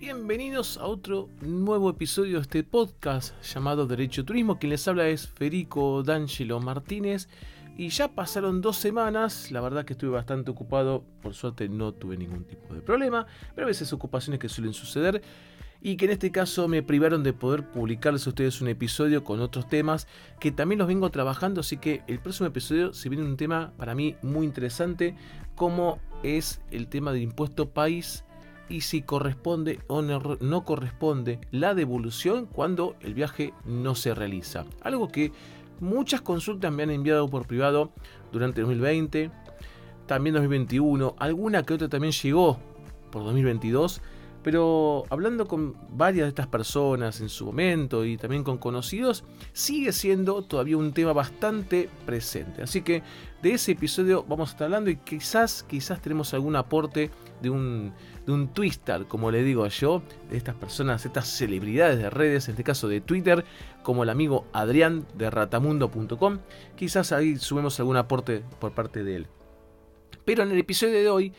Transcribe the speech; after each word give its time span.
Bienvenidos 0.00 0.76
a 0.76 0.86
otro 0.86 1.28
nuevo 1.40 1.88
episodio 1.88 2.38
de 2.38 2.42
este 2.42 2.64
podcast 2.64 3.32
llamado 3.44 3.86
Derecho 3.86 4.24
Turismo. 4.24 4.58
Quien 4.58 4.70
les 4.70 4.88
habla 4.88 5.06
es 5.06 5.28
Federico 5.28 6.02
D'Angelo 6.02 6.58
Martínez. 6.58 7.28
Y 7.78 7.90
ya 7.90 8.08
pasaron 8.08 8.60
dos 8.60 8.76
semanas, 8.76 9.52
la 9.52 9.60
verdad 9.60 9.84
que 9.84 9.92
estuve 9.92 10.10
bastante 10.10 10.50
ocupado, 10.50 11.04
por 11.22 11.34
suerte 11.34 11.68
no 11.68 11.92
tuve 11.92 12.16
ningún 12.16 12.44
tipo 12.44 12.74
de 12.74 12.80
problema, 12.80 13.26
pero 13.54 13.66
a 13.66 13.68
veces 13.68 13.92
ocupaciones 13.92 14.40
que 14.40 14.48
suelen 14.48 14.74
suceder. 14.74 15.22
Y 15.80 15.96
que 15.96 16.06
en 16.06 16.10
este 16.10 16.32
caso 16.32 16.66
me 16.66 16.82
privaron 16.82 17.22
de 17.22 17.32
poder 17.32 17.70
publicarles 17.70 18.26
a 18.26 18.30
ustedes 18.30 18.60
un 18.60 18.68
episodio 18.68 19.22
con 19.22 19.40
otros 19.40 19.68
temas 19.68 20.08
que 20.40 20.50
también 20.50 20.80
los 20.80 20.88
vengo 20.88 21.08
trabajando, 21.10 21.60
así 21.60 21.76
que 21.76 22.02
el 22.08 22.18
próximo 22.18 22.48
episodio 22.48 22.92
se 22.94 23.08
viene 23.08 23.24
un 23.24 23.36
tema 23.36 23.72
para 23.76 23.94
mí 23.94 24.16
muy 24.22 24.44
interesante, 24.44 25.14
como 25.54 26.00
es 26.24 26.60
el 26.72 26.88
tema 26.88 27.12
del 27.12 27.22
impuesto 27.22 27.70
país 27.70 28.24
y 28.68 28.82
si 28.82 29.02
corresponde 29.02 29.80
o 29.86 30.02
no, 30.02 30.64
corresponde 30.64 31.40
la 31.50 31.74
devolución 31.74 32.46
cuando 32.46 32.96
el 33.00 33.14
viaje 33.14 33.52
no 33.64 33.94
se 33.94 34.14
realiza. 34.14 34.64
Algo 34.82 35.08
que 35.08 35.32
muchas 35.80 36.20
consultas 36.20 36.72
me 36.72 36.82
han 36.82 36.90
enviado 36.90 37.28
por 37.28 37.46
privado 37.46 37.92
durante 38.32 38.60
2020, 38.60 39.30
también 40.06 40.34
2021, 40.34 41.14
alguna 41.18 41.62
que 41.62 41.74
otra 41.74 41.88
también 41.88 42.12
llegó 42.12 42.58
por 43.10 43.24
2022 43.24 44.00
pero 44.44 45.04
hablando 45.08 45.48
con 45.48 45.74
varias 45.88 46.26
de 46.26 46.28
estas 46.28 46.46
personas 46.46 47.22
en 47.22 47.30
su 47.30 47.46
momento 47.46 48.04
y 48.04 48.18
también 48.18 48.44
con 48.44 48.58
conocidos, 48.58 49.24
sigue 49.54 49.90
siendo 49.90 50.42
todavía 50.42 50.76
un 50.76 50.92
tema 50.92 51.14
bastante 51.14 51.88
presente. 52.04 52.62
Así 52.62 52.82
que 52.82 53.02
de 53.42 53.54
ese 53.54 53.72
episodio 53.72 54.22
vamos 54.28 54.50
a 54.50 54.52
estar 54.52 54.66
hablando 54.66 54.90
y 54.90 54.96
quizás, 54.96 55.62
quizás 55.62 56.02
tenemos 56.02 56.34
algún 56.34 56.56
aporte 56.56 57.10
de 57.40 57.48
un, 57.48 57.94
de 58.26 58.32
un 58.32 58.48
twister, 58.48 59.06
como 59.06 59.30
le 59.30 59.42
digo 59.42 59.66
yo, 59.66 60.02
de 60.30 60.36
estas 60.36 60.54
personas, 60.54 61.04
estas 61.04 61.28
celebridades 61.28 61.98
de 61.98 62.10
redes, 62.10 62.48
en 62.48 62.52
este 62.52 62.64
caso 62.64 62.88
de 62.88 63.00
Twitter, 63.00 63.44
como 63.82 64.02
el 64.02 64.10
amigo 64.10 64.46
Adrián 64.52 65.06
de 65.14 65.30
ratamundo.com. 65.30 66.38
Quizás 66.76 67.12
ahí 67.12 67.36
subimos 67.36 67.78
algún 67.80 67.96
aporte 67.96 68.42
por 68.58 68.72
parte 68.72 69.04
de 69.04 69.16
él. 69.16 69.26
Pero 70.24 70.42
en 70.42 70.50
el 70.50 70.58
episodio 70.58 70.94
de 70.94 71.08
hoy 71.08 71.32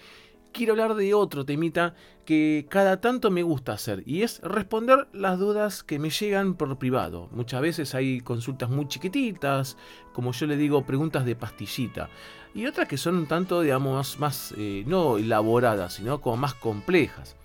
quiero 0.55 0.73
hablar 0.73 0.95
de 0.95 1.13
otro 1.13 1.45
temita 1.45 1.95
que 2.23 2.65
cada 2.69 3.01
tanto 3.01 3.29
me 3.29 3.43
gusta 3.43 3.73
hacer 3.73 4.03
y 4.05 4.21
es 4.21 4.39
responder 4.41 5.07
las 5.11 5.37
dudas 5.37 5.83
que 5.83 5.99
me 5.99 6.09
llegan 6.09 6.55
por 6.55 6.77
privado. 6.77 7.27
Muchas 7.31 7.61
veces 7.61 7.93
hay 7.93 8.21
consultas 8.21 8.69
muy 8.69 8.87
chiquititas, 8.87 9.77
como 10.13 10.31
yo 10.31 10.47
le 10.47 10.55
digo, 10.55 10.85
preguntas 10.85 11.25
de 11.25 11.35
pastillita. 11.35 12.09
Y 12.55 12.65
otras 12.65 12.87
que 12.87 12.97
son 12.97 13.17
un 13.17 13.25
tanto, 13.27 13.61
digamos, 13.61 14.17
más, 14.17 14.53
eh, 14.57 14.83
no 14.87 15.17
elaboradas, 15.17 15.93
sino 15.93 16.21
como 16.21 16.37
más 16.37 16.53
complejas. 16.53 17.35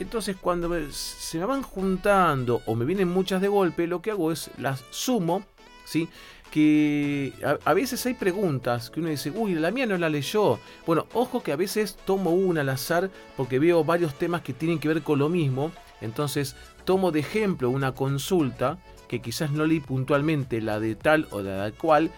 Entonces 0.00 0.36
cuando 0.40 0.68
se 0.90 1.38
me 1.38 1.44
van 1.44 1.62
juntando 1.62 2.60
o 2.66 2.74
me 2.74 2.84
vienen 2.84 3.08
muchas 3.08 3.40
de 3.40 3.48
golpe, 3.48 3.86
lo 3.86 4.02
que 4.02 4.10
hago 4.10 4.32
es 4.32 4.50
las 4.58 4.82
sumo, 4.90 5.44
¿sí? 5.84 6.08
que 6.50 7.32
a, 7.64 7.74
veces 7.74 8.04
hay 8.06 8.14
preguntas 8.14 8.90
que 8.90 9.00
uno 9.00 9.08
dice, 9.08 9.30
uy, 9.30 9.54
la 9.54 9.70
mía 9.70 9.86
no 9.86 9.96
la 9.96 10.08
leyó. 10.08 10.58
Bueno, 10.84 11.06
ojo 11.14 11.42
que 11.42 11.52
a 11.52 11.56
veces 11.56 11.96
tomo 12.04 12.30
una 12.30 12.62
al 12.62 12.70
azar 12.70 13.10
porque 13.36 13.58
veo 13.58 13.84
varios 13.84 14.14
temas 14.14 14.42
que 14.42 14.52
tienen 14.52 14.80
que 14.80 14.88
ver 14.88 15.02
con 15.02 15.18
lo 15.18 15.28
mismo. 15.28 15.70
Entonces 16.00 16.56
tomo 16.84 17.12
de 17.12 17.20
ejemplo 17.20 17.70
una 17.70 17.92
consulta 17.92 18.78
que 19.06 19.20
quizás 19.20 19.52
no 19.52 19.64
leí 19.64 19.80
puntualmente 19.80 20.60
la 20.60 20.80
de 20.80 20.96
tal 20.96 21.28
o 21.30 21.40
la 21.40 21.66
de 21.66 21.72
cual, 21.72 22.10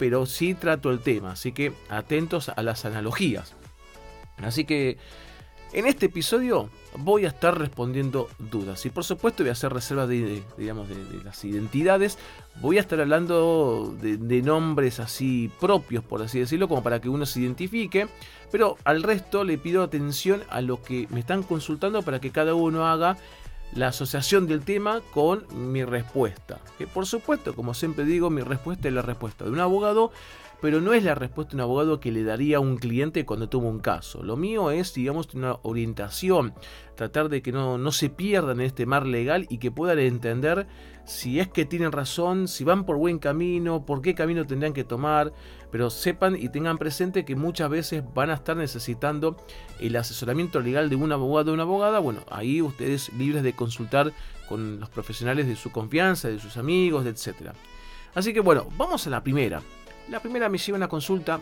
pero 0.00 0.24
sí 0.24 0.54
trato 0.54 0.90
el 0.90 1.00
tema. 1.00 1.32
Así 1.32 1.52
que 1.52 1.74
atentos 1.90 2.48
a 2.48 2.62
las 2.62 2.86
analogías. 2.86 3.54
Así 4.38 4.64
que 4.64 4.96
en 5.74 5.86
este 5.86 6.06
episodio 6.06 6.70
voy 6.96 7.26
a 7.26 7.28
estar 7.28 7.56
respondiendo 7.56 8.30
dudas 8.38 8.84
y 8.86 8.90
por 8.90 9.04
supuesto 9.04 9.42
voy 9.42 9.50
a 9.50 9.52
hacer 9.52 9.72
reserva 9.72 10.06
de, 10.06 10.42
digamos, 10.56 10.88
de, 10.88 10.96
las 11.22 11.44
identidades. 11.44 12.16
Voy 12.62 12.78
a 12.78 12.80
estar 12.80 12.98
hablando 12.98 13.94
de, 14.00 14.42
nombres 14.42 15.00
así 15.00 15.50
propios, 15.60 16.02
por 16.02 16.22
así 16.22 16.38
decirlo, 16.38 16.66
como 16.66 16.82
para 16.82 17.02
que 17.02 17.10
uno 17.10 17.26
se 17.26 17.40
identifique. 17.40 18.08
Pero 18.50 18.78
al 18.84 19.02
resto 19.02 19.44
le 19.44 19.58
pido 19.58 19.82
atención 19.82 20.42
a 20.48 20.62
lo 20.62 20.82
que 20.82 21.08
me 21.10 21.20
están 21.20 21.42
consultando 21.42 22.02
para 22.02 22.22
que 22.22 22.30
cada 22.30 22.54
uno 22.54 22.86
haga 22.86 23.18
la 23.74 23.88
asociación 23.88 24.46
del 24.46 24.62
tema 24.62 25.00
con 25.12 25.44
mi 25.70 25.84
respuesta. 25.84 26.58
Que 26.78 26.86
por 26.86 27.06
supuesto, 27.06 27.54
como 27.54 27.74
siempre 27.74 28.04
digo, 28.04 28.30
mi 28.30 28.42
respuesta 28.42 28.88
es 28.88 28.94
la 28.94 29.02
respuesta 29.02 29.44
de 29.44 29.50
un 29.50 29.60
abogado 29.60 30.12
pero 30.60 30.80
no 30.80 30.92
es 30.92 31.02
la 31.02 31.14
respuesta 31.14 31.50
de 31.50 31.56
un 31.56 31.62
abogado 31.62 32.00
que 32.00 32.12
le 32.12 32.22
daría 32.22 32.58
a 32.58 32.60
un 32.60 32.76
cliente 32.76 33.24
cuando 33.24 33.48
toma 33.48 33.68
un 33.68 33.80
caso. 33.80 34.22
Lo 34.22 34.36
mío 34.36 34.70
es, 34.70 34.92
digamos, 34.94 35.32
una 35.34 35.56
orientación, 35.62 36.54
tratar 36.96 37.28
de 37.28 37.42
que 37.42 37.52
no, 37.52 37.78
no 37.78 37.92
se 37.92 38.10
pierdan 38.10 38.60
en 38.60 38.66
este 38.66 38.86
mar 38.86 39.06
legal 39.06 39.46
y 39.48 39.58
que 39.58 39.70
puedan 39.70 39.98
entender 39.98 40.66
si 41.04 41.40
es 41.40 41.48
que 41.48 41.64
tienen 41.64 41.92
razón, 41.92 42.46
si 42.46 42.62
van 42.62 42.84
por 42.84 42.96
buen 42.96 43.18
camino, 43.18 43.84
por 43.86 44.02
qué 44.02 44.14
camino 44.14 44.46
tendrían 44.46 44.74
que 44.74 44.84
tomar, 44.84 45.32
pero 45.70 45.90
sepan 45.90 46.36
y 46.36 46.48
tengan 46.48 46.78
presente 46.78 47.24
que 47.24 47.36
muchas 47.36 47.70
veces 47.70 48.02
van 48.14 48.30
a 48.30 48.34
estar 48.34 48.56
necesitando 48.56 49.36
el 49.78 49.96
asesoramiento 49.96 50.60
legal 50.60 50.90
de 50.90 50.96
un 50.96 51.12
abogado 51.12 51.50
o 51.50 51.54
una 51.54 51.62
abogada. 51.62 51.98
Bueno, 51.98 52.24
ahí 52.30 52.60
ustedes 52.60 53.12
libres 53.12 53.42
de 53.42 53.52
consultar 53.52 54.12
con 54.48 54.80
los 54.80 54.88
profesionales 54.90 55.46
de 55.46 55.56
su 55.56 55.70
confianza, 55.70 56.28
de 56.28 56.40
sus 56.40 56.56
amigos, 56.56 57.06
etc. 57.06 57.52
Así 58.14 58.32
que 58.32 58.40
bueno, 58.40 58.68
vamos 58.76 59.06
a 59.06 59.10
la 59.10 59.22
primera. 59.22 59.62
La 60.08 60.20
primera 60.20 60.48
me 60.48 60.58
lleva 60.58 60.76
una 60.76 60.88
consulta 60.88 61.40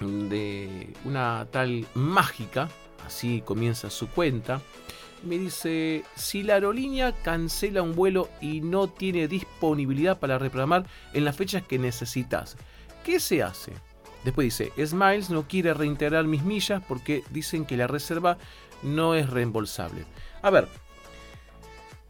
de 0.00 0.94
una 1.04 1.46
tal 1.50 1.86
mágica, 1.94 2.68
así 3.04 3.42
comienza 3.44 3.90
su 3.90 4.08
cuenta. 4.08 4.60
Me 5.24 5.36
dice, 5.36 6.04
si 6.14 6.44
la 6.44 6.54
aerolínea 6.54 7.10
cancela 7.10 7.82
un 7.82 7.96
vuelo 7.96 8.28
y 8.40 8.60
no 8.60 8.86
tiene 8.86 9.26
disponibilidad 9.26 10.20
para 10.20 10.38
reprogramar 10.38 10.86
en 11.12 11.24
las 11.24 11.34
fechas 11.34 11.64
que 11.64 11.76
necesitas, 11.76 12.56
¿qué 13.04 13.20
se 13.20 13.42
hace? 13.42 13.72
Después 14.24 14.44
dice, 14.46 14.72
Smiles 14.84 15.30
no 15.30 15.46
quiere 15.46 15.74
reintegrar 15.74 16.24
mis 16.24 16.42
millas 16.42 16.82
porque 16.86 17.22
dicen 17.30 17.64
que 17.64 17.76
la 17.76 17.86
reserva 17.86 18.36
no 18.82 19.14
es 19.14 19.30
reembolsable. 19.30 20.04
A 20.42 20.50
ver, 20.50 20.68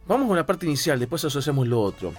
vamos 0.07 0.27
con 0.27 0.35
la 0.35 0.45
parte 0.45 0.65
inicial, 0.65 0.99
después 0.99 1.23
asociamos 1.25 1.67
lo 1.67 1.81
otro. 1.81 2.13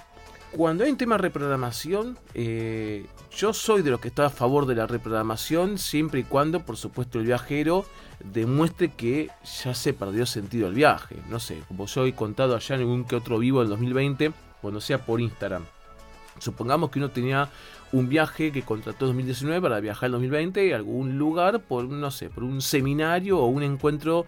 Cuando 0.52 0.82
hay 0.82 0.90
un 0.90 0.96
tema 0.96 1.14
de 1.14 1.22
reprogramación, 1.22 2.18
eh, 2.34 3.06
yo 3.30 3.52
soy 3.52 3.82
de 3.82 3.90
los 3.90 4.00
que 4.00 4.08
está 4.08 4.26
a 4.26 4.30
favor 4.30 4.66
de 4.66 4.74
la 4.74 4.86
reprogramación 4.88 5.78
siempre 5.78 6.20
y 6.20 6.24
cuando, 6.24 6.66
por 6.66 6.76
supuesto, 6.76 7.20
el 7.20 7.26
viajero 7.26 7.84
demuestre 8.24 8.88
que 8.88 9.30
ya 9.62 9.74
se 9.74 9.92
perdió 9.92 10.26
sentido 10.26 10.66
el 10.66 10.74
viaje. 10.74 11.16
No 11.28 11.38
sé, 11.38 11.62
como 11.68 11.86
yo 11.86 12.04
he 12.04 12.14
contado 12.14 12.56
allá 12.56 12.74
en 12.74 12.80
algún 12.80 13.04
que 13.04 13.14
otro 13.14 13.38
vivo 13.38 13.60
del 13.60 13.68
2020, 13.68 14.32
cuando 14.60 14.80
sea 14.80 15.04
por 15.06 15.20
Instagram. 15.20 15.64
Supongamos 16.40 16.90
que 16.90 16.98
uno 16.98 17.10
tenía 17.10 17.48
un 17.92 18.08
viaje 18.08 18.52
que 18.52 18.62
contrató 18.62 19.06
en 19.06 19.10
2019 19.10 19.60
para 19.60 19.80
viajar 19.80 20.06
en 20.06 20.12
2020 20.12 20.72
a 20.72 20.76
algún 20.76 21.18
lugar 21.18 21.60
por, 21.62 21.84
no 21.84 22.10
sé, 22.10 22.30
por 22.30 22.44
un 22.44 22.62
seminario 22.62 23.38
o 23.38 23.46
un 23.46 23.62
encuentro 23.62 24.26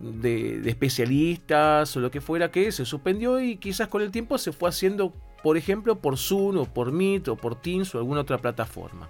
de, 0.00 0.68
especialistas 0.68 1.96
o 1.96 2.00
lo 2.00 2.10
que 2.10 2.20
fuera 2.20 2.50
que 2.50 2.72
se 2.72 2.84
suspendió 2.84 3.40
y 3.40 3.56
quizás 3.56 3.88
con 3.88 4.02
el 4.02 4.10
tiempo 4.10 4.38
se 4.38 4.52
fue 4.52 4.68
haciendo, 4.68 5.12
por 5.42 5.56
ejemplo, 5.56 6.00
por 6.00 6.16
Zoom 6.16 6.58
o 6.58 6.64
por 6.66 6.92
Meet 6.92 7.28
o 7.28 7.36
por 7.36 7.60
Teams 7.60 7.94
o 7.94 7.98
alguna 7.98 8.22
otra 8.22 8.38
plataforma. 8.38 9.08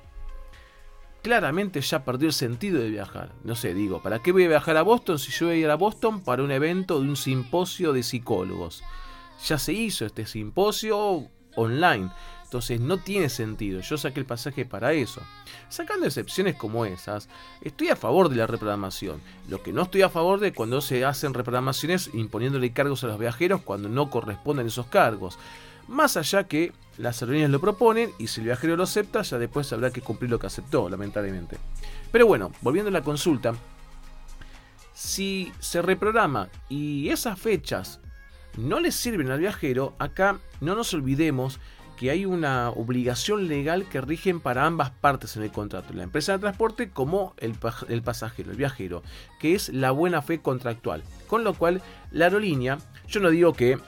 Claramente 1.22 1.80
ya 1.80 2.04
perdió 2.04 2.28
el 2.28 2.34
sentido 2.34 2.82
de 2.82 2.90
viajar. 2.90 3.32
No 3.44 3.54
sé, 3.54 3.72
digo, 3.72 4.02
¿para 4.02 4.18
qué 4.18 4.30
voy 4.30 4.44
a 4.44 4.48
viajar 4.48 4.76
a 4.76 4.82
Boston 4.82 5.18
si 5.18 5.32
yo 5.32 5.46
voy 5.46 5.56
a 5.56 5.58
ir 5.58 5.70
a 5.70 5.76
Boston 5.76 6.20
para 6.20 6.42
un 6.42 6.50
evento 6.50 7.00
de 7.00 7.08
un 7.08 7.16
simposio 7.16 7.94
de 7.94 8.02
psicólogos? 8.02 8.84
Ya 9.46 9.56
se 9.56 9.72
hizo 9.72 10.04
este 10.04 10.26
simposio 10.26 11.30
online. 11.56 12.10
Entonces 12.54 12.78
no 12.78 12.98
tiene 12.98 13.28
sentido. 13.30 13.80
Yo 13.80 13.98
saqué 13.98 14.20
el 14.20 14.26
pasaje 14.26 14.64
para 14.64 14.92
eso. 14.92 15.20
Sacando 15.68 16.06
excepciones 16.06 16.54
como 16.54 16.84
esas, 16.84 17.28
estoy 17.60 17.88
a 17.88 17.96
favor 17.96 18.28
de 18.28 18.36
la 18.36 18.46
reprogramación. 18.46 19.20
Lo 19.48 19.60
que 19.60 19.72
no 19.72 19.82
estoy 19.82 20.02
a 20.02 20.08
favor 20.08 20.38
de 20.38 20.52
cuando 20.52 20.80
se 20.80 21.04
hacen 21.04 21.34
reprogramaciones 21.34 22.10
imponiéndole 22.14 22.72
cargos 22.72 23.02
a 23.02 23.08
los 23.08 23.18
viajeros 23.18 23.62
cuando 23.62 23.88
no 23.88 24.08
corresponden 24.08 24.68
esos 24.68 24.86
cargos. 24.86 25.36
Más 25.88 26.16
allá 26.16 26.44
que 26.44 26.72
las 26.96 27.20
aerolíneas 27.20 27.50
lo 27.50 27.60
proponen 27.60 28.12
y 28.20 28.28
si 28.28 28.38
el 28.40 28.46
viajero 28.46 28.76
lo 28.76 28.84
acepta, 28.84 29.22
ya 29.22 29.36
después 29.36 29.72
habrá 29.72 29.90
que 29.90 30.00
cumplir 30.00 30.30
lo 30.30 30.38
que 30.38 30.46
aceptó, 30.46 30.88
lamentablemente. 30.88 31.58
Pero 32.12 32.28
bueno, 32.28 32.52
volviendo 32.60 32.88
a 32.88 32.92
la 32.92 33.02
consulta, 33.02 33.52
si 34.92 35.52
se 35.58 35.82
reprograma 35.82 36.50
y 36.68 37.08
esas 37.08 37.36
fechas 37.36 37.98
no 38.56 38.78
le 38.78 38.92
sirven 38.92 39.32
al 39.32 39.40
viajero, 39.40 39.96
acá 39.98 40.38
no 40.60 40.76
nos 40.76 40.94
olvidemos 40.94 41.58
que 41.96 42.10
hay 42.10 42.26
una 42.26 42.70
obligación 42.70 43.48
legal 43.48 43.86
que 43.88 44.00
rigen 44.00 44.40
para 44.40 44.66
ambas 44.66 44.90
partes 44.90 45.36
en 45.36 45.42
el 45.42 45.52
contrato, 45.52 45.94
la 45.94 46.02
empresa 46.02 46.32
de 46.32 46.38
transporte 46.38 46.90
como 46.90 47.34
el, 47.38 47.54
pasajero, 48.02 48.50
el 48.50 48.56
viajero, 48.56 49.02
que 49.40 49.54
es 49.54 49.68
la 49.68 49.90
buena 49.90 50.22
fe 50.22 50.40
contractual. 50.40 51.02
Con 51.26 51.44
lo 51.44 51.54
cual, 51.54 51.82
la 52.10 52.26
aerolínea, 52.26 52.78
yo 53.08 53.20
no 53.20 53.30
digo 53.30 53.52
que 53.52 53.72
eh, 53.72 53.78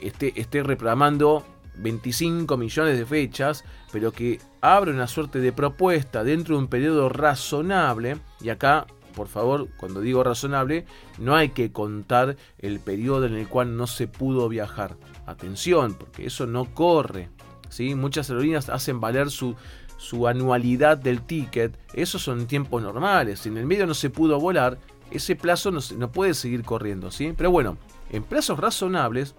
esté, 0.00 0.32
esté 0.40 0.62
reprogramando 0.62 1.44
25 1.76 2.56
millones 2.56 2.98
de 2.98 3.06
fechas, 3.06 3.64
pero 3.92 4.12
que 4.12 4.40
abre 4.60 4.90
una 4.90 5.06
suerte 5.06 5.40
de 5.40 5.52
propuesta 5.52 6.24
dentro 6.24 6.56
de 6.56 6.62
un 6.62 6.68
periodo 6.68 7.08
razonable, 7.08 8.18
y 8.40 8.50
acá 8.50 8.86
por 9.14 9.28
favor, 9.28 9.68
cuando 9.76 10.00
digo 10.00 10.22
razonable, 10.24 10.84
no 11.18 11.34
hay 11.36 11.50
que 11.50 11.72
contar 11.72 12.36
el 12.58 12.80
periodo 12.80 13.26
en 13.26 13.34
el 13.34 13.48
cual 13.48 13.76
no 13.76 13.86
se 13.86 14.08
pudo 14.08 14.48
viajar. 14.48 14.96
Atención, 15.26 15.94
porque 15.94 16.26
eso 16.26 16.46
no 16.46 16.74
corre. 16.74 17.30
¿Sí? 17.68 17.94
Muchas 17.94 18.30
aerolíneas 18.30 18.68
hacen 18.68 19.00
valer 19.00 19.30
su, 19.30 19.54
su 19.96 20.26
anualidad 20.26 20.98
del 20.98 21.22
ticket. 21.22 21.78
Esos 21.92 22.22
son 22.22 22.46
tiempos 22.46 22.82
normales. 22.82 23.40
Si 23.40 23.48
en 23.48 23.58
el 23.58 23.66
medio 23.66 23.86
no 23.86 23.94
se 23.94 24.10
pudo 24.10 24.38
volar, 24.40 24.78
ese 25.10 25.36
plazo 25.36 25.70
no, 25.70 25.80
no 25.96 26.12
puede 26.12 26.34
seguir 26.34 26.62
corriendo. 26.64 27.10
¿sí? 27.10 27.32
Pero 27.36 27.50
bueno, 27.50 27.78
en 28.10 28.22
plazos 28.22 28.58
razonables, 28.58 29.34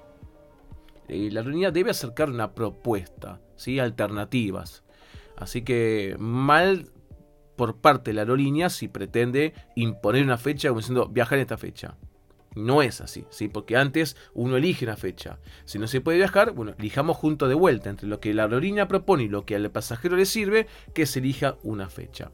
eh, 1.07 1.29
la 1.31 1.41
aerolínea 1.41 1.71
debe 1.71 1.91
acercar 1.91 2.29
una 2.29 2.53
propuesta, 2.53 3.39
¿sí? 3.55 3.79
alternativas. 3.79 4.83
Así 5.37 5.63
que 5.63 6.15
mal 6.17 6.89
por 7.55 7.77
parte 7.77 8.11
de 8.11 8.15
la 8.15 8.21
aerolínea 8.21 8.69
si 8.69 8.87
pretende 8.87 9.53
imponer 9.75 10.23
una 10.23 10.37
fecha 10.37 10.69
como 10.69 10.79
diciendo 10.79 11.07
viajar 11.07 11.37
en 11.37 11.43
esta 11.43 11.57
fecha. 11.57 11.95
No 12.55 12.81
es 12.81 13.01
así, 13.01 13.25
¿sí? 13.29 13.49
porque 13.49 13.75
antes 13.75 14.15
uno 14.33 14.55
elige 14.55 14.85
una 14.85 14.95
fecha. 14.95 15.39
Si 15.65 15.77
no 15.77 15.87
se 15.87 16.01
puede 16.01 16.17
viajar, 16.17 16.51
bueno, 16.51 16.73
elijamos 16.79 17.17
junto 17.17 17.49
de 17.49 17.53
vuelta 17.53 17.89
entre 17.89 18.07
lo 18.07 18.19
que 18.21 18.33
la 18.33 18.43
aerolínea 18.43 18.87
propone 18.87 19.23
y 19.23 19.27
lo 19.29 19.45
que 19.45 19.55
al 19.55 19.69
pasajero 19.71 20.15
le 20.15 20.25
sirve, 20.25 20.67
que 20.93 21.05
se 21.05 21.19
elija 21.19 21.57
una 21.63 21.89
fecha. 21.89 22.31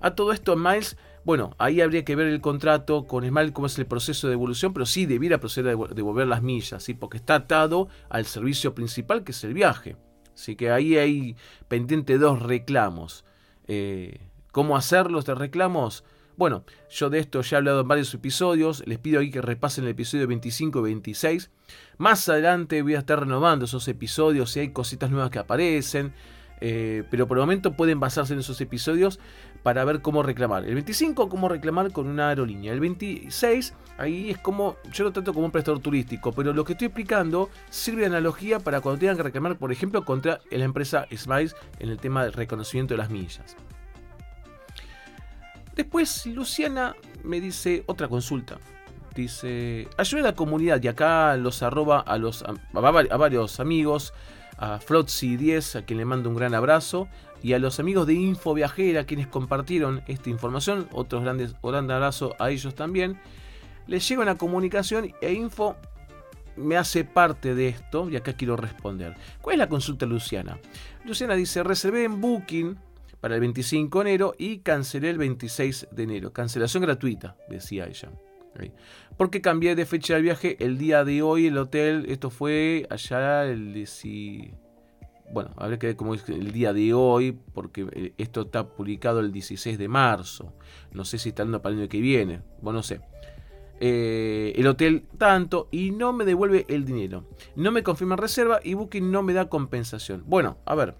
A 0.00 0.14
todo 0.14 0.32
esto, 0.32 0.54
Miles, 0.54 0.98
bueno, 1.24 1.54
ahí 1.56 1.80
habría 1.80 2.04
que 2.04 2.14
ver 2.14 2.26
el 2.26 2.42
contrato 2.42 3.06
con 3.06 3.26
Smile, 3.26 3.54
cómo 3.54 3.66
es 3.66 3.78
el 3.78 3.86
proceso 3.86 4.28
de 4.28 4.34
evolución, 4.34 4.74
pero 4.74 4.84
sí 4.84 5.06
debiera 5.06 5.40
proceder 5.40 5.74
a 5.74 5.94
devolver 5.94 6.26
las 6.26 6.42
millas, 6.42 6.82
¿sí? 6.82 6.92
porque 6.92 7.16
está 7.16 7.36
atado 7.36 7.88
al 8.10 8.26
servicio 8.26 8.74
principal 8.74 9.24
que 9.24 9.32
es 9.32 9.42
el 9.44 9.54
viaje. 9.54 9.96
Así 10.34 10.56
que 10.56 10.70
ahí 10.70 10.98
hay 10.98 11.36
pendiente 11.68 12.18
dos 12.18 12.42
reclamos. 12.42 13.24
Eh, 13.66 14.28
¿Cómo 14.52 14.76
hacerlo 14.76 15.18
estos 15.18 15.38
reclamos? 15.38 16.04
Bueno, 16.36 16.64
yo 16.90 17.10
de 17.10 17.20
esto 17.20 17.42
ya 17.42 17.56
he 17.56 17.58
hablado 17.58 17.80
en 17.80 17.88
varios 17.88 18.12
episodios, 18.12 18.82
les 18.86 18.98
pido 18.98 19.20
ahí 19.20 19.30
que 19.30 19.40
repasen 19.40 19.84
el 19.84 19.90
episodio 19.90 20.26
25 20.26 20.80
y 20.80 20.82
26. 20.82 21.50
Más 21.98 22.28
adelante 22.28 22.82
voy 22.82 22.96
a 22.96 22.98
estar 22.98 23.20
renovando 23.20 23.66
esos 23.66 23.86
episodios 23.86 24.50
si 24.50 24.60
hay 24.60 24.70
cositas 24.70 25.10
nuevas 25.10 25.30
que 25.30 25.38
aparecen, 25.38 26.12
eh, 26.60 27.04
pero 27.08 27.28
por 27.28 27.38
el 27.38 27.42
momento 27.42 27.74
pueden 27.74 28.00
basarse 28.00 28.32
en 28.32 28.40
esos 28.40 28.60
episodios 28.60 29.20
para 29.62 29.84
ver 29.84 30.02
cómo 30.02 30.24
reclamar. 30.24 30.64
El 30.64 30.74
25, 30.74 31.28
cómo 31.28 31.48
reclamar 31.48 31.92
con 31.92 32.08
una 32.08 32.30
aerolínea. 32.30 32.72
El 32.72 32.80
26, 32.80 33.74
ahí 33.98 34.30
es 34.30 34.38
como, 34.38 34.76
yo 34.92 35.04
lo 35.04 35.12
trato 35.12 35.32
como 35.32 35.46
un 35.46 35.52
prestador 35.52 35.80
turístico, 35.80 36.32
pero 36.32 36.52
lo 36.52 36.64
que 36.64 36.72
estoy 36.72 36.86
explicando 36.86 37.48
sirve 37.70 38.00
de 38.00 38.06
analogía 38.06 38.58
para 38.58 38.80
cuando 38.80 38.98
tengan 38.98 39.16
que 39.16 39.22
reclamar, 39.22 39.56
por 39.56 39.70
ejemplo, 39.70 40.04
contra 40.04 40.40
la 40.50 40.64
empresa 40.64 41.06
Smiles 41.14 41.54
en 41.78 41.90
el 41.90 41.98
tema 41.98 42.24
del 42.24 42.32
reconocimiento 42.32 42.94
de 42.94 42.98
las 42.98 43.10
millas. 43.10 43.56
Después 45.74 46.26
Luciana 46.26 46.94
me 47.22 47.40
dice 47.40 47.82
otra 47.86 48.08
consulta. 48.08 48.58
Dice, 49.14 49.88
ayuda 49.96 50.20
a 50.20 50.24
la 50.24 50.34
comunidad 50.34 50.82
y 50.82 50.88
acá 50.88 51.36
los 51.36 51.62
arroba 51.62 52.00
a, 52.00 52.18
los, 52.18 52.42
a, 52.42 52.80
varios 52.80 53.60
amigos, 53.60 54.12
a 54.58 54.80
Flotzy10, 54.80 55.78
a 55.78 55.82
quien 55.84 55.98
le 55.98 56.04
mando 56.04 56.28
un 56.28 56.36
gran 56.36 56.54
abrazo, 56.54 57.08
y 57.42 57.52
a 57.52 57.58
los 57.58 57.78
amigos 57.78 58.06
de 58.06 58.14
Info 58.14 58.54
Viajera, 58.54 59.04
quienes 59.04 59.28
compartieron 59.28 60.02
esta 60.08 60.30
información, 60.30 60.88
otros 60.92 61.22
grandes, 61.22 61.54
gran 61.62 61.90
abrazo 61.90 62.34
a 62.38 62.50
ellos 62.50 62.74
también. 62.74 63.20
Les 63.86 64.08
llega 64.08 64.22
una 64.22 64.36
comunicación 64.36 65.12
e 65.20 65.32
Info 65.32 65.76
me 66.56 66.76
hace 66.76 67.04
parte 67.04 67.54
de 67.54 67.68
esto 67.68 68.08
y 68.08 68.16
acá 68.16 68.34
quiero 68.34 68.56
responder. 68.56 69.16
¿Cuál 69.40 69.54
es 69.54 69.58
la 69.58 69.68
consulta 69.68 70.06
Luciana? 70.06 70.58
Luciana 71.04 71.34
dice, 71.34 71.62
reservé 71.62 72.04
en 72.04 72.20
Booking 72.20 72.76
para 73.24 73.36
el 73.36 73.40
25 73.40 74.04
de 74.04 74.10
enero 74.10 74.34
y 74.36 74.58
cancelé 74.58 75.08
el 75.08 75.16
26 75.16 75.88
de 75.92 76.02
enero. 76.02 76.34
Cancelación 76.34 76.82
gratuita, 76.82 77.38
decía 77.48 77.86
ella. 77.86 78.10
Porque 79.16 79.40
cambié 79.40 79.74
de 79.74 79.86
fecha 79.86 80.12
del 80.12 80.24
viaje 80.24 80.58
el 80.60 80.76
día 80.76 81.06
de 81.06 81.22
hoy, 81.22 81.46
el 81.46 81.56
hotel, 81.56 82.04
esto 82.10 82.28
fue 82.28 82.86
allá 82.90 83.46
el 83.46 83.88
Bueno, 85.32 85.54
habría 85.56 85.78
que 85.78 85.86
ver 85.86 85.96
cómo 85.96 86.12
es 86.12 86.28
el 86.28 86.52
día 86.52 86.74
de 86.74 86.92
hoy, 86.92 87.32
porque 87.54 87.86
eh, 87.92 88.12
esto 88.18 88.42
está 88.42 88.68
publicado 88.68 89.20
el 89.20 89.32
16 89.32 89.78
de 89.78 89.88
marzo. 89.88 90.52
No 90.92 91.06
sé 91.06 91.16
si 91.16 91.30
está 91.30 91.44
dando 91.44 91.62
para 91.62 91.74
el 91.74 91.80
año 91.80 91.88
que 91.88 92.02
viene. 92.02 92.42
Bueno, 92.60 92.80
no 92.80 92.82
sé. 92.82 93.00
Eh, 93.80 94.52
el 94.54 94.66
hotel 94.66 95.06
tanto 95.16 95.68
y 95.70 95.92
no 95.92 96.12
me 96.12 96.26
devuelve 96.26 96.66
el 96.68 96.84
dinero. 96.84 97.24
No 97.56 97.72
me 97.72 97.82
confirma 97.82 98.16
reserva 98.16 98.60
y 98.62 98.74
Booking 98.74 99.10
no 99.10 99.22
me 99.22 99.32
da 99.32 99.48
compensación. 99.48 100.24
Bueno, 100.26 100.58
a 100.66 100.74
ver, 100.74 100.94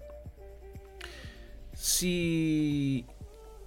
si 1.85 3.05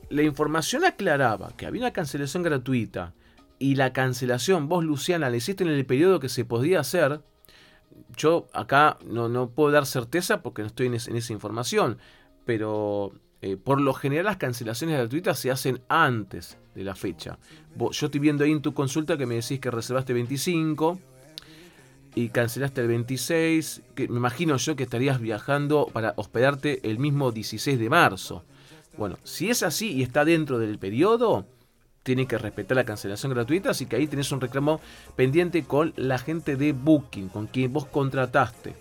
la 0.08 0.22
información 0.22 0.84
aclaraba 0.84 1.52
que 1.56 1.66
había 1.66 1.82
una 1.82 1.92
cancelación 1.92 2.42
gratuita 2.42 3.14
y 3.60 3.76
la 3.76 3.92
cancelación 3.92 4.68
vos, 4.68 4.84
Luciana, 4.84 5.30
la 5.30 5.36
hiciste 5.36 5.62
en 5.62 5.70
el 5.70 5.86
periodo 5.86 6.18
que 6.18 6.28
se 6.28 6.44
podía 6.44 6.80
hacer, 6.80 7.20
yo 8.16 8.48
acá 8.52 8.98
no, 9.06 9.28
no 9.28 9.50
puedo 9.50 9.70
dar 9.70 9.86
certeza 9.86 10.42
porque 10.42 10.62
no 10.62 10.66
estoy 10.66 10.88
en, 10.88 10.94
esa 10.94 11.32
información, 11.32 11.98
pero 12.44 13.12
eh, 13.40 13.56
por 13.56 13.80
lo 13.80 13.94
general 13.94 14.24
las 14.24 14.36
cancelaciones 14.36 14.98
gratuitas 14.98 15.38
se 15.38 15.52
hacen 15.52 15.80
antes 15.88 16.58
de 16.74 16.82
la 16.82 16.96
fecha. 16.96 17.38
yo 17.76 18.06
estoy 18.06 18.18
viendo 18.18 18.42
ahí 18.42 18.50
en 18.50 18.62
tu 18.62 18.74
consulta 18.74 19.16
que 19.16 19.26
me 19.26 19.36
decís 19.36 19.60
que 19.60 19.70
reservaste 19.70 20.12
25 20.12 20.98
y 22.18 22.30
cancelaste 22.30 22.80
el 22.80 22.88
26, 22.88 23.82
que 23.94 24.08
me 24.08 24.16
imagino 24.16 24.56
yo 24.56 24.74
que 24.74 24.82
estarías 24.82 25.20
viajando 25.20 25.88
para 25.92 26.14
hospedarte 26.16 26.80
el 26.90 26.98
mismo 26.98 27.30
16 27.30 27.78
de 27.78 27.88
marzo. 27.88 28.44
Bueno, 28.96 29.18
si 29.22 29.50
es 29.50 29.62
así 29.62 29.92
y 29.92 30.02
está 30.02 30.24
dentro 30.24 30.58
del 30.58 30.80
periodo, 30.80 31.46
tiene 32.02 32.26
que 32.26 32.36
respetar 32.36 32.76
la 32.76 32.84
cancelación 32.84 33.32
gratuita, 33.32 33.70
así 33.70 33.86
que 33.86 33.94
ahí 33.94 34.08
tenés 34.08 34.32
un 34.32 34.40
reclamo 34.40 34.80
pendiente 35.14 35.62
con 35.62 35.94
la 35.94 36.18
gente 36.18 36.56
de 36.56 36.72
Booking, 36.72 37.28
con 37.28 37.46
quien 37.46 37.72
vos 37.72 37.86
contrataste. 37.86 38.74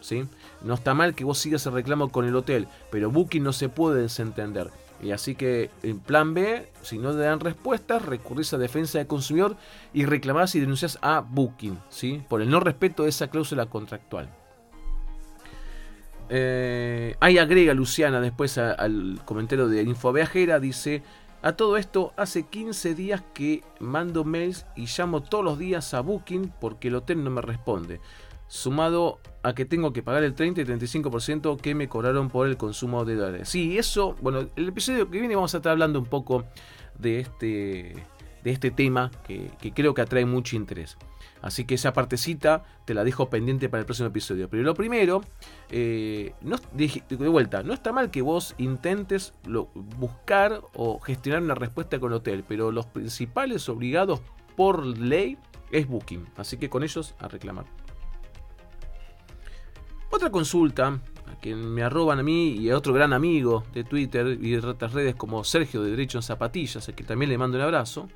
¿sí? 0.00 0.24
No 0.60 0.74
está 0.74 0.92
mal 0.92 1.14
que 1.14 1.22
vos 1.22 1.38
sigas 1.38 1.64
el 1.66 1.74
reclamo 1.74 2.08
con 2.08 2.26
el 2.26 2.34
hotel, 2.34 2.66
pero 2.90 3.12
Booking 3.12 3.44
no 3.44 3.52
se 3.52 3.68
puede 3.68 4.02
desentender. 4.02 4.72
Y 5.02 5.12
así 5.12 5.34
que 5.34 5.70
en 5.82 5.98
plan 5.98 6.34
B, 6.34 6.70
si 6.82 6.98
no 6.98 7.12
te 7.12 7.20
dan 7.20 7.40
respuestas, 7.40 8.04
recurrís 8.04 8.52
a 8.52 8.58
defensa 8.58 8.98
del 8.98 9.06
consumidor 9.06 9.56
y 9.94 10.04
reclamás 10.04 10.54
y 10.54 10.60
denuncias 10.60 10.98
a 11.00 11.20
Booking, 11.20 11.78
¿sí? 11.88 12.22
Por 12.28 12.42
el 12.42 12.50
no 12.50 12.60
respeto 12.60 13.04
de 13.04 13.08
esa 13.08 13.28
cláusula 13.28 13.66
contractual. 13.66 14.28
Eh, 16.28 17.16
ahí 17.18 17.38
agrega 17.38 17.74
Luciana 17.74 18.20
después 18.20 18.56
al 18.58 19.20
comentario 19.24 19.68
de 19.68 19.82
Info 19.82 20.12
Viajera, 20.12 20.60
dice, 20.60 21.02
a 21.42 21.52
todo 21.52 21.78
esto 21.78 22.12
hace 22.16 22.44
15 22.44 22.94
días 22.94 23.22
que 23.32 23.64
mando 23.80 24.24
mails 24.24 24.66
y 24.76 24.86
llamo 24.86 25.22
todos 25.22 25.44
los 25.44 25.58
días 25.58 25.94
a 25.94 26.00
Booking 26.00 26.52
porque 26.60 26.88
el 26.88 26.96
hotel 26.96 27.24
no 27.24 27.30
me 27.30 27.40
responde 27.40 28.00
sumado 28.50 29.20
a 29.44 29.54
que 29.54 29.64
tengo 29.64 29.92
que 29.92 30.02
pagar 30.02 30.24
el 30.24 30.34
30 30.34 30.60
y 30.60 30.64
35% 30.64 31.60
que 31.60 31.76
me 31.76 31.88
cobraron 31.88 32.28
por 32.28 32.48
el 32.48 32.56
consumo 32.56 33.04
de 33.04 33.14
dólares. 33.14 33.48
Sí, 33.48 33.78
eso, 33.78 34.16
bueno, 34.20 34.48
el 34.56 34.68
episodio 34.68 35.08
que 35.08 35.20
viene 35.20 35.36
vamos 35.36 35.54
a 35.54 35.58
estar 35.58 35.70
hablando 35.70 36.00
un 36.00 36.06
poco 36.06 36.44
de 36.98 37.20
este, 37.20 37.94
de 38.42 38.50
este 38.50 38.72
tema 38.72 39.12
que, 39.24 39.52
creo 39.72 39.94
que 39.94 40.02
atrae 40.02 40.26
mucho 40.26 40.56
interés. 40.56 40.98
Así 41.42 41.64
que 41.64 41.76
esa 41.76 41.92
partecita 41.92 42.64
te 42.86 42.92
la 42.92 43.04
dejo 43.04 43.30
pendiente 43.30 43.68
para 43.68 43.82
el 43.82 43.86
próximo 43.86 44.08
episodio. 44.08 44.50
Pero 44.50 44.64
lo 44.64 44.74
primero, 44.74 45.22
eh, 45.70 46.34
de, 46.72 47.28
vuelta, 47.28 47.62
no 47.62 47.72
está 47.72 47.92
mal 47.92 48.10
que 48.10 48.20
vos 48.20 48.56
intentes 48.58 49.32
buscar 49.96 50.60
o 50.74 50.98
gestionar 50.98 51.40
una 51.40 51.54
respuesta 51.54 52.00
con 52.00 52.12
hotel, 52.12 52.44
pero 52.46 52.72
los 52.72 52.86
principales 52.86 53.68
obligados 53.68 54.20
por 54.56 54.84
ley 54.84 55.38
es 55.70 55.86
Booking. 55.86 56.26
Así 56.36 56.56
que 56.56 56.68
con 56.68 56.82
ellos 56.82 57.14
a 57.20 57.28
reclamar. 57.28 57.64
Otra 60.10 60.30
consulta, 60.30 61.00
a 61.26 61.40
quien 61.40 61.72
me 61.72 61.82
arroban 61.82 62.18
a 62.18 62.22
mí 62.22 62.50
y 62.50 62.70
a 62.70 62.76
otro 62.76 62.92
gran 62.92 63.12
amigo 63.12 63.64
de 63.72 63.84
Twitter 63.84 64.38
y 64.40 64.50
de 64.50 64.58
otras 64.58 64.92
redes 64.92 65.14
como 65.14 65.44
Sergio 65.44 65.82
de 65.82 65.90
Derecho 65.90 66.18
en 66.18 66.22
Zapatillas, 66.22 66.88
a 66.88 66.92
que 66.92 67.04
también 67.04 67.30
le 67.30 67.38
mando 67.38 67.56
un 67.56 67.62
abrazo, 67.62 68.08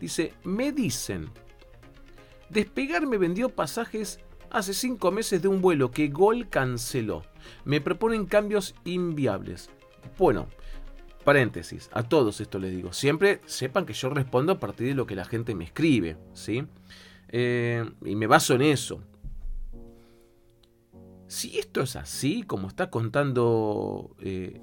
dice, 0.00 0.34
me 0.44 0.72
dicen, 0.72 1.30
Despegar 2.52 3.06
me 3.06 3.16
vendió 3.16 3.48
pasajes 3.48 4.20
hace 4.50 4.74
cinco 4.74 5.10
meses 5.10 5.40
de 5.40 5.48
un 5.48 5.62
vuelo 5.62 5.90
que 5.90 6.08
Gol 6.08 6.50
canceló. 6.50 7.22
Me 7.64 7.80
proponen 7.80 8.26
cambios 8.26 8.74
inviables. 8.84 9.70
Bueno, 10.18 10.48
paréntesis, 11.24 11.88
a 11.92 12.02
todos 12.02 12.42
esto 12.42 12.58
les 12.58 12.72
digo. 12.72 12.92
Siempre 12.92 13.40
sepan 13.46 13.86
que 13.86 13.94
yo 13.94 14.10
respondo 14.10 14.52
a 14.52 14.60
partir 14.60 14.88
de 14.88 14.94
lo 14.94 15.06
que 15.06 15.16
la 15.16 15.24
gente 15.24 15.54
me 15.54 15.64
escribe, 15.64 16.18
¿sí? 16.34 16.66
Eh, 17.28 17.82
y 18.04 18.14
me 18.14 18.26
baso 18.26 18.54
en 18.54 18.60
eso. 18.60 19.00
Si 21.32 21.58
esto 21.58 21.80
es 21.80 21.96
así, 21.96 22.42
como 22.42 22.68
está 22.68 22.90
contando 22.90 24.14
eh, 24.20 24.60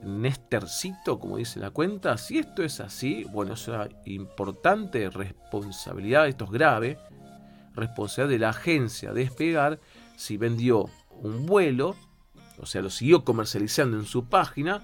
como 1.20 1.38
dice 1.38 1.60
la 1.60 1.72
cuenta, 1.72 2.16
si 2.20 2.38
esto 2.38 2.62
es 2.62 2.80
así, 2.80 3.26
bueno, 3.32 3.56
es 3.56 3.68
una 3.68 3.90
importante 4.06 5.10
responsabilidad, 5.10 6.28
esto 6.28 6.46
es 6.46 6.52
grave, 6.52 7.00
responsabilidad 7.74 8.30
de 8.30 8.40
la 8.40 8.50
agencia 8.50 9.14
de 9.14 9.22
despegar 9.22 9.80
si 10.16 10.38
vendió 10.38 10.86
un 11.10 11.48
vuelo, 11.48 11.96
o 12.60 12.68
sea, 12.68 12.84
lo 12.84 12.92
siguió 12.92 13.26
comercializando 13.26 13.98
en 13.98 14.06
su 14.06 14.26
página, 14.26 14.84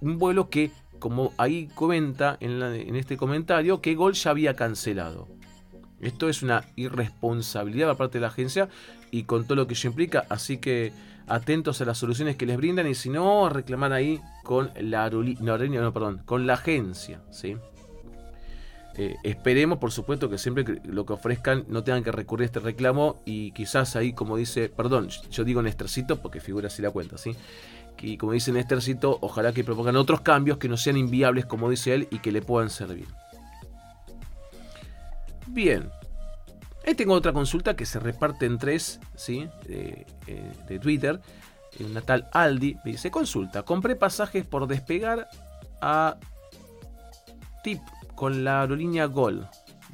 un 0.00 0.18
vuelo 0.18 0.50
que 0.50 0.72
como 0.98 1.34
ahí 1.38 1.68
comenta 1.68 2.36
en, 2.40 2.60
en 2.60 2.96
este 2.96 3.16
comentario, 3.16 3.80
que 3.80 3.94
Gol 3.94 4.14
ya 4.14 4.32
había 4.32 4.56
cancelado. 4.56 5.28
Esto 6.00 6.28
es 6.28 6.42
una 6.42 6.64
irresponsabilidad 6.74 7.86
por 7.90 7.96
parte 7.96 8.18
de 8.18 8.22
la 8.22 8.26
agencia 8.26 8.68
y 9.12 9.22
con 9.22 9.44
todo 9.44 9.54
lo 9.54 9.68
que 9.68 9.74
ello 9.74 9.90
implica, 9.90 10.26
así 10.28 10.58
que 10.58 10.92
atentos 11.26 11.80
a 11.80 11.84
las 11.84 11.98
soluciones 11.98 12.36
que 12.36 12.46
les 12.46 12.56
brindan 12.56 12.86
y 12.86 12.94
si 12.94 13.10
no, 13.10 13.48
reclamar 13.48 13.92
ahí 13.92 14.20
con 14.42 14.70
la 14.80 15.08
no, 15.10 15.92
perdón, 15.92 16.22
con 16.24 16.46
la 16.46 16.54
agencia, 16.54 17.20
¿sí? 17.30 17.56
Eh, 18.94 19.16
esperemos, 19.22 19.78
por 19.78 19.90
supuesto, 19.90 20.28
que 20.28 20.36
siempre 20.36 20.80
lo 20.84 21.06
que 21.06 21.14
ofrezcan 21.14 21.64
no 21.68 21.82
tengan 21.82 22.04
que 22.04 22.12
recurrir 22.12 22.44
a 22.44 22.46
este 22.46 22.60
reclamo 22.60 23.22
y 23.24 23.52
quizás 23.52 23.96
ahí, 23.96 24.12
como 24.12 24.36
dice, 24.36 24.68
perdón, 24.68 25.08
yo 25.30 25.44
digo 25.44 25.62
Nestercito 25.62 26.20
porque 26.20 26.40
figura 26.40 26.66
así 26.66 26.82
la 26.82 26.90
cuenta, 26.90 27.16
¿sí? 27.16 27.34
Y 28.00 28.16
como 28.16 28.32
dice 28.32 28.52
Nestercito, 28.52 29.18
ojalá 29.20 29.52
que 29.52 29.64
propongan 29.64 29.96
otros 29.96 30.20
cambios 30.20 30.58
que 30.58 30.68
no 30.68 30.76
sean 30.76 30.96
inviables, 30.96 31.46
como 31.46 31.70
dice 31.70 31.94
él, 31.94 32.08
y 32.10 32.18
que 32.18 32.32
le 32.32 32.42
puedan 32.42 32.68
servir. 32.68 33.06
Bien. 35.46 35.90
Ahí 36.86 36.94
tengo 36.94 37.14
otra 37.14 37.32
consulta 37.32 37.76
que 37.76 37.86
se 37.86 38.00
reparte 38.00 38.46
en 38.46 38.58
tres, 38.58 39.00
¿sí? 39.14 39.48
De, 39.66 40.06
eh, 40.26 40.78
Twitter. 40.80 41.20
Una 41.80 42.02
tal 42.02 42.28
Aldi 42.32 42.76
me 42.84 42.92
dice, 42.92 43.10
consulta, 43.10 43.62
compré 43.62 43.96
pasajes 43.96 44.46
por 44.46 44.66
despegar 44.66 45.28
a 45.80 46.18
Tip 47.62 47.80
con 48.14 48.44
la 48.44 48.60
aerolínea 48.60 49.06
Gol. 49.06 49.48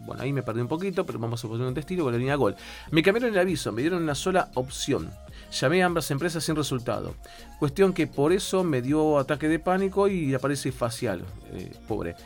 Bueno, 0.05 0.23
ahí 0.23 0.33
me 0.33 0.43
perdí 0.43 0.61
un 0.61 0.69
poquito, 0.69 1.05
pero 1.05 1.19
vamos 1.19 1.45
a 1.45 1.49
poner 1.49 1.67
un 1.67 1.75
destino 1.75 2.05
con 2.05 2.13
la 2.13 2.19
línea 2.19 2.37
Gol. 2.37 2.57
Me 2.91 3.03
cambiaron 3.03 3.33
el 3.33 3.39
aviso, 3.39 3.73
me 3.73 3.83
dieron 3.83 4.03
una 4.03 4.15
sola 4.15 4.51
opción. 4.55 5.11
Llamé 5.53 5.83
a 5.83 5.87
ambas 5.87 6.11
empresas 6.11 6.45
sin 6.45 6.57
resultado. 6.57 7.15
Cuestión 7.59 7.93
que 7.93 8.07
por 8.07 8.33
eso 8.33 8.65
me 8.65 8.83
dio 8.83 9.19
ataque 9.19 9.49
de 9.49 9.59
pánico 9.59 10.09
y 10.09 10.35
aparece 10.35 10.73
facial. 10.73 11.25
Eh, 11.53 11.73
pobre. 11.87 12.17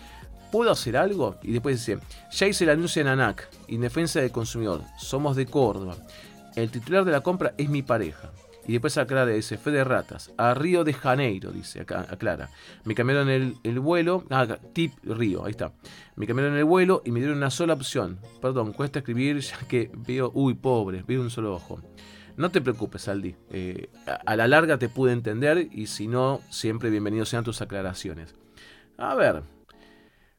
¿Puedo 0.52 0.70
hacer 0.70 0.98
algo? 0.98 1.36
Y 1.42 1.50
después 1.50 1.78
dice, 1.78 1.98
ya 2.30 2.46
hice 2.46 2.64
el 2.64 2.70
anuncio 2.70 3.00
en 3.00 3.08
ANAC, 3.08 3.48
Indefensa 3.68 4.20
del 4.20 4.30
Consumidor. 4.30 4.82
Somos 4.98 5.34
de 5.34 5.46
Córdoba. 5.46 5.96
El 6.54 6.70
titular 6.70 7.06
de 7.06 7.10
la 7.10 7.22
compra 7.22 7.54
es 7.56 7.70
mi 7.70 7.80
pareja. 7.80 8.30
Y 8.66 8.72
después 8.72 8.98
aclara, 8.98 9.26
dice, 9.26 9.56
fe 9.56 9.70
de 9.70 9.82
ratas, 9.82 10.30
a 10.36 10.52
Río 10.52 10.84
de 10.84 10.92
Janeiro, 10.92 11.52
dice, 11.52 11.80
acá, 11.80 12.06
aclara. 12.08 12.50
Me 12.84 12.94
cambiaron 12.94 13.30
el, 13.30 13.56
el 13.62 13.80
vuelo, 13.80 14.24
ah, 14.28 14.46
tip 14.74 14.92
Río, 15.02 15.46
ahí 15.46 15.52
está. 15.52 15.72
Me 16.16 16.26
cambiaron 16.26 16.54
el 16.54 16.64
vuelo 16.64 17.00
y 17.02 17.12
me 17.12 17.20
dieron 17.20 17.38
una 17.38 17.50
sola 17.50 17.72
opción. 17.72 18.18
Perdón, 18.42 18.74
cuesta 18.74 18.98
escribir 18.98 19.38
ya 19.40 19.56
que 19.66 19.90
veo, 20.06 20.30
uy, 20.34 20.52
pobre, 20.52 21.02
veo 21.02 21.22
un 21.22 21.30
solo 21.30 21.54
ojo. 21.54 21.80
No 22.36 22.50
te 22.50 22.60
preocupes, 22.60 23.08
Aldi. 23.08 23.34
Eh, 23.50 23.88
a, 24.26 24.36
la 24.36 24.46
larga 24.46 24.78
te 24.78 24.90
pude 24.90 25.12
entender 25.12 25.68
y 25.72 25.86
si 25.86 26.08
no, 26.08 26.42
siempre 26.50 26.90
bienvenidos 26.90 27.30
sean 27.30 27.42
tus 27.42 27.62
aclaraciones. 27.62 28.34
A 28.98 29.14
ver, 29.14 29.42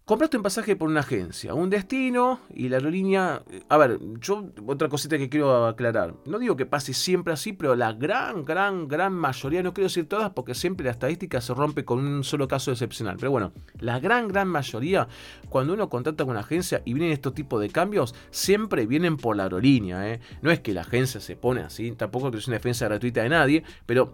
Compraste 0.06 0.36
un 0.36 0.44
pasaje 0.44 0.76
por 0.76 0.90
una 0.90 1.00
agencia, 1.00 1.54
un 1.54 1.70
destino 1.70 2.42
y 2.54 2.68
la 2.68 2.76
aerolínea... 2.76 3.42
A 3.70 3.78
ver, 3.78 4.02
yo 4.20 4.50
otra 4.68 4.90
cosita 4.90 5.18
que 5.18 5.30
quiero 5.30 5.66
aclarar. 5.66 6.16
No 6.26 6.40
digo 6.40 6.58
que 6.58 6.66
pase 6.66 6.94
siempre 6.94 7.32
así, 7.32 7.54
pero 7.54 7.74
la 7.78 7.94
gran, 7.94 8.44
gran, 8.44 8.90
gran 8.90 9.14
mayoría, 9.14 9.64
no 9.64 9.74
quiero 9.74 9.88
decir 9.88 10.10
todas 10.10 10.32
porque 10.32 10.56
siempre 10.56 10.84
la 10.84 10.92
estadística 10.92 11.40
se 11.40 11.54
rompe 11.54 11.86
con 11.86 12.00
un 12.00 12.26
solo 12.26 12.50
caso 12.50 12.72
excepcional. 12.72 13.16
Pero 13.18 13.32
bueno, 13.32 13.54
la 13.80 13.98
gran, 14.02 14.28
gran 14.28 14.50
mayoría, 14.50 15.08
cuando 15.48 15.74
uno 15.74 15.88
contacta 15.88 16.26
con 16.26 16.32
una 16.32 16.42
agencia 16.42 16.82
y 16.84 16.94
vienen 16.94 17.14
estos 17.14 17.34
tipos 17.34 17.62
de 17.62 17.70
cambios, 17.70 18.14
siempre 18.30 18.86
vienen 18.86 19.16
por 19.16 19.38
la 19.38 19.44
aerolínea. 19.44 20.12
¿eh? 20.12 20.20
No 20.42 20.52
es 20.52 20.60
que 20.60 20.74
la 20.74 20.82
agencia 20.82 21.22
se 21.22 21.38
pone 21.38 21.62
así, 21.62 21.94
tampoco 21.94 22.30
que 22.30 22.40
es 22.40 22.48
una 22.50 22.58
defensa 22.58 22.90
gratuita 22.90 23.24
de 23.24 23.30
nadie, 23.30 23.64
pero 23.86 24.14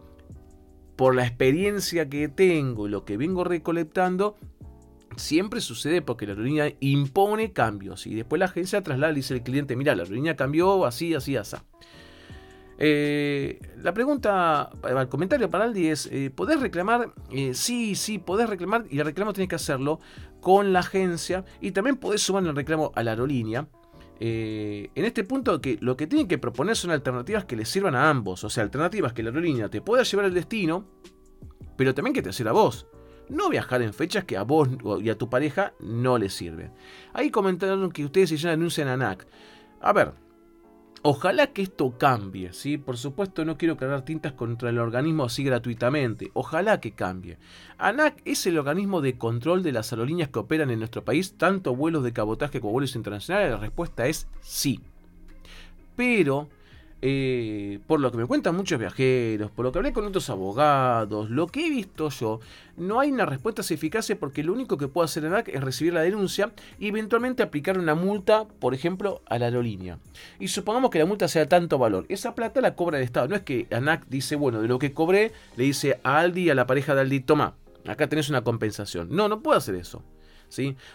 por 0.95 1.15
la 1.15 1.25
experiencia 1.25 2.09
que 2.09 2.27
tengo 2.27 2.87
y 2.87 2.91
lo 2.91 3.05
que 3.05 3.17
vengo 3.17 3.43
recolectando, 3.43 4.37
siempre 5.15 5.61
sucede 5.61 6.01
porque 6.01 6.25
la 6.25 6.33
aerolínea 6.33 6.73
impone 6.79 7.51
cambios 7.51 8.07
y 8.07 8.15
después 8.15 8.39
la 8.39 8.45
agencia 8.45 8.81
traslada 8.81 9.11
y 9.13 9.17
dice 9.17 9.33
al 9.33 9.43
cliente, 9.43 9.75
mira, 9.75 9.95
la 9.95 10.03
aerolínea 10.03 10.35
cambió 10.35 10.85
así, 10.85 11.13
así, 11.13 11.35
así. 11.35 11.57
Eh, 12.81 13.59
la 13.83 13.93
pregunta, 13.93 14.69
el 14.87 15.09
comentario 15.09 15.49
para 15.49 15.65
Aldi 15.65 15.87
es, 15.87 16.05
eh, 16.07 16.31
¿podés 16.33 16.61
reclamar? 16.61 17.13
Eh, 17.29 17.53
sí, 17.53 17.95
sí, 17.95 18.19
podés 18.19 18.49
reclamar 18.49 18.85
y 18.89 18.99
el 18.99 19.05
reclamo 19.05 19.33
tienes 19.33 19.49
que 19.49 19.55
hacerlo 19.55 19.99
con 20.39 20.71
la 20.71 20.79
agencia 20.79 21.43
y 21.59 21.71
también 21.71 21.97
podés 21.97 22.21
sumar 22.21 22.43
el 22.45 22.55
reclamo 22.55 22.93
a 22.95 23.03
la 23.03 23.11
aerolínea. 23.11 23.67
en 24.21 25.05
este 25.05 25.23
punto 25.23 25.61
que 25.61 25.77
lo 25.81 25.95
que 25.95 26.05
tienen 26.07 26.27
que 26.27 26.37
proponer 26.37 26.75
son 26.75 26.91
alternativas 26.91 27.45
que 27.45 27.55
les 27.55 27.69
sirvan 27.69 27.95
a 27.95 28.09
ambos, 28.09 28.43
o 28.43 28.49
sea, 28.49 28.63
alternativas 28.63 29.13
que 29.13 29.23
la 29.23 29.29
aerolínea 29.29 29.69
te 29.69 29.81
pueda 29.81 30.03
llevar 30.03 30.25
al 30.25 30.33
destino, 30.33 30.85
pero 31.77 31.93
también 31.93 32.13
que 32.13 32.21
te 32.21 32.33
sirva 32.33 32.51
a 32.51 32.53
vos 32.53 32.87
no 33.29 33.49
viajar 33.49 33.81
en 33.81 33.93
fechas 33.93 34.25
que 34.25 34.37
a 34.37 34.43
vos 34.43 34.69
y 35.01 35.09
a 35.09 35.17
tu 35.17 35.29
pareja 35.29 35.73
no 35.79 36.17
les 36.17 36.33
sirven. 36.33 36.71
Ahí 37.13 37.29
comentaron 37.29 37.91
que 37.91 38.05
ustedes 38.05 38.29
ya 38.41 38.51
anuncian 38.51 38.87
ANAC. 38.87 39.27
A 39.81 39.93
ver, 39.93 40.13
ojalá 41.03 41.47
que 41.47 41.61
esto 41.61 41.97
cambie, 41.97 42.51
¿sí? 42.53 42.77
Por 42.77 42.97
supuesto 42.97 43.45
no 43.45 43.57
quiero 43.57 43.77
cargar 43.77 44.03
tintas 44.03 44.33
contra 44.33 44.69
el 44.69 44.79
organismo 44.79 45.23
así 45.23 45.43
gratuitamente. 45.43 46.31
Ojalá 46.33 46.79
que 46.81 46.91
cambie. 46.91 47.37
ANAC 47.77 48.21
es 48.25 48.45
el 48.47 48.57
organismo 48.57 49.01
de 49.01 49.17
control 49.17 49.63
de 49.63 49.71
las 49.71 49.93
aerolíneas 49.93 50.29
que 50.29 50.39
operan 50.39 50.71
en 50.71 50.79
nuestro 50.79 51.05
país, 51.05 51.37
tanto 51.37 51.75
vuelos 51.75 52.03
de 52.03 52.13
cabotaje 52.13 52.59
como 52.59 52.73
vuelos 52.73 52.95
internacionales. 52.95 53.51
La 53.51 53.57
respuesta 53.57 54.07
es 54.07 54.27
sí. 54.41 54.81
Pero 55.95 56.49
eh, 57.01 57.79
por 57.87 57.99
lo 57.99 58.11
que 58.11 58.17
me 58.17 58.25
cuentan 58.25 58.55
muchos 58.55 58.77
viajeros, 58.77 59.51
por 59.51 59.65
lo 59.65 59.71
que 59.71 59.79
hablé 59.79 59.93
con 59.93 60.05
otros 60.05 60.29
abogados, 60.29 61.29
lo 61.29 61.47
que 61.47 61.67
he 61.67 61.69
visto 61.69 62.09
yo, 62.09 62.39
no 62.75 62.99
hay 62.99 63.11
una 63.11 63.25
respuesta 63.25 63.61
eficaz 63.61 64.11
porque 64.19 64.43
lo 64.43 64.53
único 64.53 64.77
que 64.77 64.87
puede 64.87 65.05
hacer 65.05 65.25
ANAC 65.25 65.49
es 65.49 65.63
recibir 65.63 65.93
la 65.93 66.01
denuncia 66.01 66.51
y 66.77 66.87
eventualmente 66.87 67.43
aplicar 67.43 67.77
una 67.77 67.95
multa, 67.95 68.45
por 68.59 68.73
ejemplo, 68.73 69.21
a 69.27 69.39
la 69.39 69.45
aerolínea. 69.45 69.99
Y 70.39 70.49
supongamos 70.49 70.89
que 70.89 70.99
la 70.99 71.05
multa 71.05 71.27
sea 71.27 71.47
tanto 71.47 71.77
valor. 71.77 72.05
Esa 72.09 72.35
plata 72.35 72.61
la 72.61 72.75
cobra 72.75 72.97
el 72.97 73.03
Estado. 73.03 73.27
No 73.27 73.35
es 73.35 73.41
que 73.41 73.67
ANAC 73.71 74.05
dice, 74.07 74.35
bueno, 74.35 74.61
de 74.61 74.67
lo 74.67 74.79
que 74.79 74.93
cobré, 74.93 75.31
le 75.55 75.65
dice 75.65 75.99
a 76.03 76.19
Aldi, 76.19 76.49
a 76.49 76.55
la 76.55 76.67
pareja 76.67 76.95
de 76.95 77.01
Aldi, 77.01 77.19
toma, 77.21 77.55
acá 77.85 78.07
tenés 78.07 78.29
una 78.29 78.43
compensación. 78.43 79.07
No, 79.11 79.27
no 79.27 79.41
puede 79.41 79.57
hacer 79.57 79.75
eso. 79.75 80.03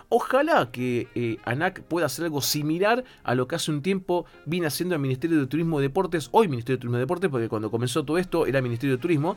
Ojalá 0.09 0.71
que 0.71 1.09
eh, 1.15 1.39
ANAC 1.45 1.83
pueda 1.83 2.07
hacer 2.07 2.25
algo 2.25 2.41
similar 2.41 3.05
a 3.23 3.35
lo 3.35 3.47
que 3.47 3.57
hace 3.57 3.71
un 3.71 3.83
tiempo 3.83 4.27
vine 4.47 4.67
haciendo 4.67 4.95
el 4.95 5.01
Ministerio 5.01 5.39
de 5.39 5.47
Turismo 5.47 5.81
y 5.81 5.83
Deportes, 5.83 6.29
hoy 6.33 6.49
Ministerio 6.49 6.77
de 6.77 6.81
Turismo 6.81 6.99
y 6.99 7.01
Deportes, 7.01 7.31
porque 7.31 7.49
cuando 7.49 7.71
comenzó 7.71 8.05
todo 8.05 8.19
esto 8.19 8.47
era 8.47 8.61
Ministerio 8.61 8.97
de 8.97 9.03
Turismo, 9.03 9.37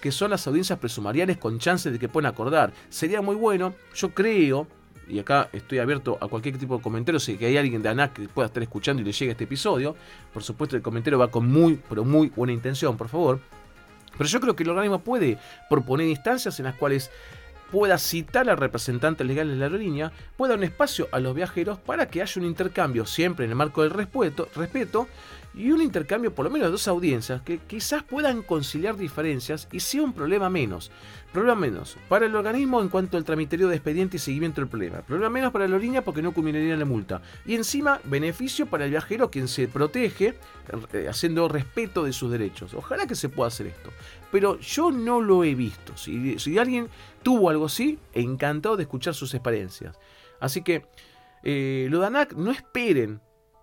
que 0.00 0.12
son 0.12 0.30
las 0.30 0.46
audiencias 0.46 0.78
presumariales 0.78 1.36
con 1.38 1.58
chances 1.58 1.92
de 1.92 1.98
que 1.98 2.08
puedan 2.08 2.32
acordar. 2.32 2.72
Sería 2.88 3.20
muy 3.20 3.36
bueno, 3.36 3.74
yo 3.94 4.10
creo, 4.14 4.66
y 5.08 5.18
acá 5.18 5.48
estoy 5.52 5.78
abierto 5.78 6.18
a 6.20 6.28
cualquier 6.28 6.58
tipo 6.58 6.76
de 6.76 6.82
comentario, 6.82 7.18
si 7.18 7.42
hay 7.44 7.56
alguien 7.56 7.82
de 7.82 7.88
ANAC 7.88 8.12
que 8.14 8.28
pueda 8.28 8.46
estar 8.46 8.62
escuchando 8.62 9.02
y 9.02 9.04
le 9.04 9.12
llegue 9.12 9.32
este 9.32 9.44
episodio, 9.44 9.96
por 10.32 10.42
supuesto 10.42 10.76
el 10.76 10.82
comentario 10.82 11.18
va 11.18 11.30
con 11.30 11.50
muy, 11.50 11.80
pero 11.88 12.04
muy 12.04 12.28
buena 12.28 12.52
intención, 12.52 12.96
por 12.96 13.08
favor. 13.08 13.40
Pero 14.16 14.28
yo 14.28 14.40
creo 14.40 14.56
que 14.56 14.64
el 14.64 14.70
organismo 14.70 14.98
puede 14.98 15.38
proponer 15.68 16.08
instancias 16.08 16.58
en 16.58 16.64
las 16.64 16.74
cuales 16.74 17.10
pueda 17.70 17.98
citar 17.98 18.48
al 18.48 18.56
representante 18.56 19.24
legal 19.24 19.48
de 19.48 19.56
la 19.56 19.66
aerolínea, 19.66 20.12
pueda 20.36 20.50
dar 20.50 20.58
un 20.58 20.64
espacio 20.64 21.08
a 21.12 21.20
los 21.20 21.34
viajeros 21.34 21.78
para 21.78 22.08
que 22.08 22.22
haya 22.22 22.40
un 22.40 22.46
intercambio 22.46 23.06
siempre 23.06 23.44
en 23.44 23.50
el 23.50 23.56
marco 23.56 23.82
del 23.82 23.90
respeto, 23.90 24.48
respeto 24.54 25.08
y 25.54 25.70
un 25.72 25.82
intercambio 25.82 26.34
por 26.34 26.44
lo 26.44 26.50
menos 26.50 26.68
de 26.68 26.72
dos 26.72 26.88
audiencias 26.88 27.42
que 27.42 27.58
quizás 27.58 28.02
puedan 28.02 28.42
conciliar 28.42 28.96
diferencias 28.96 29.68
y 29.72 29.80
sea 29.80 30.02
un 30.02 30.12
problema 30.12 30.48
menos. 30.48 30.90
Problema 31.32 31.60
menos 31.60 31.98
para 32.08 32.24
el 32.24 32.34
organismo 32.34 32.80
en 32.80 32.88
cuanto 32.88 33.18
al 33.18 33.24
tramiterio 33.24 33.68
de 33.68 33.76
expediente 33.76 34.16
y 34.16 34.20
seguimiento 34.20 34.62
del 34.62 34.68
problema. 34.68 35.02
Problema 35.02 35.28
menos 35.28 35.52
para 35.52 35.66
la 35.66 35.74
aerolínea 35.74 36.02
porque 36.02 36.22
no 36.22 36.32
culminaría 36.32 36.74
la 36.76 36.86
multa. 36.86 37.20
Y 37.44 37.54
encima, 37.54 38.00
beneficio 38.04 38.66
para 38.66 38.86
el 38.86 38.90
viajero 38.90 39.30
quien 39.30 39.46
se 39.46 39.68
protege 39.68 40.38
eh, 40.92 41.06
haciendo 41.08 41.46
respeto 41.48 42.04
de 42.04 42.14
sus 42.14 42.30
derechos. 42.30 42.72
Ojalá 42.72 43.06
que 43.06 43.14
se 43.14 43.28
pueda 43.28 43.48
hacer 43.48 43.66
esto. 43.66 43.90
Pero 44.32 44.58
yo 44.58 44.90
no 44.90 45.20
lo 45.20 45.44
he 45.44 45.54
visto. 45.54 45.96
Si, 45.96 46.58
alguien 46.58 46.88
tuvo 47.22 47.50
algo 47.50 47.66
así, 47.66 47.98
encantado 48.14 48.76
de 48.76 48.84
escuchar 48.84 49.14
sus 49.14 49.34
experiencias. 49.34 49.98
Así 50.40 50.62
que, 50.62 50.86
eh, 51.42 51.88
lo 51.90 52.08
no 52.08 52.50
esperen 52.50 53.20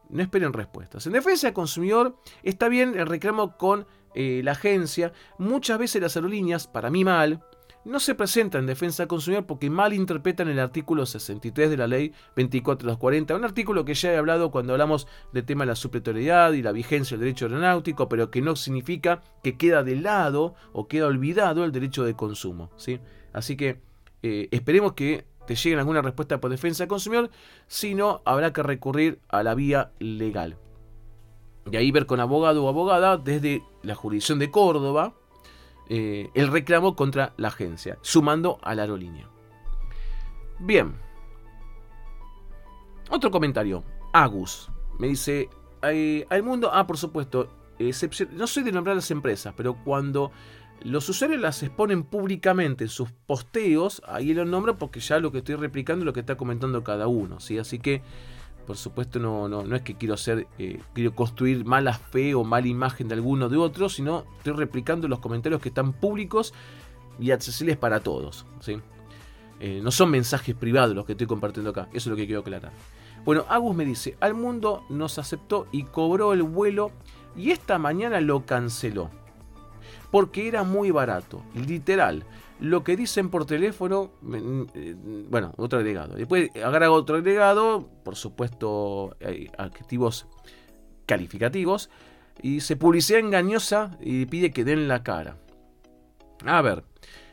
no 0.10 0.22
esperen 0.22 0.54
respuestas. 0.54 1.06
En 1.08 1.14
defensa 1.14 1.48
del 1.48 1.54
consumidor 1.54 2.16
está 2.44 2.70
bien 2.70 2.98
el 2.98 3.08
reclamo 3.08 3.58
con 3.58 3.88
eh, 4.14 4.42
la 4.44 4.52
agencia. 4.52 5.14
Muchas 5.38 5.80
veces 5.80 6.02
las 6.02 6.16
aerolíneas, 6.16 6.68
para 6.68 6.90
mí 6.90 7.04
mal, 7.04 7.44
no 7.86 8.00
se 8.00 8.16
presentan 8.16 8.62
en 8.62 8.68
defensa 8.68 9.04
del 9.04 9.08
consumidor 9.08 9.46
porque 9.46 9.70
mal 9.70 9.94
interpretan 9.94 10.50
el 10.50 10.60
artículo 10.60 11.06
63 11.06 11.70
de 11.70 11.78
la 11.78 11.88
ley 11.88 12.10
2440, 12.36 13.36
un 13.36 13.46
artículo 13.46 13.86
que 13.86 13.94
ya 13.94 14.12
he 14.12 14.18
hablado 14.18 14.50
cuando 14.50 14.74
hablamos 14.74 15.08
del 15.32 15.46
tema 15.46 15.64
de 15.64 15.70
la 15.70 15.76
supletoriedad 15.76 16.52
y 16.54 16.64
la 16.64 16.72
vigencia 16.72 17.16
del 17.16 17.26
derecho 17.26 17.46
aeronáutico, 17.46 18.10
pero 18.10 18.32
que 18.32 18.42
no 18.42 18.56
significa 18.56 19.22
que 19.44 19.56
queda 19.56 19.84
de 19.84 19.96
lado 19.96 20.56
o 20.74 20.88
queda 20.88 21.06
olvidado 21.06 21.64
el 21.64 21.72
derecho 21.72 22.04
de 22.04 22.16
consumo. 22.16 22.72
¿sí? 22.76 23.00
Así 23.34 23.56
que 23.56 23.80
eh, 24.24 24.50
esperemos 24.52 24.94
que 24.94 25.26
te 25.46 25.56
lleguen 25.56 25.78
alguna 25.78 26.02
respuesta 26.02 26.42
por 26.42 26.50
defensa 26.50 26.84
del 26.84 26.90
consumidor, 26.90 27.30
si 27.68 27.94
no, 27.94 28.24
habrá 28.26 28.52
que 28.52 28.64
recurrir 28.64 29.20
a 29.30 29.44
la 29.44 29.54
vía 29.54 29.92
legal. 30.00 30.58
Y 31.72 31.78
ahí 31.78 31.92
ver 31.92 32.08
con 32.08 32.20
abogado 32.20 32.66
o 32.66 32.70
abogada 32.70 33.18
desde 33.18 33.64
la 33.84 33.94
jurisdicción 33.94 34.40
de 34.40 34.50
Córdoba 34.50 35.14
eh, 35.90 36.30
el 36.34 36.52
reclamo 36.52 36.96
contra 36.96 37.34
la 37.38 37.50
agencia, 37.50 37.98
sumando 38.02 38.60
a 38.62 38.76
la 38.76 38.84
aerolínea. 38.84 39.30
Bien. 40.60 40.96
Otro 43.10 43.30
comentario. 43.32 43.84
Agus 44.14 44.70
me 44.98 45.08
dice, 45.08 45.50
al 45.82 46.44
mundo, 46.44 46.70
ah, 46.74 46.88
por 46.88 46.98
supuesto, 46.98 47.50
no 48.32 48.48
soy 48.48 48.64
de 48.64 48.72
nombrar 48.72 48.96
las 48.96 49.12
empresas, 49.12 49.54
pero 49.56 49.76
cuando 49.84 50.32
los 50.82 51.08
usuarios 51.10 51.42
las 51.42 51.64
exponen 51.64 52.04
públicamente 52.04 52.86
en 52.86 52.90
sus 52.90 53.12
posteos, 53.12 54.02
ahí 54.08 54.34
lo 54.34 54.46
nombro 54.46 54.78
porque 54.78 55.00
ya 55.00 55.20
lo 55.20 55.32
que 55.32 55.40
estoy 55.40 55.56
replicando 55.56 56.04
es 56.04 56.06
lo 56.06 56.14
que 56.14 56.20
está 56.22 56.38
comentando 56.38 56.84
cada 56.84 57.08
uno, 57.08 57.40
¿sí? 57.40 57.58
Así 57.58 57.80
que, 57.80 58.02
por 58.66 58.78
supuesto, 58.78 59.20
no, 59.20 59.48
no, 59.48 59.64
no 59.64 59.76
es 59.76 59.82
que 59.82 59.96
quiero 59.96 60.14
hacer, 60.16 60.48
eh, 60.58 60.80
quiero 60.94 61.16
construir 61.16 61.66
mala 61.66 61.94
fe 61.94 62.34
o 62.36 62.44
mala 62.44 62.68
imagen 62.68 63.08
de 63.08 63.16
alguno 63.16 63.50
de 63.50 63.58
otro, 63.58 63.90
sino 63.90 64.26
estoy 64.38 64.54
replicando 64.54 65.08
los 65.08 65.20
comentarios 65.20 65.62
que 65.62 65.70
están 65.70 65.94
públicos 65.94 66.54
y 67.20 67.32
accesibles 67.32 67.78
para 67.78 68.00
todos, 68.00 68.46
¿sí? 68.60 68.80
Eh, 69.60 69.80
no 69.82 69.92
son 69.92 70.12
mensajes 70.12 70.54
privados 70.54 70.96
los 70.96 71.06
que 71.06 71.14
estoy 71.14 71.28
compartiendo 71.28 71.70
acá, 71.70 71.88
eso 71.94 71.98
es 71.98 72.08
lo 72.08 72.16
que 72.16 72.26
quiero 72.26 72.42
aclarar. 72.42 72.72
Bueno, 73.24 73.46
Agus 73.50 73.76
me 73.76 73.86
dice, 73.86 74.18
al 74.20 74.34
mundo 74.34 74.84
nos 74.90 75.18
aceptó 75.18 75.68
y 75.72 75.84
cobró 75.84 76.34
el 76.34 76.44
vuelo 76.44 76.92
y 77.36 77.52
esta 77.52 77.80
mañana 77.80 78.22
lo 78.22 78.46
canceló. 78.46 79.10
Porque 80.12 80.48
era 80.48 80.64
muy 80.64 80.92
barato, 80.92 81.42
literal. 81.56 82.24
Lo 82.60 82.84
que 82.84 82.96
dicen 82.96 83.30
por 83.30 83.46
teléfono, 83.46 84.12
eh, 84.74 84.96
bueno, 85.30 85.54
otro 85.58 85.80
agregado. 85.80 86.16
Después 86.16 86.50
agrega 86.64 86.92
otro 86.92 87.18
agregado, 87.18 87.90
por 88.04 88.16
supuesto, 88.16 89.16
hay 89.24 89.52
adjetivos 89.58 90.28
calificativos. 91.06 91.90
Y 92.42 92.62
se 92.62 92.76
publicidad 92.76 93.20
engañosa 93.20 93.98
y 94.02 94.26
pide 94.26 94.52
que 94.52 94.64
den 94.64 94.88
la 94.88 95.04
cara. 95.04 95.38
A 96.46 96.62
ver, 96.62 96.84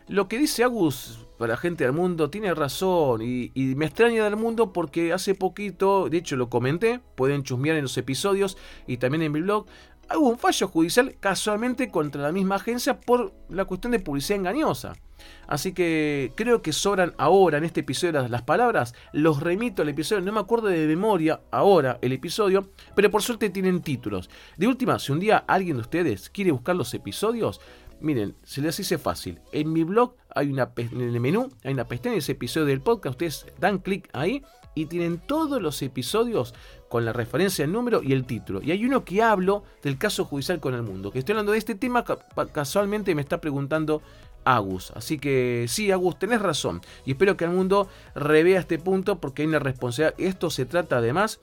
lo 0.09 0.29
que 0.29 0.39
dice 0.39 0.65
Agus 0.65 1.27
para 1.39 1.55
la 1.55 1.57
gente 1.57 1.85
del 1.85 1.93
mundo 1.93 2.31
tiene 2.31 2.55
razón 2.55 3.21
y, 3.23 3.51
me 3.55 3.87
extraña 3.87 4.25
del 4.25 4.37
mundo 4.37 4.73
porque 4.73 5.13
hace 5.13 5.35
poquito, 5.35 6.09
de 6.09 6.19
hecho 6.19 6.37
lo 6.37 6.49
comenté, 6.49 7.01
pueden 7.17 7.43
chusmear 7.43 7.77
en 7.77 7.83
los 7.83 7.97
episodios 7.99 8.57
y 8.87 8.99
también 8.99 9.23
en 9.23 9.33
mi 9.33 9.41
blog, 9.41 9.67
hubo 10.17 10.31
un 10.31 10.39
fallo 10.39 10.69
judicial 10.69 11.17
casualmente 11.21 11.91
contra 11.91 12.23
la 12.23 12.33
misma 12.33 12.57
agencia 12.57 13.01
por 13.01 13.33
la 13.49 13.65
cuestión 13.65 13.93
de 13.93 14.01
publicidad 14.01 14.39
engañosa. 14.39 14.95
Así 15.47 15.73
que 15.73 16.33
creo 16.35 16.63
que 16.63 16.73
sobran 16.73 17.15
ahora 17.19 17.59
en 17.59 17.65
este 17.65 17.81
episodio 17.81 18.27
las, 18.29 18.43
palabras. 18.43 18.95
Los 19.13 19.41
remito 19.41 19.83
al 19.83 19.89
episodio. 19.89 20.23
No 20.23 20.33
me 20.33 20.41
acuerdo 20.41 20.69
de 20.69 20.87
memoria 20.87 21.41
ahora 21.51 21.99
el 22.03 22.13
episodio. 22.13 22.71
Pero 22.95 23.11
por 23.11 23.23
suerte 23.23 23.51
tienen 23.51 23.83
títulos. 23.83 24.31
De 24.57 24.67
última, 24.67 24.99
si 24.99 25.13
un 25.13 25.21
día 25.21 25.45
alguien 25.47 25.77
de 25.77 25.83
ustedes 25.83 26.31
quiere 26.31 26.53
buscar 26.53 26.77
los 26.77 26.93
episodios, 26.95 27.61
Miren, 28.01 28.35
se 28.43 28.61
les 28.61 28.77
dice 28.77 28.99
fácil. 28.99 29.39
En 29.53 29.73
mi 29.73 29.85
blog 29.85 30.17
hay 30.35 30.51
una 30.51 30.73
en 30.77 31.01
el 31.01 31.21
menú, 31.21 31.49
hay 31.63 31.73
una 31.73 31.87
pestaña, 31.87 32.17
ese 32.17 32.33
episodio 32.33 32.67
del 32.67 32.81
podcast. 32.81 33.13
Ustedes 33.13 33.47
dan 33.61 33.79
clic 33.79 34.09
ahí 34.13 34.43
y 34.75 34.87
tienen 34.87 35.19
todos 35.19 35.61
los 35.61 35.81
episodios 35.83 36.55
con 36.89 37.05
la 37.05 37.13
referencia, 37.13 37.65
el 37.65 37.73
número 37.73 38.03
y 38.03 38.13
el 38.13 38.25
título. 38.25 38.63
Y 38.63 38.71
hay 38.71 38.85
uno 38.85 39.05
que 39.05 39.23
hablo 39.23 39.65
del 39.83 39.99
caso 39.99 40.25
judicial 40.25 40.61
con 40.61 40.75
el 40.75 40.83
mundo. 40.83 41.11
Que 41.11 41.19
estoy 41.19 41.35
hablando 41.35 41.53
de 41.53 41.59
este 41.59 41.75
tema, 41.75 42.05
casualmente 42.53 43.15
me 43.15 43.23
está 43.23 43.41
preguntando 43.41 44.03
Agus. 44.45 44.93
Así 44.93 45.19
que 45.19 45.67
sí, 45.69 45.91
Agus, 45.91 46.19
tenés 46.19 46.41
razón. 46.41 46.81
Y 47.05 47.13
espero 47.13 47.37
que 47.37 47.45
el 47.45 47.51
mundo 47.51 47.89
revea 48.15 48.61
este 48.61 48.79
punto 48.79 49.21
porque 49.21 49.43
hay 49.43 49.49
una 49.49 49.59
responsabilidad. 49.59 50.15
Esto 50.19 50.51
se 50.51 50.67
trata 50.67 50.99
además 50.99 51.41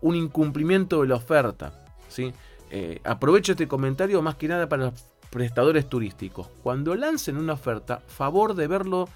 un 0.00 0.16
incumplimiento 0.16 1.02
de 1.02 1.08
la 1.08 1.16
oferta. 1.16 1.72
¿sí? 2.08 2.32
Eh, 2.70 3.00
aprovecho 3.04 3.52
este 3.52 3.68
comentario 3.68 4.22
más 4.22 4.36
que 4.36 4.48
nada 4.48 4.68
para 4.68 4.92
prestadores 5.30 5.88
turísticos. 5.88 6.48
Cuando 6.62 6.94
lancen 6.94 7.36
una 7.36 7.54
oferta, 7.54 8.00
favor 8.06 8.54
de 8.54 8.66
verlo 8.66 9.08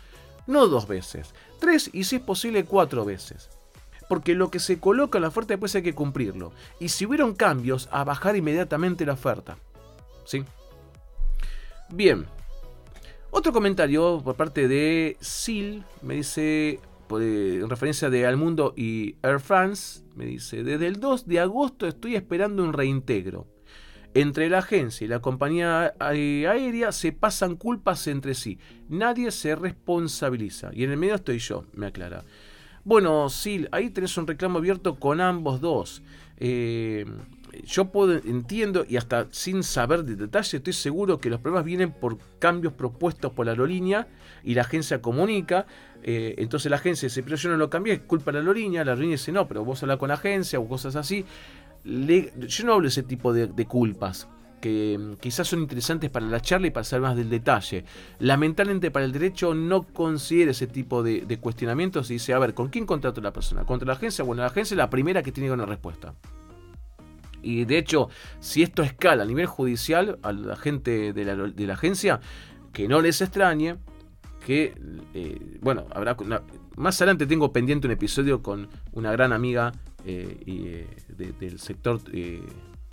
no 0.46 0.66
dos 0.66 0.88
veces, 0.88 1.32
tres 1.60 1.90
y 1.92 2.04
si 2.04 2.16
es 2.16 2.22
posible 2.22 2.64
cuatro 2.64 3.04
veces. 3.04 3.50
Porque 4.08 4.34
lo 4.34 4.50
que 4.50 4.58
se 4.58 4.80
coloca 4.80 5.18
en 5.18 5.22
la 5.22 5.28
oferta 5.28 5.54
después 5.54 5.74
hay 5.76 5.82
que 5.82 5.94
cumplirlo. 5.94 6.52
Y 6.80 6.88
si 6.88 7.06
hubieron 7.06 7.34
cambios, 7.34 7.88
a 7.92 8.02
bajar 8.02 8.34
inmediatamente 8.34 9.06
la 9.06 9.12
oferta. 9.12 9.56
¿Sí? 10.24 10.44
Bien. 11.90 12.26
Otro 13.30 13.52
comentario 13.52 14.20
por 14.24 14.34
parte 14.34 14.66
de 14.66 15.16
Sil 15.22 15.86
me 16.02 16.14
dice, 16.14 16.80
en 17.10 17.70
referencia 17.70 18.10
de 18.10 18.26
Al 18.26 18.36
Mundo 18.36 18.74
y 18.76 19.14
Air 19.22 19.38
France, 19.38 20.02
me 20.16 20.24
dice, 20.24 20.64
desde 20.64 20.88
el 20.88 20.98
2 20.98 21.26
de 21.26 21.40
agosto 21.40 21.86
estoy 21.86 22.16
esperando 22.16 22.64
un 22.64 22.72
reintegro. 22.72 23.46
Entre 24.12 24.48
la 24.48 24.58
agencia 24.58 25.04
y 25.04 25.08
la 25.08 25.20
compañía 25.20 25.94
aérea 26.00 26.90
se 26.90 27.12
pasan 27.12 27.56
culpas 27.56 28.08
entre 28.08 28.34
sí. 28.34 28.58
Nadie 28.88 29.30
se 29.30 29.54
responsabiliza. 29.54 30.70
Y 30.72 30.82
en 30.82 30.90
el 30.90 30.96
medio 30.96 31.14
estoy 31.14 31.38
yo, 31.38 31.64
me 31.74 31.86
aclara. 31.86 32.24
Bueno, 32.82 33.28
Sil, 33.28 33.68
ahí 33.72 33.90
tenés 33.90 34.16
un 34.16 34.26
reclamo 34.26 34.58
abierto 34.58 34.98
con 34.98 35.20
ambos 35.20 35.60
dos. 35.60 36.02
Eh, 36.38 37.04
yo 37.64 37.86
puedo, 37.86 38.14
entiendo 38.14 38.84
y 38.88 38.96
hasta 38.96 39.26
sin 39.30 39.62
saber 39.62 40.04
de 40.04 40.16
detalle 40.16 40.56
estoy 40.56 40.72
seguro 40.72 41.18
que 41.18 41.28
los 41.28 41.40
problemas 41.40 41.64
vienen 41.64 41.92
por 41.92 42.18
cambios 42.38 42.72
propuestos 42.72 43.32
por 43.32 43.44
la 43.46 43.52
aerolínea 43.52 44.08
y 44.42 44.54
la 44.54 44.62
agencia 44.62 45.02
comunica. 45.02 45.66
Eh, 46.02 46.36
entonces 46.38 46.70
la 46.70 46.76
agencia 46.76 47.06
dice, 47.06 47.22
pero 47.22 47.36
yo 47.36 47.50
no 47.50 47.56
lo 47.56 47.68
cambié, 47.68 47.94
es 47.94 48.00
culpa 48.00 48.30
de 48.30 48.38
la 48.38 48.38
aerolínea. 48.40 48.84
La 48.84 48.92
aerolínea 48.92 49.16
dice, 49.18 49.32
no, 49.32 49.46
pero 49.46 49.64
vos 49.64 49.82
hablas 49.82 49.98
con 49.98 50.08
la 50.08 50.14
agencia 50.14 50.58
o 50.58 50.66
cosas 50.66 50.96
así 50.96 51.24
yo 51.84 52.64
no 52.64 52.74
hablo 52.74 52.82
de 52.82 52.88
ese 52.88 53.02
tipo 53.02 53.32
de, 53.32 53.66
culpas 53.66 54.28
que 54.60 54.98
mm, 54.98 55.14
quizás 55.14 55.48
son 55.48 55.60
interesantes 55.60 56.10
para 56.10 56.26
la 56.26 56.40
charla 56.40 56.66
y 56.66 56.70
para 56.70 56.84
saber 56.84 57.02
más 57.02 57.16
del 57.16 57.30
detalle. 57.30 57.84
Lamentablemente 58.18 58.90
para 58.90 59.04
el 59.04 59.12
derecho 59.12 59.54
no 59.54 59.84
considera 59.84 60.50
ese 60.50 60.66
tipo 60.66 61.02
de, 61.02 61.38
cuestionamientos 61.40 62.10
y 62.10 62.14
dice, 62.14 62.34
a 62.34 62.38
ver, 62.38 62.54
¿con 62.54 62.68
quién 62.68 62.86
contrato 62.86 63.20
la 63.20 63.32
persona? 63.32 63.64
¿Contra 63.64 63.86
la 63.86 63.94
agencia? 63.94 64.24
Bueno, 64.24 64.42
la 64.42 64.48
agencia 64.48 64.74
es 64.74 64.78
la 64.78 64.90
primera 64.90 65.22
que 65.22 65.32
tiene 65.32 65.50
una 65.50 65.66
respuesta. 65.66 66.14
Y 67.42 67.64
de 67.64 67.78
hecho, 67.78 68.10
si 68.38 68.62
esto 68.62 68.82
escala 68.82 69.22
a 69.22 69.26
nivel 69.26 69.46
judicial 69.46 70.18
a 70.22 70.32
la 70.32 70.56
gente 70.56 71.14
de 71.14 71.24
la, 71.66 71.72
agencia, 71.72 72.20
que 72.72 72.86
no 72.86 73.00
les 73.00 73.22
extrañe, 73.22 73.76
que, 74.44 74.74
eh, 75.14 75.58
bueno, 75.62 75.86
habrá... 75.90 76.16
más 76.76 77.00
adelante 77.00 77.26
tengo 77.26 77.50
pendiente 77.50 77.86
un 77.86 77.92
episodio 77.92 78.42
con 78.42 78.68
una 78.92 79.10
gran 79.12 79.32
amiga 79.32 79.72
eh, 80.04 80.40
eh, 80.46 81.34
del 81.38 81.58
sector 81.58 82.00
eh, 82.12 82.42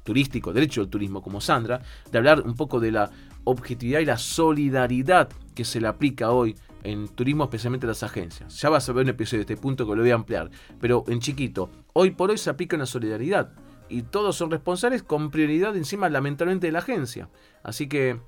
turístico, 0.03 0.53
derecho 0.53 0.81
al 0.81 0.89
turismo 0.89 1.21
como 1.21 1.41
Sandra, 1.41 1.81
de 2.11 2.17
hablar 2.17 2.41
un 2.41 2.55
poco 2.55 2.79
de 2.79 2.91
la 2.91 3.11
objetividad 3.43 3.99
y 3.99 4.05
la 4.05 4.17
solidaridad 4.17 5.29
que 5.53 5.65
se 5.65 5.81
le 5.81 5.87
aplica 5.87 6.31
hoy 6.31 6.55
en 6.83 7.07
turismo, 7.09 7.43
especialmente 7.43 7.85
a 7.85 7.89
las 7.89 8.03
agencias. 8.03 8.59
Ya 8.61 8.69
vas 8.69 8.87
a 8.87 8.93
ver 8.93 9.03
un 9.03 9.09
episodio 9.09 9.39
de 9.39 9.53
este 9.53 9.61
punto 9.61 9.85
que 9.85 9.95
lo 9.95 10.01
voy 10.01 10.11
a 10.11 10.15
ampliar, 10.15 10.49
pero 10.79 11.03
en 11.07 11.19
chiquito, 11.19 11.69
hoy 11.93 12.11
por 12.11 12.29
hoy 12.29 12.37
se 12.37 12.49
aplica 12.49 12.75
una 12.75 12.85
solidaridad 12.85 13.51
y 13.89 14.03
todos 14.03 14.35
son 14.35 14.51
responsables 14.51 15.03
con 15.03 15.31
prioridad 15.31 15.75
encima 15.75 16.09
lamentablemente 16.09 16.67
de 16.67 16.73
la 16.73 16.79
agencia. 16.79 17.29
Así 17.63 17.87
que 17.87 18.19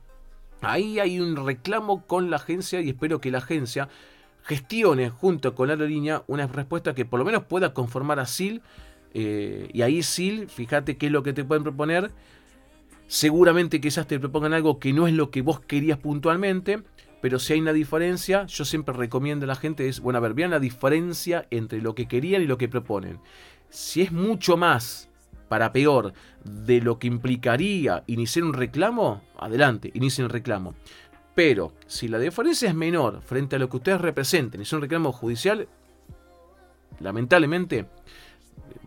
ahí 0.61 0.99
hay 0.99 1.19
un 1.19 1.35
reclamo 1.45 2.05
con 2.05 2.29
la 2.29 2.37
agencia 2.37 2.81
y 2.81 2.89
espero 2.89 3.21
que 3.21 3.31
la 3.31 3.39
agencia 3.39 3.89
gestione 4.49 5.11
junto 5.11 5.53
con 5.53 5.67
la 5.67 5.75
aerolínea 5.75 6.23
una 6.25 6.47
respuesta 6.47 6.95
que 6.95 7.05
por 7.05 7.19
lo 7.19 7.25
menos 7.25 7.43
pueda 7.43 7.71
conformar 7.71 8.19
a 8.19 8.25
SIL. 8.25 8.61
Eh, 9.13 9.69
y 9.71 9.83
ahí 9.83 10.01
SIL, 10.01 10.49
fíjate 10.49 10.97
qué 10.97 11.05
es 11.05 11.11
lo 11.11 11.21
que 11.21 11.33
te 11.33 11.43
pueden 11.43 11.63
proponer. 11.63 12.11
Seguramente 13.05 13.79
quizás 13.79 14.07
te 14.07 14.19
propongan 14.19 14.53
algo 14.53 14.79
que 14.79 14.91
no 14.91 15.07
es 15.07 15.13
lo 15.13 15.29
que 15.29 15.43
vos 15.43 15.59
querías 15.59 15.99
puntualmente. 15.99 16.81
Pero 17.21 17.37
si 17.37 17.53
hay 17.53 17.59
una 17.59 17.73
diferencia, 17.73 18.45
yo 18.47 18.65
siempre 18.65 18.95
recomiendo 18.95 19.45
a 19.45 19.47
la 19.47 19.55
gente 19.55 19.87
es, 19.87 19.99
bueno, 19.99 20.17
a 20.17 20.21
ver, 20.21 20.33
vean 20.33 20.51
la 20.51 20.59
diferencia 20.59 21.45
entre 21.51 21.81
lo 21.81 21.93
que 21.93 22.07
querían 22.07 22.41
y 22.41 22.47
lo 22.47 22.57
que 22.57 22.69
proponen. 22.69 23.19
Si 23.69 24.01
es 24.01 24.11
mucho 24.11 24.57
más 24.57 25.09
para 25.47 25.73
peor 25.73 26.13
de 26.43 26.81
lo 26.81 26.97
que 26.97 27.07
implicaría 27.07 28.03
iniciar 28.07 28.45
un 28.45 28.53
reclamo, 28.53 29.21
adelante, 29.37 29.91
inicien 29.93 30.25
el 30.25 30.31
reclamo. 30.31 30.75
Pero 31.35 31.73
si 31.87 32.07
la 32.07 32.19
diferencia 32.19 32.69
es 32.69 32.75
menor 32.75 33.21
frente 33.21 33.55
a 33.55 33.59
lo 33.59 33.69
que 33.69 33.77
ustedes 33.77 34.01
representen 34.01 34.61
y 34.61 34.63
es 34.63 34.73
un 34.73 34.81
reclamo 34.81 35.11
judicial, 35.11 35.67
lamentablemente, 36.99 37.85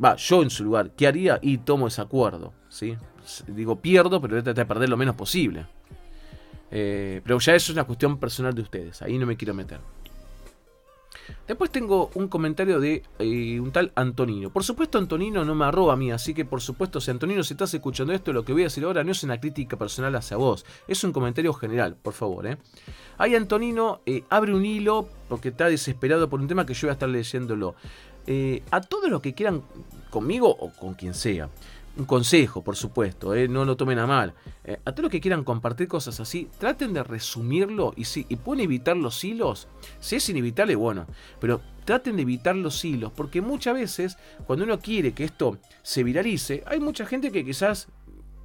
va, 0.03 0.17
yo 0.17 0.43
en 0.43 0.51
su 0.51 0.65
lugar, 0.65 0.91
¿qué 0.91 1.07
haría? 1.07 1.39
Y 1.41 1.59
tomo 1.59 1.89
ese 1.89 2.03
acuerdo. 2.03 2.53
¿sí? 2.69 2.97
Digo, 3.47 3.81
pierdo, 3.81 4.21
pero 4.21 4.33
voy 4.33 4.41
a 4.41 4.45
tratar 4.45 4.67
de 4.67 4.69
perder 4.69 4.89
lo 4.89 4.97
menos 4.97 5.15
posible. 5.15 5.67
Eh, 6.71 7.21
pero 7.23 7.39
ya 7.39 7.55
eso 7.55 7.73
es 7.73 7.77
una 7.77 7.85
cuestión 7.85 8.19
personal 8.19 8.55
de 8.55 8.63
ustedes, 8.63 9.03
ahí 9.03 9.19
no 9.19 9.27
me 9.27 9.37
quiero 9.37 9.53
meter. 9.53 9.79
Después 11.47 11.71
tengo 11.71 12.11
un 12.15 12.29
comentario 12.29 12.81
de 12.81 13.03
eh, 13.19 13.61
un 13.61 13.73
tal 13.73 13.93
Antonino. 13.95 14.51
Por 14.51 14.65
supuesto, 14.65 14.99
Antonino 14.99 15.45
no 15.45 15.55
me 15.55 15.65
arroba 15.65 15.95
a 15.95 15.97
mí, 15.97 16.11
así 16.11 16.35
que 16.35 16.45
por 16.45 16.61
supuesto, 16.61 17.01
si 17.01 17.11
Antonino, 17.11 17.43
si 17.43 17.55
estás 17.55 17.73
escuchando 17.75 18.13
esto, 18.13 18.33
lo 18.33 18.45
que 18.45 18.53
voy 18.53 18.63
a 18.63 18.65
decir 18.67 18.85
ahora 18.85 19.05
no 19.05 19.13
es 19.13 19.23
una 19.23 19.41
crítica 19.41 19.77
personal 19.77 20.15
hacia 20.17 20.37
vos, 20.37 20.65
es 20.89 21.03
un 21.05 21.13
comentario 21.13 21.53
general, 21.53 21.97
por 22.01 22.13
favor. 22.15 22.47
¿eh? 22.47 22.59
Ahí 23.19 23.35
Antonino 23.35 24.01
eh, 24.07 24.25
abre 24.31 24.55
un 24.55 24.65
hilo 24.65 25.09
porque 25.29 25.51
está 25.51 25.67
desesperado 25.67 26.29
por 26.29 26.41
un 26.41 26.49
tema 26.49 26.67
que 26.67 26.75
yo 26.75 26.87
voy 26.87 26.91
a 26.91 26.93
estar 26.95 27.09
leyéndolo. 27.09 27.75
eh, 28.27 28.63
a 28.71 28.81
todos 28.81 29.11
los 29.11 29.21
que 29.21 29.35
quieran 29.35 29.63
conmigo 30.11 30.49
o 30.49 30.73
con 30.73 30.95
quien 30.95 31.15
sea. 31.15 31.49
Un 31.95 32.07
consejo, 32.07 32.65
por 32.65 32.75
supuesto, 32.75 33.35
eh, 33.35 33.49
no 33.49 33.67
lo 33.67 33.77
tomen 33.77 33.99
a 33.99 34.07
mal. 34.07 34.33
Eh, 34.65 34.79
a 34.83 34.93
todos 34.93 35.03
los 35.03 35.11
que 35.11 35.21
quieran 35.21 35.45
compartir 35.45 35.89
cosas 35.89 36.21
así, 36.21 36.49
traten 36.59 36.95
de 36.95 37.03
resumirlo 37.03 37.93
y 37.97 38.05
si 38.05 38.25
y 38.31 38.37
pueden 38.37 38.65
evitar 38.65 38.97
los 38.97 39.23
hilos, 39.23 39.69
si 40.01 40.17
es 40.17 40.29
inevitable, 40.31 40.75
bueno, 40.75 41.07
pero 41.39 41.61
traten 41.85 42.17
de 42.17 42.23
evitar 42.23 42.57
los 42.57 42.83
hilos, 42.83 43.13
porque 43.15 43.43
muchas 43.43 43.75
veces 43.75 44.17
cuando 44.47 44.65
uno 44.65 44.79
quiere 44.79 45.13
que 45.13 45.25
esto 45.25 45.59
se 45.83 46.03
viralice, 46.03 46.65
hay 46.67 46.81
mucha 46.81 47.05
gente 47.05 47.31
que 47.31 47.45
quizás 47.45 47.89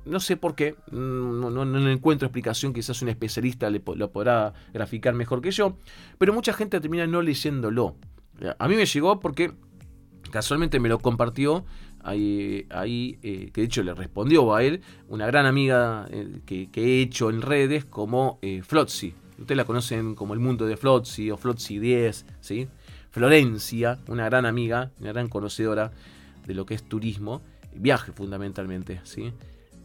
no 0.03 0.19
sé 0.19 0.38
por 0.38 0.55
qué, 0.55 0.75
no, 0.91 1.49
no, 1.49 1.89
encuentro 1.89 2.25
explicación, 2.25 2.73
quizás 2.73 3.01
un 3.01 3.10
especialista 3.10 3.69
le, 3.69 3.81
lo 3.95 4.12
podrá 4.12 4.53
graficar 4.73 5.13
mejor 5.13 5.41
que 5.41 5.51
yo, 5.51 5.77
pero 6.17 6.33
mucha 6.33 6.53
gente 6.53 6.79
termina 6.79 7.07
no 7.07 7.21
leyéndolo. 7.21 7.95
A 8.60 8.67
mí 8.67 8.75
me 8.75 8.86
llegó 8.86 9.19
porque 9.19 9.53
casualmente 10.31 10.79
me 10.79 10.89
lo 10.89 10.99
compartió 10.99 11.65
ahí, 12.03 12.65
ahí 12.69 13.19
eh, 13.23 13.49
que 13.53 13.62
de 13.62 13.67
hecho 13.67 13.83
le 13.83 13.93
respondió 13.93 14.53
a 14.55 14.63
él, 14.63 14.81
una 15.07 15.25
gran 15.27 15.45
amiga 15.45 16.07
eh, 16.10 16.41
que, 16.45 16.69
he 16.75 17.01
hecho 17.01 17.29
en 17.29 17.41
redes 17.41 17.86
como 17.86 18.39
eh, 18.41 18.62
Flotzi. 18.63 19.13
Ustedes 19.39 19.57
la 19.57 19.65
conocen 19.65 20.15
como 20.15 20.33
el 20.33 20.39
mundo 20.39 20.65
de 20.65 20.77
Flotzi 20.77 21.29
o 21.29 21.38
Flotzi 21.38 21.79
10, 21.79 22.25
¿sí? 22.41 22.67
Florencia, 23.12 23.99
una 24.07 24.25
gran 24.25 24.45
amiga, 24.45 24.91
una 24.99 25.12
gran 25.12 25.27
conocedora 25.27 25.91
de 26.45 26.53
lo 26.53 26.65
que 26.65 26.73
es 26.73 26.83
turismo, 26.83 27.41
viaje 27.75 28.12
fundamentalmente, 28.12 29.01
¿sí? 29.03 29.33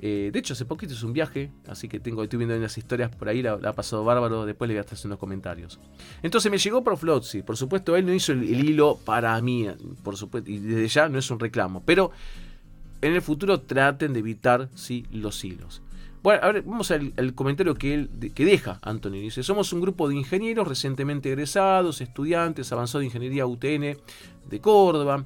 Eh, 0.04 0.30
de 0.32 0.38
hecho, 0.40 0.54
hace 0.54 0.64
poquito 0.64 0.94
es 0.94 1.02
un 1.04 1.12
viaje, 1.12 1.52
así 1.68 1.88
que 1.88 2.00
tengo, 2.00 2.24
estoy 2.24 2.36
viendo 2.36 2.56
unas 2.56 2.76
historias 2.76 3.14
por 3.14 3.28
ahí, 3.28 3.40
la, 3.40 3.52
ha 3.52 3.72
pasado 3.72 4.02
bárbaro, 4.02 4.44
después 4.44 4.66
le 4.66 4.74
voy 4.74 4.78
a 4.78 4.80
hacer 4.80 5.06
unos 5.06 5.20
comentarios. 5.20 5.78
Entonces 6.24 6.50
me 6.50 6.58
llegó 6.58 6.82
por 6.82 6.96
Flotzi, 6.96 7.42
por 7.42 7.56
supuesto, 7.56 7.94
él 7.94 8.04
no 8.04 8.12
hizo 8.12 8.32
el, 8.32 8.42
hilo 8.42 8.98
para 9.04 9.40
mí, 9.40 9.68
por 10.02 10.16
supuesto, 10.16 10.50
y 10.50 10.58
desde 10.58 10.88
ya 10.88 11.08
no 11.08 11.20
es 11.20 11.30
un 11.30 11.38
reclamo, 11.38 11.84
pero 11.86 12.10
en 13.00 13.12
el 13.12 13.22
futuro 13.22 13.60
traten 13.60 14.12
de 14.12 14.18
evitar 14.18 14.68
sí, 14.74 15.06
los 15.12 15.44
hilos. 15.44 15.82
Bueno, 16.20 16.40
a 16.42 16.50
ver, 16.50 16.62
vamos 16.62 16.90
al, 16.90 17.34
comentario 17.34 17.74
que, 17.74 17.94
él, 17.94 18.10
que 18.34 18.44
deja 18.44 18.80
Anthony. 18.82 19.12
Dice, 19.12 19.44
somos 19.44 19.72
un 19.72 19.80
grupo 19.80 20.08
de 20.08 20.16
ingenieros 20.16 20.66
recientemente 20.66 21.28
egresados, 21.28 22.00
estudiantes, 22.00 22.72
avanzados 22.72 23.02
de 23.02 23.06
ingeniería 23.06 23.46
UTN 23.46 23.98
de 24.48 24.60
Córdoba. 24.60 25.24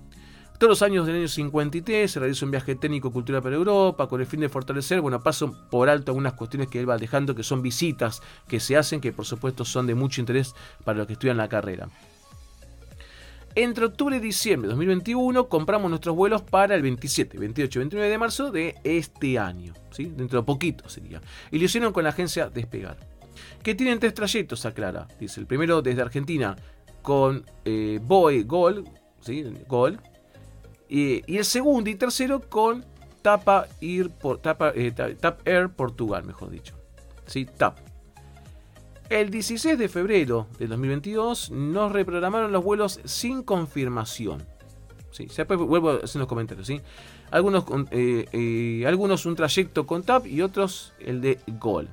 Todos 0.59 0.71
los 0.71 0.83
años 0.83 1.07
del 1.07 1.16
año 1.16 1.29
53 1.29 2.11
se 2.11 2.19
realiza 2.19 2.45
un 2.47 2.51
viaje 2.51 2.75
técnico 2.77 3.12
cultural 3.12 3.42
para 3.42 3.57
Europa 3.57 4.09
con 4.09 4.21
el 4.21 4.27
fin 4.27 4.40
de 4.40 4.49
fortalecer, 4.49 5.03
bueno, 5.03 5.23
paso 5.23 5.55
por 5.71 5.90
alto 5.90 6.12
algunas 6.12 6.33
cuestiones 6.33 6.69
que 6.69 6.81
él 6.81 6.88
va 6.88 6.97
dejando, 6.97 7.35
que 7.35 7.42
son 7.42 7.61
visitas 7.61 8.23
que 8.49 8.59
se 8.59 8.77
hacen, 8.77 9.01
que 9.01 9.12
por 9.12 9.27
supuesto 9.27 9.66
son 9.66 9.87
de 9.87 9.95
mucho 9.95 10.21
interés 10.21 10.55
para 10.83 10.99
los 10.99 11.07
que 11.07 11.12
estudian 11.12 11.37
la 11.37 11.49
carrera. 11.49 11.88
Entre 13.55 13.87
octubre 13.87 14.16
y 14.16 14.21
diciembre 14.21 14.69
de 14.69 14.73
2021 14.73 15.49
compramos 15.49 15.90
nuestros 15.90 16.14
vuelos 16.14 16.42
para 16.42 16.75
el 16.75 16.83
27, 16.83 17.38
28 17.38 17.79
y 17.79 17.81
29 17.81 18.11
de 18.11 18.19
marzo 18.19 18.51
de 18.51 18.75
este 18.85 19.38
año. 19.38 19.75
¿sí? 19.90 20.12
Dentro 20.14 20.40
de 20.40 20.47
poquito 20.47 20.88
sería. 20.88 21.23
Y 21.51 21.59
lo 21.59 21.64
hicieron 21.64 21.92
con 21.92 22.05
la 22.05 22.11
agencia 22.11 22.51
Despegar. 22.51 22.99
Que 23.62 23.75
tienen 23.75 23.99
tres 23.99 24.12
trayectos, 24.12 24.66
aclara. 24.66 25.09
Dice, 25.19 25.40
el 25.40 25.47
primero 25.47 25.81
desde 25.81 26.03
Argentina 26.03 26.55
con 27.01 27.47
eh, 27.64 27.99
Gol, 28.03 28.85
¿sí? 29.21 29.45
Gol, 29.66 30.01
y 30.88 31.37
el 31.37 31.44
segundo 31.44 31.90
y 31.90 31.94
tercero 31.94 32.40
con 32.40 32.85
Tapa 33.27 33.66
Air, 33.81 34.09
por, 34.11 34.40
eh, 34.77 34.92
Tap 34.92 35.49
Air 35.49 35.68
Portugal, 35.70 36.22
mejor 36.25 36.49
dicho. 36.49 36.77
¿Sí? 37.27 37.44
TAP. 37.44 37.77
El 39.09 39.31
16 39.31 39.77
de 39.77 39.88
febrero 39.88 40.46
de 40.61 40.68
2022 40.68 41.51
nos 41.51 41.90
reprogramaron 41.90 42.53
los 42.53 42.62
vuelos 42.62 43.01
sin 43.05 43.42
confirmación. 43.42 44.44
¿Sí? 45.11 45.27
Vuelvo 45.49 45.90
a 45.90 45.96
hacer 46.05 46.20
los 46.20 46.29
comentarios. 46.29 46.68
¿sí? 46.68 46.81
Algunos, 47.33 47.64
eh, 47.90 48.27
eh, 48.31 48.85
algunos 48.87 49.27
un 49.27 49.35
trayecto 49.35 49.88
con 49.88 50.05
TAP 50.05 50.29
y 50.29 50.42
otros 50.42 50.92
el 51.01 51.20
de 51.20 51.40
Gol. 51.59 51.88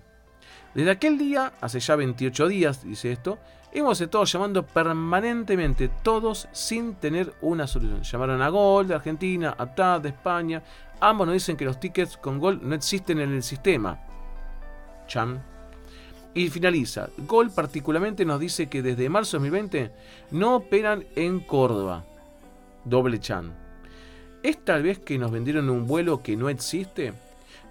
Desde 0.76 0.92
aquel 0.92 1.18
día, 1.18 1.54
hace 1.62 1.80
ya 1.80 1.96
28 1.96 2.48
días, 2.48 2.84
dice 2.84 3.12
esto, 3.12 3.40
Hemos 3.76 4.00
estado 4.00 4.24
llamando 4.26 4.64
permanentemente, 4.64 5.90
todos 6.04 6.48
sin 6.52 6.94
tener 6.94 7.34
una 7.42 7.66
solución. 7.66 8.04
Llamaron 8.04 8.40
a 8.44 8.50
Gol 8.50 8.88
de 8.88 8.94
Argentina, 8.94 9.56
a 9.58 9.66
TAD 9.66 10.02
de 10.02 10.10
España. 10.10 10.62
Ambos 11.00 11.26
nos 11.26 11.34
dicen 11.34 11.58
que 11.58 11.66
los 11.66 11.80
tickets 11.80 12.16
con 12.18 12.38
Gol 12.38 12.60
no 12.62 12.76
existen 12.76 13.20
en 13.20 13.34
el 13.34 13.42
sistema. 13.42 14.00
Chan. 15.08 15.42
Y 16.36 16.50
finaliza. 16.50 17.10
Gol 17.18 17.50
particularmente 17.50 18.26
nos 18.26 18.40
dice 18.40 18.70
que 18.70 18.84
desde 18.84 19.10
marzo 19.10 19.40
de 19.40 19.50
2020 19.50 19.92
no 20.30 20.58
operan 20.58 21.06
en 21.16 21.40
Córdoba. 21.40 22.04
Doble 22.86 23.20
Chan. 23.20 23.52
¿Es 24.44 24.64
tal 24.64 24.84
vez 24.84 25.00
que 25.00 25.18
nos 25.18 25.32
vendieron 25.32 25.72
un 25.72 25.88
vuelo 25.88 26.22
que 26.22 26.38
no 26.38 26.48
existe? 26.48 27.14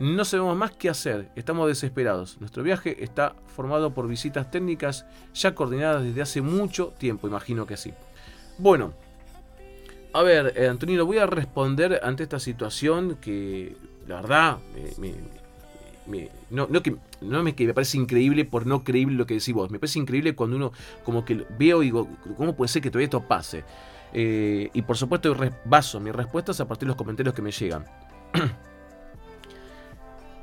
No 0.02 0.24
sabemos 0.24 0.56
más 0.56 0.72
qué 0.72 0.88
hacer, 0.88 1.28
estamos 1.36 1.68
desesperados. 1.68 2.40
Nuestro 2.40 2.64
viaje 2.64 3.04
está 3.04 3.36
formado 3.46 3.94
por 3.94 4.08
visitas 4.08 4.50
técnicas 4.50 5.06
ya 5.32 5.54
coordinadas 5.54 6.02
desde 6.02 6.22
hace 6.22 6.42
mucho 6.42 6.92
tiempo, 6.98 7.28
imagino 7.28 7.66
que 7.66 7.76
sí. 7.76 7.94
Bueno, 8.58 8.94
a 10.12 10.24
ver, 10.24 10.54
eh, 10.56 10.66
Antonino, 10.66 11.06
voy 11.06 11.18
a 11.18 11.26
responder 11.26 12.00
ante 12.02 12.24
esta 12.24 12.40
situación 12.40 13.16
que 13.20 13.76
la 14.08 14.16
verdad 14.22 14.58
no, 16.50 16.82
que, 16.82 16.96
no 17.20 17.44
me, 17.44 17.54
que 17.54 17.68
me 17.68 17.72
parece 17.72 17.96
increíble 17.96 18.44
por 18.44 18.66
no 18.66 18.82
creíble 18.82 19.14
lo 19.14 19.24
que 19.24 19.34
decís 19.34 19.54
vos. 19.54 19.70
Me 19.70 19.78
parece 19.78 20.00
increíble 20.00 20.34
cuando 20.34 20.56
uno 20.56 20.72
como 21.04 21.24
que 21.24 21.46
veo 21.56 21.80
y 21.80 21.86
digo, 21.86 22.08
¿cómo 22.36 22.56
puede 22.56 22.70
ser 22.70 22.82
que 22.82 22.90
todavía 22.90 23.04
esto 23.04 23.22
pase? 23.22 23.62
Eh, 24.12 24.68
y 24.74 24.82
por 24.82 24.96
supuesto 24.96 25.32
baso 25.64 26.00
mis 26.00 26.12
respuestas 26.12 26.60
a 26.60 26.66
partir 26.66 26.86
de 26.86 26.88
los 26.88 26.96
comentarios 26.96 27.36
que 27.36 27.42
me 27.42 27.52
llegan. 27.52 27.84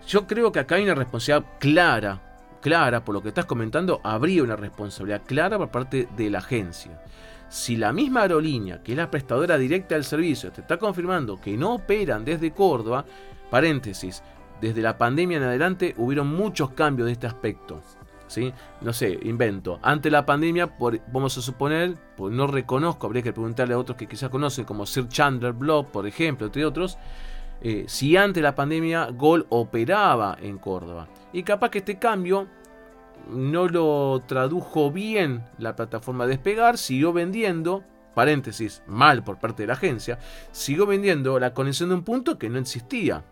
Yo 0.09 0.25
creo 0.25 0.51
que 0.51 0.57
acá 0.57 0.73
hay 0.73 0.85
una 0.85 0.95
responsabilidad 0.95 1.51
clara, 1.59 2.19
clara, 2.61 3.05
por 3.05 3.13
lo 3.13 3.21
que 3.21 3.27
estás 3.27 3.45
comentando, 3.45 4.01
habría 4.03 4.41
una 4.41 4.55
responsabilidad 4.55 5.21
clara 5.23 5.59
por 5.59 5.69
parte 5.69 6.07
de 6.17 6.31
la 6.31 6.39
agencia. 6.39 6.99
Si 7.47 7.75
la 7.75 7.93
misma 7.93 8.23
aerolínea, 8.23 8.81
que 8.81 8.93
es 8.93 8.97
la 8.97 9.11
prestadora 9.11 9.55
directa 9.59 9.93
del 9.93 10.03
servicio, 10.03 10.51
te 10.51 10.61
está 10.61 10.77
confirmando 10.77 11.39
que 11.39 11.55
no 11.55 11.75
operan 11.75 12.25
desde 12.25 12.49
Córdoba, 12.49 13.05
paréntesis, 13.51 14.23
desde 14.59 14.81
la 14.81 14.97
pandemia 14.97 15.37
en 15.37 15.43
adelante 15.43 15.93
hubieron 15.97 16.35
muchos 16.35 16.71
cambios 16.71 17.05
de 17.05 17.11
este 17.11 17.27
aspecto. 17.27 17.79
¿sí? 18.25 18.51
No 18.81 18.93
sé, 18.93 19.19
invento. 19.21 19.77
Ante 19.83 20.09
la 20.09 20.25
pandemia, 20.25 20.71
vamos 21.13 21.37
a 21.37 21.41
suponer, 21.43 21.95
pues 22.17 22.33
no 22.33 22.47
reconozco, 22.47 23.05
habría 23.05 23.21
que 23.21 23.31
preguntarle 23.31 23.75
a 23.75 23.77
otros 23.77 23.95
que 23.95 24.07
quizás 24.07 24.31
conocen, 24.31 24.65
como 24.65 24.87
Sir 24.87 25.07
Chandler 25.07 25.53
Block, 25.53 25.89
por 25.89 26.07
ejemplo, 26.07 26.47
entre 26.47 26.65
otros, 26.65 26.97
eh, 27.61 27.85
si 27.87 28.15
antes 28.15 28.35
de 28.35 28.41
la 28.41 28.55
pandemia 28.55 29.09
Gol 29.11 29.45
operaba 29.49 30.37
en 30.41 30.57
Córdoba. 30.57 31.07
Y 31.33 31.43
capaz 31.43 31.69
que 31.69 31.79
este 31.79 31.99
cambio 31.99 32.47
no 33.29 33.67
lo 33.67 34.23
tradujo 34.25 34.91
bien 34.91 35.43
la 35.57 35.75
plataforma 35.75 36.25
Despegar, 36.25 36.77
siguió 36.77 37.13
vendiendo, 37.13 37.83
paréntesis, 38.15 38.81
mal 38.87 39.23
por 39.23 39.39
parte 39.39 39.63
de 39.63 39.67
la 39.67 39.73
agencia, 39.73 40.19
siguió 40.51 40.85
vendiendo 40.85 41.39
la 41.39 41.53
conexión 41.53 41.89
de 41.89 41.95
un 41.95 42.03
punto 42.03 42.37
que 42.37 42.49
no 42.49 42.59
existía. 42.59 43.23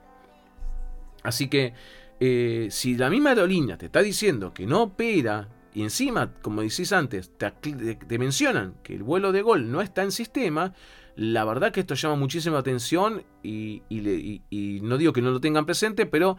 Así 1.23 1.47
que 1.47 1.73
eh, 2.19 2.67
si 2.71 2.95
la 2.95 3.09
misma 3.09 3.29
aerolínea 3.29 3.77
te 3.77 3.87
está 3.87 4.01
diciendo 4.01 4.53
que 4.53 4.65
no 4.65 4.83
opera 4.83 5.47
y 5.73 5.83
encima, 5.83 6.33
como 6.41 6.61
decís 6.61 6.91
antes, 6.91 7.31
te, 7.37 8.17
mencionan 8.17 8.75
que 8.81 8.95
el 8.95 9.03
vuelo 9.03 9.31
de 9.31 9.43
Gol 9.43 9.71
no 9.71 9.81
está 9.81 10.01
en 10.01 10.11
sistema, 10.11 10.73
la 11.17 11.43
verdad 11.45 11.71
que 11.71 11.79
esto 11.79 11.95
llama 11.95 12.15
muchísima 12.15 12.59
atención 12.59 13.23
y, 13.41 13.81
no 14.83 14.97
digo 14.97 15.13
que 15.13 15.21
no 15.21 15.31
lo 15.31 15.41
tengan 15.41 15.65
presente, 15.65 16.05
pero 16.05 16.37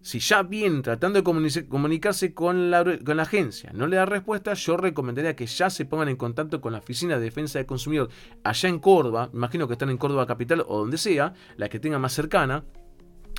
si 0.00 0.18
ya 0.18 0.42
vienen 0.42 0.82
tratando 0.82 1.22
de 1.22 1.64
comunicarse 1.68 2.34
con 2.34 2.70
la, 2.70 2.80
agencia, 3.20 3.70
no 3.72 3.86
le 3.86 3.96
da 3.96 4.04
respuesta, 4.04 4.52
yo 4.54 4.76
recomendaría 4.76 5.36
que 5.36 5.46
ya 5.46 5.70
se 5.70 5.84
pongan 5.84 6.08
en 6.08 6.16
contacto 6.16 6.60
con 6.60 6.72
la 6.72 6.80
Oficina 6.80 7.18
de 7.18 7.24
Defensa 7.24 7.60
del 7.60 7.66
Consumidor 7.66 8.10
allá 8.42 8.68
en 8.68 8.80
Córdoba, 8.80 9.30
imagino 9.32 9.68
que 9.68 9.74
están 9.74 9.90
en 9.90 9.96
Córdoba 9.96 10.26
Capital 10.26 10.64
o 10.66 10.80
donde 10.80 10.98
sea, 10.98 11.32
la 11.56 11.68
que 11.68 11.78
tenga 11.78 12.00
más 12.00 12.12
cercana, 12.12 12.64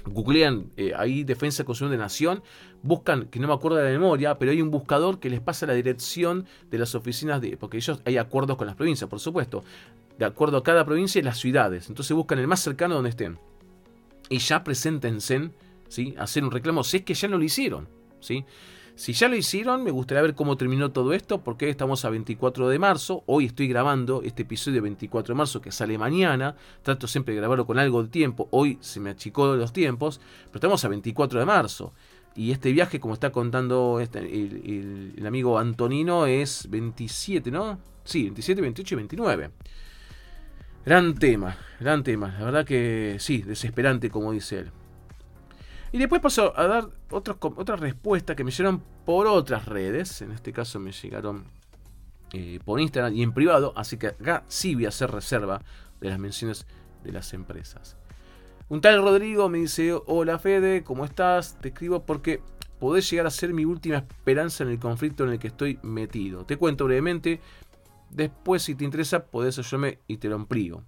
googlean 0.06 0.72
eh, 0.78 0.94
ahí 0.96 1.26
Defensa 1.26 1.60
del 1.60 1.66
Consumidor 1.66 1.98
de 1.98 2.04
Nación, 2.04 2.44
buscan, 2.82 3.26
que 3.26 3.40
no 3.40 3.50
me 3.50 3.54
acuerdo 3.54 3.78
de 3.78 3.84
la 3.84 3.92
memoria, 3.92 4.40
pero 4.40 4.52
hay 4.54 4.62
un 4.62 4.72
buscador 4.72 5.20
que 5.20 5.30
les 5.30 5.42
pasa 5.42 5.66
la 5.66 5.74
dirección 5.74 6.46
de 6.72 6.78
las 6.78 6.96
oficinas 6.96 7.42
de, 7.42 7.58
porque 7.58 7.76
ellos 7.76 8.02
hay 8.06 8.18
acuerdos 8.18 8.56
con 8.56 8.68
las 8.68 8.78
provincias, 8.78 9.10
por 9.10 9.20
supuesto, 9.20 9.66
de 10.18 10.26
acuerdo 10.26 10.58
a 10.58 10.64
cada 10.64 10.86
provincia 10.86 11.20
y 11.20 11.24
las 11.24 11.38
ciudades. 11.38 11.90
Entonces 11.90 12.16
buscan 12.16 12.40
el 12.40 12.48
más 12.48 12.60
cercano 12.60 12.96
donde 12.96 13.12
estén. 13.12 13.40
Y 14.30 14.40
ya 14.40 14.64
preséntense, 14.64 15.52
¿sí? 15.88 16.16
Hacer 16.18 16.44
un 16.44 16.52
reclamo, 16.52 16.84
si 16.84 16.98
es 16.98 17.04
que 17.04 17.14
ya 17.14 17.28
no 17.28 17.38
lo 17.38 17.44
hicieron, 17.44 17.88
¿sí? 18.20 18.46
Si 18.96 19.14
ya 19.14 19.28
lo 19.28 19.36
hicieron, 19.36 19.84
me 19.84 19.92
gustaría 19.92 20.24
ver 20.24 20.34
cómo 20.34 20.58
terminó 20.58 20.92
todo 20.92 21.14
esto, 21.14 21.44
porque 21.44 21.70
estamos 21.70 22.04
a 22.04 22.10
24 22.10 22.68
de 22.68 22.80
marzo. 22.80 23.24
Hoy 23.28 23.46
estoy 23.46 23.68
grabando 23.68 24.24
este 24.24 24.42
episodio 24.42 24.82
24 24.82 25.36
de 25.36 25.38
marzo 25.38 25.62
que 25.62 25.72
sale 25.72 26.00
mañana. 26.00 26.56
Trato 26.82 27.08
siempre 27.08 27.36
de 27.36 27.40
grabarlo 27.40 27.68
con 27.68 27.78
algo 27.78 28.02
de 28.02 28.10
tiempo. 28.10 28.48
Hoy 28.50 28.80
se 28.82 29.00
me 29.00 29.12
achicó 29.12 29.56
los 29.56 29.72
tiempos, 29.72 30.20
pero 30.48 30.56
estamos 30.56 30.84
a 30.84 30.88
24 30.88 31.40
de 31.40 31.46
marzo. 31.46 31.94
Y 32.36 32.50
este 32.52 32.72
viaje, 32.72 33.00
como 33.00 33.14
está 33.14 33.32
contando 33.32 34.00
este, 34.00 34.18
el, 34.18 35.14
el 35.16 35.28
amigo 35.28 35.60
Antonino, 35.60 36.26
es 36.26 36.68
27, 36.68 37.52
¿no? 37.52 37.78
Sí, 38.04 38.24
27, 38.24 38.62
28 38.62 38.96
y 38.96 38.98
29. 38.98 39.52
Gran 40.88 41.16
tema, 41.16 41.58
gran 41.82 42.02
tema. 42.02 42.34
La 42.40 42.46
verdad 42.46 42.66
que 42.66 43.18
sí, 43.20 43.42
desesperante, 43.42 44.10
como 44.10 44.32
dice 44.32 44.60
él. 44.60 44.72
Y 45.92 45.98
después 45.98 46.22
pasó 46.22 46.58
a 46.58 46.66
dar 46.66 46.88
otras 47.12 47.36
otra 47.42 47.76
respuestas 47.76 48.38
que 48.38 48.46
me 48.46 48.52
llegaron 48.52 48.82
por 49.04 49.28
otras 49.28 49.66
redes. 49.66 50.22
En 50.22 50.32
este 50.32 50.54
caso 50.54 50.80
me 50.80 50.94
llegaron 50.94 51.44
eh, 52.32 52.62
por 52.64 52.80
Instagram 52.80 53.14
y 53.14 53.24
en 53.24 53.34
privado. 53.34 53.74
Así 53.76 53.98
que 53.98 54.08
acá 54.08 54.46
sí 54.48 54.76
voy 54.76 54.86
a 54.86 54.88
hacer 54.88 55.12
reserva 55.12 55.62
de 56.00 56.10
las 56.10 56.20
menciones 56.20 56.66
de 57.04 57.12
las 57.12 57.34
empresas. 57.34 57.98
Un 58.70 58.80
tal 58.80 59.02
Rodrigo 59.02 59.50
me 59.50 59.58
dice, 59.58 59.94
hola 60.06 60.40
Fede, 60.40 60.86
¿cómo 60.86 61.04
estás? 61.04 61.58
Te 61.60 61.68
escribo 61.68 62.06
porque 62.06 62.40
podés 62.80 63.10
llegar 63.10 63.28
a 63.28 63.32
ser 63.32 63.54
mi 63.54 63.66
última 63.66 63.98
esperanza 63.98 64.64
en 64.64 64.70
el 64.70 64.80
conflicto 64.80 65.26
en 65.26 65.32
el 65.32 65.40
que 65.40 65.48
estoy 65.48 65.80
metido. 65.84 66.46
Te 66.46 66.56
cuento 66.56 66.86
brevemente, 66.86 67.42
después 68.10 68.64
si 68.64 68.76
te 68.76 68.84
interesa 68.84 69.26
podés 69.26 69.60
ayudarme 69.60 70.00
y 70.08 70.18
te 70.18 70.30
lo 70.30 70.36
amplío. 70.36 70.84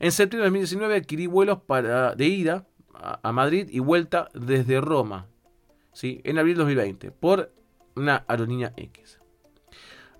En 0.00 0.12
septiembre 0.12 0.44
de 0.44 0.50
2019 0.50 0.96
adquirí 0.96 1.26
vuelos 1.26 1.58
para, 1.66 2.14
de 2.14 2.26
ida 2.26 2.66
a, 2.94 3.32
Madrid 3.32 3.68
y 3.70 3.80
vuelta 3.80 4.28
desde 4.34 4.80
Roma, 4.80 5.26
¿sí? 5.92 6.20
en 6.24 6.38
abril 6.38 6.54
de 6.54 6.64
2020, 6.64 7.10
por 7.12 7.52
una 7.96 8.24
aerolínea 8.28 8.72
X. 8.76 9.18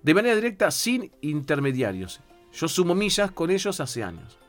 De 0.01 0.13
manera 0.13 0.35
directa, 0.35 0.71
sin 0.71 1.11
intermediarios. 1.21 2.21
Yo 2.53 2.67
sumo 2.67 2.95
millas 2.95 3.31
con 3.31 3.51
ellos 3.51 3.79
hace 3.79 4.03
años. 4.03 4.39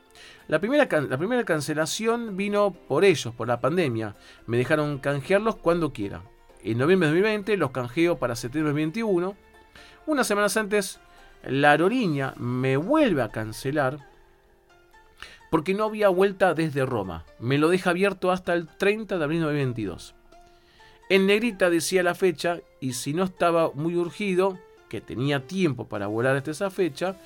La 0.47 0.59
primera, 0.59 0.87
la 1.01 1.17
primera 1.17 1.43
cancelación 1.43 2.35
vino 2.35 2.71
por 2.71 3.05
ellos, 3.05 3.33
por 3.33 3.47
la 3.47 3.61
pandemia. 3.61 4.15
Me 4.47 4.57
dejaron 4.57 4.97
canjearlos 4.97 5.55
cuando 5.55 5.93
quiera. 5.93 6.23
En 6.63 6.77
noviembre 6.77 7.07
de 7.07 7.15
2020 7.15 7.57
los 7.57 7.71
canjeo 7.71 8.17
para 8.17 8.35
septiembre 8.35 8.69
de 8.69 8.81
2021. 8.81 9.35
Unas 10.07 10.27
semanas 10.27 10.57
antes, 10.57 10.99
la 11.43 11.71
aerolínea 11.71 12.33
me 12.37 12.77
vuelve 12.77 13.21
a 13.21 13.29
cancelar 13.29 13.99
porque 15.49 15.73
no 15.73 15.83
había 15.83 16.09
vuelta 16.09 16.53
desde 16.53 16.85
Roma. 16.85 17.25
Me 17.39 17.57
lo 17.57 17.67
deja 17.67 17.89
abierto 17.89 18.31
hasta 18.31 18.53
el 18.53 18.67
30 18.67 19.17
de 19.17 19.23
abril 19.23 19.39
de 19.39 19.45
2022. 19.45 20.15
En 21.09 21.27
negrita 21.27 21.69
decía 21.69 22.03
la 22.03 22.15
fecha 22.15 22.59
y 22.79 22.93
si 22.93 23.13
no 23.13 23.23
estaba 23.23 23.71
muy 23.73 23.97
urgido, 23.97 24.57
que 24.87 25.01
tenía 25.01 25.45
tiempo 25.45 25.87
para 25.87 26.07
volar 26.07 26.37
hasta 26.37 26.51
esa 26.51 26.69
fecha, 26.69 27.17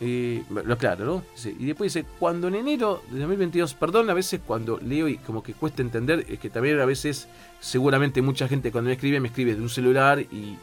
eh, 0.00 0.44
lo 0.48 0.78
claro, 0.78 1.04
¿no? 1.04 1.22
y 1.44 1.66
después 1.66 1.92
dice, 1.92 2.06
cuando 2.20 2.46
en 2.46 2.54
enero 2.54 3.02
de 3.10 3.18
2022, 3.18 3.74
perdón, 3.74 4.08
a 4.10 4.14
veces 4.14 4.40
cuando 4.46 4.78
leo 4.78 5.08
y 5.08 5.16
como 5.16 5.42
que 5.42 5.54
cuesta 5.54 5.82
entender, 5.82 6.24
es 6.28 6.38
que 6.38 6.50
también 6.50 6.78
a 6.78 6.84
veces, 6.84 7.26
seguramente 7.58 8.22
mucha 8.22 8.46
gente 8.46 8.70
cuando 8.70 8.88
me 8.88 8.94
escribe, 8.94 9.18
me 9.18 9.28
escribe 9.28 9.56
de 9.56 9.60
un 9.60 9.68
celular 9.68 10.20
y, 10.20 10.56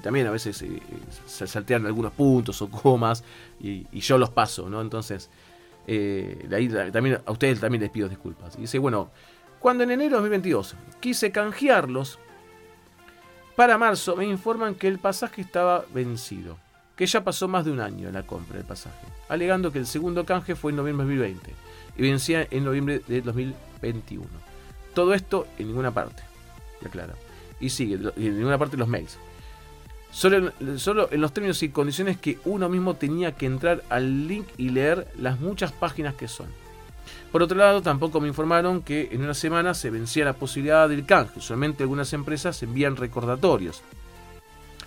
también 0.00 0.26
a 0.26 0.30
veces 0.30 0.62
eh, 0.62 0.80
se 1.26 1.46
saltean 1.46 1.84
algunos 1.86 2.12
puntos 2.12 2.62
o 2.62 2.70
comas 2.70 3.24
y, 3.60 3.86
yo 4.00 4.18
los 4.18 4.30
paso, 4.30 4.70
¿no? 4.70 4.80
Entonces, 4.80 5.30
eh, 5.86 6.48
ahí 6.52 6.68
también, 6.92 7.20
a 7.24 7.32
ustedes 7.32 7.60
también 7.60 7.82
les 7.82 7.90
pido 7.90 8.08
disculpas. 8.08 8.56
Y 8.56 8.62
dice, 8.62 8.78
bueno, 8.78 9.10
cuando 9.58 9.84
en 9.84 9.90
enero 9.90 10.16
de 10.16 10.22
2022 10.22 10.76
quise 11.00 11.32
canjearlos, 11.32 12.18
para 13.56 13.76
marzo 13.76 14.16
me 14.16 14.26
informan 14.26 14.74
que 14.74 14.88
el 14.88 14.98
pasaje 14.98 15.42
estaba 15.42 15.84
vencido 15.92 16.56
que 17.00 17.06
ya 17.06 17.24
pasó 17.24 17.48
más 17.48 17.64
de 17.64 17.70
un 17.70 17.80
año 17.80 18.08
en 18.08 18.14
la 18.14 18.26
compra 18.26 18.58
del 18.58 18.66
pasaje, 18.66 19.06
alegando 19.30 19.72
que 19.72 19.78
el 19.78 19.86
segundo 19.86 20.26
canje 20.26 20.54
fue 20.54 20.70
en 20.70 20.76
noviembre 20.76 21.06
de 21.06 21.14
2020 21.14 21.54
y 21.96 22.02
vencía 22.02 22.46
en 22.50 22.62
noviembre 22.62 23.00
de 23.08 23.22
2021. 23.22 24.26
Todo 24.92 25.14
esto 25.14 25.46
en 25.56 25.68
ninguna 25.68 25.92
parte, 25.92 26.22
aclara. 26.84 27.14
Y 27.58 27.70
sigue, 27.70 27.94
en 27.94 28.36
ninguna 28.36 28.58
parte 28.58 28.76
los 28.76 28.86
mails. 28.86 29.18
Solo 30.12 30.52
en, 30.60 30.78
solo 30.78 31.08
en 31.12 31.20
los 31.20 31.32
términos 31.32 31.62
y 31.62 31.68
condiciones 31.68 32.18
que 32.18 32.38
uno 32.44 32.68
mismo 32.68 32.94
tenía 32.94 33.32
que 33.32 33.46
entrar 33.46 33.82
al 33.88 34.26
link 34.26 34.46
y 34.56 34.70
leer 34.70 35.06
las 35.18 35.40
muchas 35.40 35.72
páginas 35.72 36.14
que 36.14 36.28
son. 36.28 36.46
Por 37.30 37.42
otro 37.42 37.56
lado, 37.56 37.80
tampoco 37.80 38.20
me 38.20 38.28
informaron 38.28 38.82
que 38.82 39.08
en 39.12 39.22
una 39.22 39.34
semana 39.34 39.74
se 39.74 39.90
vencía 39.90 40.24
la 40.24 40.32
posibilidad 40.32 40.88
del 40.88 41.06
canje. 41.06 41.40
Solamente 41.40 41.84
algunas 41.84 42.12
empresas 42.12 42.60
envían 42.62 42.96
recordatorios. 42.96 43.82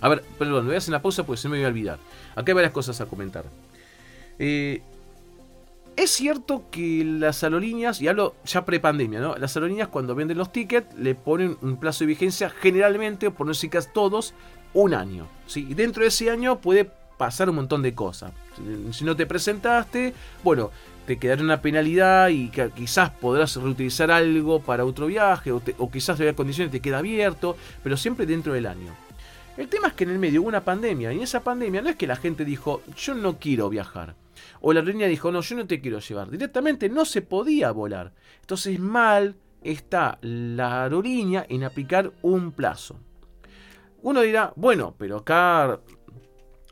A 0.00 0.08
ver, 0.08 0.22
perdón, 0.38 0.66
voy 0.66 0.74
a 0.74 0.78
hacer 0.78 0.90
una 0.90 1.00
pausa 1.00 1.24
porque 1.24 1.40
se 1.40 1.48
me 1.48 1.56
voy 1.56 1.64
a 1.64 1.68
olvidar. 1.68 1.98
Acá 2.34 2.52
hay 2.52 2.54
varias 2.54 2.72
cosas 2.72 3.00
a 3.00 3.06
comentar. 3.06 3.46
Eh, 4.38 4.82
es 5.96 6.10
cierto 6.10 6.64
que 6.70 7.04
las 7.04 7.42
aerolíneas, 7.44 8.02
y 8.02 8.08
hablo 8.08 8.34
ya 8.44 8.64
pre-pandemia, 8.64 9.20
¿no? 9.20 9.36
Las 9.36 9.56
aerolíneas 9.56 9.88
cuando 9.88 10.14
venden 10.14 10.36
los 10.36 10.52
tickets 10.52 10.94
le 10.98 11.14
ponen 11.14 11.56
un 11.62 11.78
plazo 11.78 12.00
de 12.00 12.08
vigencia 12.08 12.50
generalmente, 12.50 13.30
por 13.30 13.46
no 13.46 13.52
decir 13.52 13.70
casi 13.70 13.88
todos, 13.94 14.34
un 14.74 14.94
año. 14.94 15.26
¿sí? 15.46 15.66
Y 15.70 15.74
dentro 15.74 16.02
de 16.02 16.08
ese 16.08 16.30
año 16.30 16.60
puede 16.60 16.90
pasar 17.16 17.48
un 17.48 17.56
montón 17.56 17.82
de 17.82 17.94
cosas. 17.94 18.32
Si 18.92 19.04
no 19.04 19.16
te 19.16 19.26
presentaste, 19.26 20.12
bueno, 20.42 20.70
te 21.06 21.18
quedará 21.18 21.42
una 21.42 21.60
penalidad 21.60 22.28
y 22.28 22.50
quizás 22.74 23.10
podrás 23.10 23.56
reutilizar 23.56 24.10
algo 24.10 24.60
para 24.60 24.84
otro 24.84 25.06
viaje 25.06 25.52
o, 25.52 25.90
quizás 25.90 26.18
de 26.18 26.34
condiciones 26.34 26.72
te 26.72 26.80
queda 26.80 26.98
abierto, 26.98 27.56
pero 27.82 27.96
siempre 27.96 28.26
dentro 28.26 28.52
del 28.52 28.66
año. 28.66 28.92
El 29.56 29.68
tema 29.68 29.88
es 29.88 29.94
que 29.94 30.04
en 30.04 30.10
el 30.10 30.18
medio 30.18 30.42
hubo 30.42 30.48
una 30.48 30.64
pandemia 30.64 31.12
y 31.12 31.16
en 31.16 31.22
esa 31.22 31.44
pandemia 31.44 31.80
no 31.80 31.88
es 31.88 31.96
que 31.96 32.08
la 32.08 32.16
gente 32.16 32.44
dijo 32.44 32.82
yo 32.96 33.14
no 33.14 33.38
quiero 33.38 33.68
viajar. 33.68 34.16
O 34.60 34.72
la 34.72 34.82
línea 34.82 35.06
dijo 35.06 35.30
no, 35.30 35.42
yo 35.42 35.56
no 35.56 35.66
te 35.66 35.80
quiero 35.80 36.00
llevar. 36.00 36.30
Directamente 36.30 36.88
no 36.88 37.04
se 37.04 37.22
podía 37.22 37.70
volar. 37.70 38.12
Entonces 38.40 38.80
mal 38.80 39.36
está 39.62 40.18
la 40.22 40.82
aerolínea 40.82 41.46
en 41.48 41.64
aplicar 41.64 42.12
un 42.22 42.50
plazo. 42.50 42.98
Uno 44.04 44.20
dirá, 44.20 44.52
bueno, 44.54 44.94
pero 44.98 45.16
acá 45.16 45.80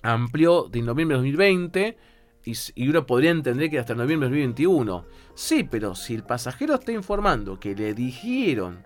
amplió 0.03 0.68
de 0.71 0.83
noviembre 0.83 1.16
de 1.16 1.23
2020 1.23 1.99
y, 2.45 2.53
y, 2.75 2.88
uno 2.88 3.07
podría 3.07 3.31
entender 3.31 3.71
que 3.71 3.79
hasta 3.79 3.95
noviembre 3.95 4.29
de 4.29 4.37
2021. 4.37 5.07
Sí, 5.35 5.64
pero 5.64 5.95
si 5.95 6.14
el 6.14 6.25
pasajero 6.25 6.75
está 6.75 6.92
informando 6.92 7.59
que 7.59 7.75
le 7.75 7.95
dijeron, 7.95 8.85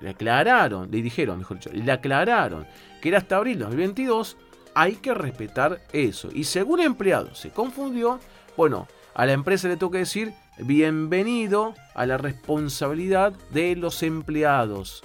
le 0.00 0.10
aclararon, 0.10 0.92
le 0.92 1.02
dijeron, 1.02 1.38
mejor 1.38 1.56
dicho, 1.58 1.70
le 1.72 1.90
aclararon 1.90 2.68
que 3.00 3.08
era 3.08 3.18
hasta 3.18 3.38
abril 3.38 3.58
de 3.58 3.64
2022, 3.64 4.36
hay 4.74 4.94
que 4.94 5.12
respetar 5.12 5.80
eso. 5.92 6.28
Y 6.32 6.44
según 6.44 6.78
el 6.78 6.86
empleado 6.86 7.34
se 7.34 7.50
confundió, 7.50 8.20
bueno, 8.56 8.86
a 9.12 9.26
la 9.26 9.32
empresa 9.32 9.66
le 9.66 9.76
toca 9.76 9.98
decir 9.98 10.32
bienvenido 10.56 11.74
a 11.94 12.06
la 12.06 12.16
responsabilidad 12.16 13.32
de 13.50 13.74
los 13.74 14.04
empleados. 14.04 15.02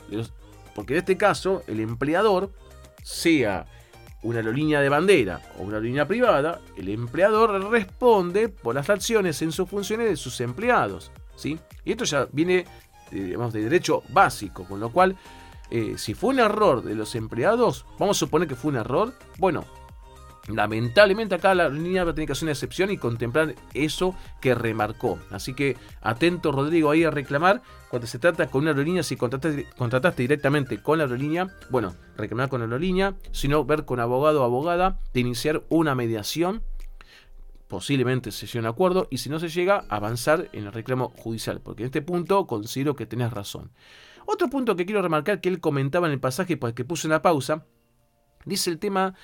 porque 0.75 0.93
en 0.93 0.99
este 0.99 1.17
caso, 1.17 1.63
el 1.65 1.79
empleador, 1.79 2.51
sea 3.07 3.65
una 4.21 4.39
aerolínea 4.39 4.81
de 4.81 4.89
bandera 4.89 5.41
o 5.57 5.63
una 5.63 5.75
aerolínea 5.77 6.07
privada, 6.07 6.59
el 6.75 6.89
empleador 6.89 7.69
responde 7.71 8.49
por 8.49 8.75
las 8.75 8.89
acciones 8.89 9.41
en 9.41 9.53
sus 9.53 9.69
funciones 9.69 10.09
de 10.09 10.17
sus 10.17 10.41
empleados. 10.41 11.11
¿sí? 11.37 11.57
Y 11.85 11.91
esto 11.91 12.03
ya 12.03 12.27
viene 12.33 12.65
digamos, 13.09 13.53
de 13.53 13.63
derecho 13.63 14.03
básico, 14.09 14.65
con 14.65 14.81
lo 14.81 14.91
cual 14.91 15.15
eh, 15.71 15.93
si 15.97 16.13
fue 16.13 16.31
un 16.31 16.39
error 16.39 16.83
de 16.83 16.95
los 16.95 17.15
empleados, 17.15 17.85
vamos 17.97 18.17
a 18.17 18.19
suponer 18.19 18.49
que 18.49 18.55
fue 18.55 18.71
un 18.71 18.77
error, 18.77 19.13
bueno, 19.37 19.63
lamentablemente 20.47 21.35
acá 21.35 21.53
la 21.53 21.69
línea 21.69 22.03
va 22.03 22.11
a 22.11 22.13
tener 22.15 22.27
que 22.27 22.33
hacer 22.33 22.45
una 22.45 22.53
excepción 22.53 22.91
y 22.91 22.97
contemplar 22.97 23.55
eso 23.73 24.15
que 24.41 24.55
remarcó. 24.55 25.19
Así 25.31 25.53
que 25.53 25.77
atento 26.01 26.51
Rodrigo 26.51 26.91
ahí 26.91 27.03
a 27.03 27.11
reclamar 27.11 27.61
cuando 27.89 28.07
se 28.07 28.19
trata 28.19 28.47
con 28.47 28.61
una 28.61 28.71
aerolínea, 28.71 29.03
si 29.03 29.15
contrataste, 29.15 29.67
contrataste 29.77 30.21
directamente 30.21 30.81
con 30.81 30.97
la 30.97 31.05
aerolínea, 31.05 31.47
bueno, 31.69 31.95
reclamar 32.17 32.49
con 32.49 32.59
la 32.59 32.65
aerolínea, 32.65 33.15
sino 33.31 33.65
ver 33.65 33.85
con 33.85 33.99
abogado 33.99 34.41
o 34.41 34.45
abogada 34.45 34.99
de 35.13 35.19
iniciar 35.19 35.63
una 35.69 35.95
mediación 35.95 36.63
posiblemente 37.67 38.31
se 38.31 38.45
llegue 38.45 38.59
a 38.59 38.61
un 38.61 38.67
acuerdo 38.67 39.07
y 39.09 39.17
si 39.17 39.29
no 39.29 39.39
se 39.39 39.49
llega, 39.49 39.85
avanzar 39.89 40.49
en 40.53 40.65
el 40.65 40.73
reclamo 40.73 41.09
judicial, 41.17 41.61
porque 41.61 41.83
en 41.83 41.87
este 41.87 42.01
punto 42.01 42.47
considero 42.47 42.95
que 42.95 43.05
tenés 43.05 43.31
razón. 43.31 43.71
Otro 44.25 44.49
punto 44.49 44.75
que 44.75 44.85
quiero 44.85 45.01
remarcar 45.01 45.41
que 45.41 45.49
él 45.49 45.59
comentaba 45.59 46.07
en 46.07 46.13
el 46.13 46.19
pasaje, 46.19 46.57
pues 46.57 46.73
que 46.73 46.85
puse 46.85 47.07
una 47.07 47.21
pausa, 47.21 47.65
dice 48.45 48.69
el 48.69 48.79
tema 48.79 49.15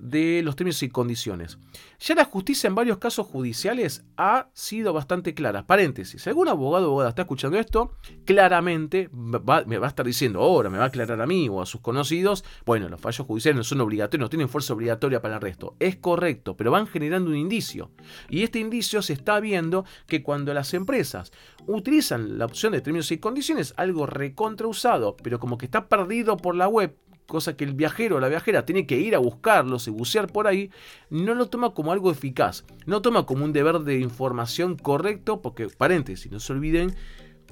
de 0.00 0.42
los 0.42 0.56
términos 0.56 0.82
y 0.82 0.88
condiciones. 0.88 1.58
Ya 2.00 2.14
la 2.14 2.24
justicia 2.24 2.68
en 2.68 2.74
varios 2.74 2.98
casos 2.98 3.26
judiciales 3.26 4.04
ha 4.16 4.48
sido 4.54 4.92
bastante 4.92 5.34
clara. 5.34 5.66
Paréntesis, 5.66 6.22
si 6.22 6.28
algún 6.28 6.48
abogado 6.48 6.86
o 6.86 6.88
abogada 6.88 7.10
está 7.10 7.22
escuchando 7.22 7.58
esto, 7.58 7.92
claramente 8.24 9.10
me 9.12 9.38
va 9.78 9.86
a 9.86 9.88
estar 9.88 10.06
diciendo, 10.06 10.40
ahora 10.40 10.70
me 10.70 10.78
va 10.78 10.84
a 10.84 10.86
aclarar 10.88 11.20
a 11.20 11.26
mí 11.26 11.48
o 11.48 11.60
a 11.60 11.66
sus 11.66 11.80
conocidos, 11.80 12.44
bueno, 12.64 12.88
los 12.88 13.00
fallos 13.00 13.26
judiciales 13.26 13.56
no 13.58 13.64
son 13.64 13.80
obligatorios, 13.82 14.24
no 14.24 14.30
tienen 14.30 14.48
fuerza 14.48 14.72
obligatoria 14.72 15.20
para 15.20 15.36
el 15.36 15.40
resto. 15.40 15.76
Es 15.78 15.96
correcto, 15.96 16.56
pero 16.56 16.70
van 16.70 16.86
generando 16.86 17.30
un 17.30 17.36
indicio. 17.36 17.90
Y 18.28 18.42
este 18.42 18.58
indicio 18.58 19.02
se 19.02 19.12
está 19.12 19.38
viendo 19.40 19.84
que 20.06 20.22
cuando 20.22 20.54
las 20.54 20.72
empresas 20.74 21.32
utilizan 21.66 22.38
la 22.38 22.46
opción 22.46 22.72
de 22.72 22.80
términos 22.80 23.10
y 23.12 23.18
condiciones, 23.18 23.74
algo 23.76 24.06
recontrausado, 24.06 25.16
pero 25.22 25.38
como 25.38 25.58
que 25.58 25.66
está 25.66 25.88
perdido 25.88 26.36
por 26.36 26.54
la 26.54 26.68
web, 26.68 26.96
cosa 27.30 27.56
que 27.56 27.64
el 27.64 27.74
viajero 27.74 28.16
o 28.16 28.20
la 28.20 28.28
viajera 28.28 28.66
tiene 28.66 28.86
que 28.86 28.98
ir 28.98 29.14
a 29.14 29.18
buscarlos 29.18 29.86
y 29.86 29.90
bucear 29.90 30.26
por 30.26 30.48
ahí, 30.48 30.70
no 31.08 31.34
lo 31.34 31.48
toma 31.48 31.72
como 31.72 31.92
algo 31.92 32.10
eficaz, 32.10 32.64
no 32.86 33.00
toma 33.00 33.24
como 33.24 33.44
un 33.44 33.52
deber 33.52 33.78
de 33.78 34.00
información 34.00 34.76
correcto, 34.76 35.40
porque, 35.40 35.68
paréntesis, 35.68 36.30
no 36.30 36.40
se 36.40 36.52
olviden 36.52 36.94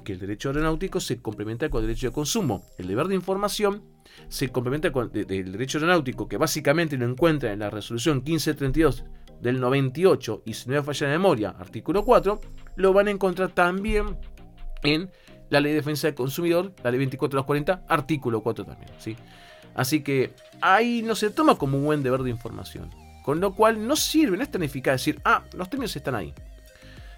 que 0.03 0.13
el 0.13 0.19
derecho 0.19 0.49
aeronáutico 0.49 0.99
se 0.99 1.21
complementa 1.21 1.69
con 1.69 1.81
el 1.81 1.87
derecho 1.87 2.07
de 2.07 2.13
consumo. 2.13 2.65
El 2.77 2.87
deber 2.87 3.07
de 3.07 3.15
información 3.15 3.83
se 4.27 4.49
complementa 4.49 4.91
con 4.91 5.11
el 5.13 5.25
derecho 5.25 5.77
aeronáutico, 5.77 6.27
que 6.27 6.37
básicamente 6.37 6.97
lo 6.97 7.05
encuentra 7.05 7.53
en 7.53 7.59
la 7.59 7.69
resolución 7.69 8.17
1532 8.17 9.05
del 9.41 9.61
98 9.61 10.43
y 10.45 10.53
si 10.53 10.69
no 10.69 10.75
me 10.75 10.83
falla 10.83 11.07
la 11.07 11.13
memoria, 11.13 11.49
artículo 11.57 12.03
4, 12.03 12.41
lo 12.75 12.93
van 12.93 13.07
a 13.07 13.11
encontrar 13.11 13.49
también 13.49 14.17
en 14.83 15.09
la 15.49 15.61
Ley 15.61 15.71
de 15.71 15.77
Defensa 15.77 16.07
del 16.07 16.15
Consumidor, 16.15 16.73
la 16.83 16.91
Ley 16.91 16.99
2440, 16.99 17.85
artículo 17.87 18.41
4 18.41 18.65
también. 18.65 18.91
¿sí? 18.99 19.15
Así 19.75 20.01
que 20.01 20.33
ahí 20.61 21.01
no 21.01 21.15
se 21.15 21.29
toma 21.29 21.55
como 21.55 21.77
un 21.77 21.85
buen 21.85 22.03
deber 22.03 22.21
de 22.23 22.29
información. 22.29 22.89
Con 23.23 23.39
lo 23.39 23.53
cual 23.53 23.87
no 23.87 23.95
sirve, 23.95 24.37
no 24.37 24.43
es 24.43 24.51
tan 24.51 24.63
eficaz 24.63 24.93
decir, 24.93 25.21
ah, 25.23 25.43
los 25.53 25.69
términos 25.69 25.95
están 25.95 26.15
ahí. 26.15 26.33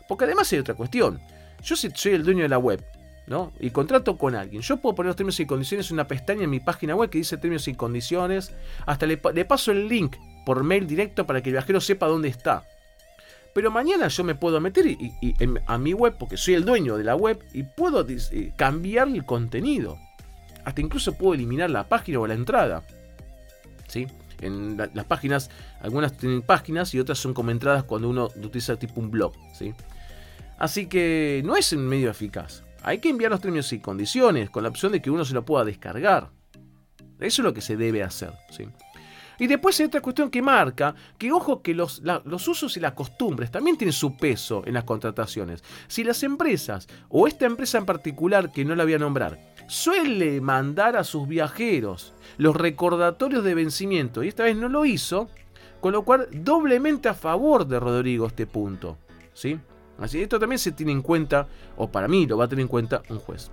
Porque 0.07 0.25
además 0.25 0.51
hay 0.51 0.59
otra 0.59 0.75
cuestión. 0.75 1.19
Yo 1.63 1.75
si 1.75 1.89
soy 1.91 2.13
el 2.13 2.23
dueño 2.23 2.43
de 2.43 2.49
la 2.49 2.57
web, 2.57 2.83
¿no? 3.27 3.53
Y 3.59 3.69
contrato 3.69 4.17
con 4.17 4.35
alguien. 4.35 4.61
Yo 4.61 4.77
puedo 4.77 4.95
poner 4.95 5.07
los 5.07 5.15
términos 5.15 5.39
y 5.39 5.45
condiciones 5.45 5.89
en 5.89 5.95
una 5.95 6.07
pestaña 6.07 6.43
en 6.43 6.49
mi 6.49 6.59
página 6.59 6.95
web 6.95 7.09
que 7.09 7.19
dice 7.19 7.37
términos 7.37 7.67
y 7.67 7.75
condiciones. 7.75 8.51
Hasta 8.85 9.05
le, 9.05 9.17
paso 9.17 9.71
el 9.71 9.87
link 9.87 10.17
por 10.45 10.63
mail 10.63 10.87
directo 10.87 11.25
para 11.25 11.41
que 11.41 11.49
el 11.49 11.53
viajero 11.53 11.79
sepa 11.79 12.07
dónde 12.07 12.29
está. 12.29 12.65
Pero 13.53 13.69
mañana 13.69 14.07
yo 14.07 14.23
me 14.23 14.35
puedo 14.35 14.59
meter 14.59 14.85
y, 14.87 15.13
a 15.65 15.77
mi 15.77 15.93
web, 15.93 16.15
porque 16.17 16.37
soy 16.37 16.55
el 16.55 16.65
dueño 16.65 16.97
de 16.97 17.03
la 17.03 17.15
web, 17.15 17.39
y 17.53 17.63
puedo 17.63 18.05
eh, 18.07 18.53
cambiar 18.55 19.09
el 19.09 19.25
contenido. 19.25 19.97
Hasta 20.65 20.81
incluso 20.81 21.13
puedo 21.13 21.33
eliminar 21.33 21.69
la 21.69 21.87
página 21.87 22.19
o 22.19 22.27
la 22.27 22.33
entrada. 22.33 22.83
¿Sí? 23.87 24.07
En 24.41 24.77
las 24.77 25.05
páginas, 25.05 25.49
algunas 25.81 26.17
tienen 26.17 26.41
páginas 26.41 26.93
y 26.93 26.99
otras 26.99 27.19
son 27.19 27.33
como 27.33 27.51
entradas 27.51 27.83
cuando 27.83 28.09
uno 28.09 28.29
utiliza 28.35 28.75
tipo 28.77 28.99
un 28.99 29.11
blog. 29.11 29.33
¿sí? 29.53 29.73
Así 30.57 30.87
que 30.87 31.41
no 31.45 31.55
es 31.55 31.71
un 31.73 31.87
medio 31.87 32.09
eficaz. 32.09 32.63
Hay 32.83 32.99
que 32.99 33.09
enviar 33.09 33.31
los 33.31 33.41
términos 33.41 33.71
y 33.73 33.79
condiciones 33.79 34.49
con 34.49 34.63
la 34.63 34.69
opción 34.69 34.91
de 34.91 35.01
que 35.01 35.11
uno 35.11 35.25
se 35.25 35.33
lo 35.33 35.45
pueda 35.45 35.63
descargar. 35.63 36.29
Eso 37.19 37.41
es 37.41 37.45
lo 37.45 37.53
que 37.53 37.61
se 37.61 37.77
debe 37.77 38.01
hacer. 38.01 38.33
¿sí? 38.49 38.65
Y 39.41 39.47
después 39.47 39.79
hay 39.79 39.87
otra 39.87 40.01
cuestión 40.01 40.29
que 40.29 40.39
marca 40.39 40.93
que, 41.17 41.31
ojo, 41.31 41.63
que 41.63 41.73
los, 41.73 42.03
los, 42.03 42.47
usos 42.47 42.77
y 42.77 42.79
las 42.79 42.93
costumbres 42.93 43.49
también 43.49 43.75
tienen 43.75 43.91
su 43.91 44.15
peso 44.15 44.61
en 44.67 44.75
las 44.75 44.83
contrataciones. 44.83 45.63
Si 45.87 46.03
las 46.03 46.21
empresas, 46.21 46.87
o 47.09 47.27
esta 47.27 47.47
empresa 47.47 47.79
en 47.79 47.87
particular 47.87 48.51
que 48.51 48.63
no 48.63 48.75
la 48.75 48.83
voy 48.83 48.93
a 48.93 48.99
nombrar, 48.99 49.50
suele 49.71 50.41
mandar 50.41 50.97
a 50.97 51.05
sus 51.05 51.29
viajeros 51.29 52.13
los 52.37 52.57
recordatorios 52.57 53.41
de 53.41 53.55
vencimiento 53.55 54.21
y 54.21 54.27
esta 54.27 54.43
vez 54.43 54.57
no 54.57 54.67
lo 54.67 54.83
hizo, 54.83 55.29
con 55.79 55.93
lo 55.93 56.03
cual 56.03 56.27
doblemente 56.29 57.07
a 57.07 57.13
favor 57.13 57.65
de 57.65 57.79
Rodrigo 57.79 58.27
este 58.27 58.45
punto. 58.45 58.97
¿sí? 59.33 59.57
Así 59.97 60.21
esto 60.21 60.39
también 60.39 60.59
se 60.59 60.73
tiene 60.73 60.91
en 60.91 61.01
cuenta, 61.01 61.47
o 61.77 61.89
para 61.89 62.09
mí 62.09 62.27
lo 62.27 62.37
va 62.37 62.45
a 62.45 62.47
tener 62.49 62.63
en 62.63 62.67
cuenta 62.67 63.01
un 63.07 63.19
juez. 63.19 63.49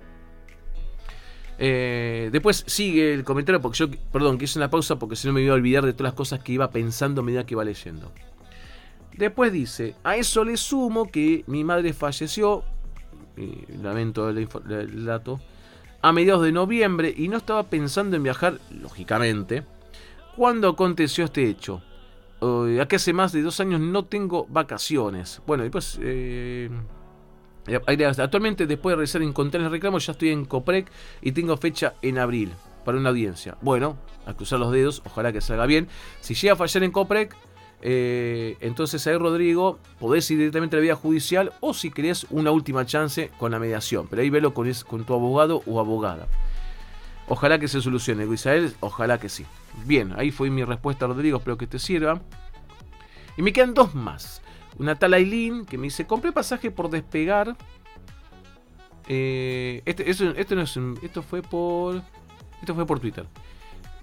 Eh, 1.57 2.27
después 2.33 2.65
sigue 2.67 3.13
el 3.13 3.23
comentario, 3.23 3.61
porque 3.61 3.77
yo, 3.77 3.87
perdón, 4.11 4.37
que 4.37 4.43
hice 4.43 4.59
una 4.59 4.69
pausa 4.69 4.99
porque 4.99 5.15
si 5.15 5.25
no 5.25 5.33
me 5.33 5.41
iba 5.41 5.53
a 5.53 5.55
olvidar 5.55 5.85
de 5.85 5.93
todas 5.93 6.11
las 6.11 6.15
cosas 6.15 6.41
que 6.41 6.51
iba 6.51 6.69
pensando 6.69 7.21
a 7.21 7.23
medida 7.23 7.45
que 7.45 7.53
iba 7.53 7.63
leyendo. 7.63 8.11
Después 9.15 9.53
dice, 9.53 9.95
a 10.03 10.17
eso 10.17 10.43
le 10.43 10.57
sumo 10.57 11.09
que 11.09 11.45
mi 11.47 11.63
madre 11.63 11.93
falleció, 11.93 12.65
lamento 13.81 14.29
el, 14.29 14.49
el 14.69 15.05
dato, 15.05 15.39
a 16.01 16.11
mediados 16.11 16.43
de 16.43 16.51
noviembre 16.51 17.13
y 17.15 17.27
no 17.27 17.37
estaba 17.37 17.63
pensando 17.63 18.15
en 18.15 18.23
viajar, 18.23 18.59
lógicamente, 18.81 19.63
cuando 20.35 20.69
aconteció 20.69 21.25
este 21.25 21.47
hecho. 21.47 21.81
Uh, 22.41 22.79
aquí 22.79 22.95
hace 22.95 23.11
más 23.11 23.33
de 23.33 23.41
dos 23.41 23.59
años 23.59 23.81
no 23.81 24.05
tengo 24.05 24.45
vacaciones. 24.49 25.41
Bueno, 25.45 25.63
después... 25.63 25.99
Eh, 26.01 26.69
actualmente, 28.17 28.65
después 28.65 28.93
de 28.93 28.95
realizar 28.95 29.21
incontables 29.21 29.69
reclamos, 29.69 30.05
ya 30.05 30.13
estoy 30.13 30.29
en 30.29 30.45
Coprec 30.45 30.89
y 31.21 31.33
tengo 31.33 31.55
fecha 31.57 31.93
en 32.01 32.17
abril 32.17 32.51
para 32.85 32.97
una 32.97 33.09
audiencia. 33.09 33.57
Bueno, 33.61 33.97
a 34.25 34.33
cruzar 34.33 34.59
los 34.59 34.71
dedos, 34.71 35.01
ojalá 35.05 35.31
que 35.31 35.41
salga 35.41 35.65
bien. 35.65 35.87
Si 36.21 36.33
llega 36.33 36.53
a 36.53 36.55
fallar 36.55 36.83
en 36.83 36.91
Coprec, 36.91 37.35
eh, 37.81 38.57
entonces 38.59 39.05
ahí 39.07 39.17
Rodrigo, 39.17 39.79
podés 39.99 40.29
ir 40.31 40.37
directamente 40.37 40.75
a 40.75 40.79
la 40.79 40.83
vía 40.83 40.95
judicial 40.95 41.53
o 41.61 41.73
si 41.73 41.91
querés 41.91 42.27
una 42.29 42.51
última 42.51 42.85
chance 42.85 43.31
con 43.37 43.51
la 43.51 43.59
mediación. 43.59 44.07
Pero 44.09 44.21
ahí 44.21 44.29
velo 44.29 44.53
con, 44.53 44.71
tu 45.05 45.13
abogado 45.13 45.63
o 45.65 45.79
abogada. 45.79 46.27
Ojalá 47.27 47.59
que 47.59 47.67
se 47.67 47.81
solucione, 47.81 48.25
Isael, 48.25 48.73
ojalá 48.79 49.19
que 49.19 49.29
sí. 49.29 49.45
Bien, 49.85 50.13
ahí 50.17 50.31
fue 50.31 50.49
mi 50.49 50.63
respuesta, 50.63 51.07
Rodrigo, 51.07 51.37
espero 51.37 51.57
que 51.57 51.67
te 51.67 51.79
sirva. 51.79 52.21
Y 53.37 53.41
me 53.41 53.53
quedan 53.53 53.73
dos 53.73 53.95
más. 53.95 54.41
Una 54.77 54.95
tal 54.95 55.13
Aileen 55.13 55.65
que 55.65 55.77
me 55.77 55.85
dice, 55.85 56.07
compré 56.07 56.31
pasaje 56.31 56.71
por 56.71 56.89
despegar. 56.89 57.55
Eh, 59.07 59.81
este, 59.85 60.09
esto, 60.09 60.25
no 60.55 60.61
es 60.61 60.77
esto 61.03 61.21
fue 61.21 61.41
por... 61.41 62.01
Esto 62.61 62.75
fue 62.75 62.85
por 62.85 62.99
Twitter. 62.99 63.25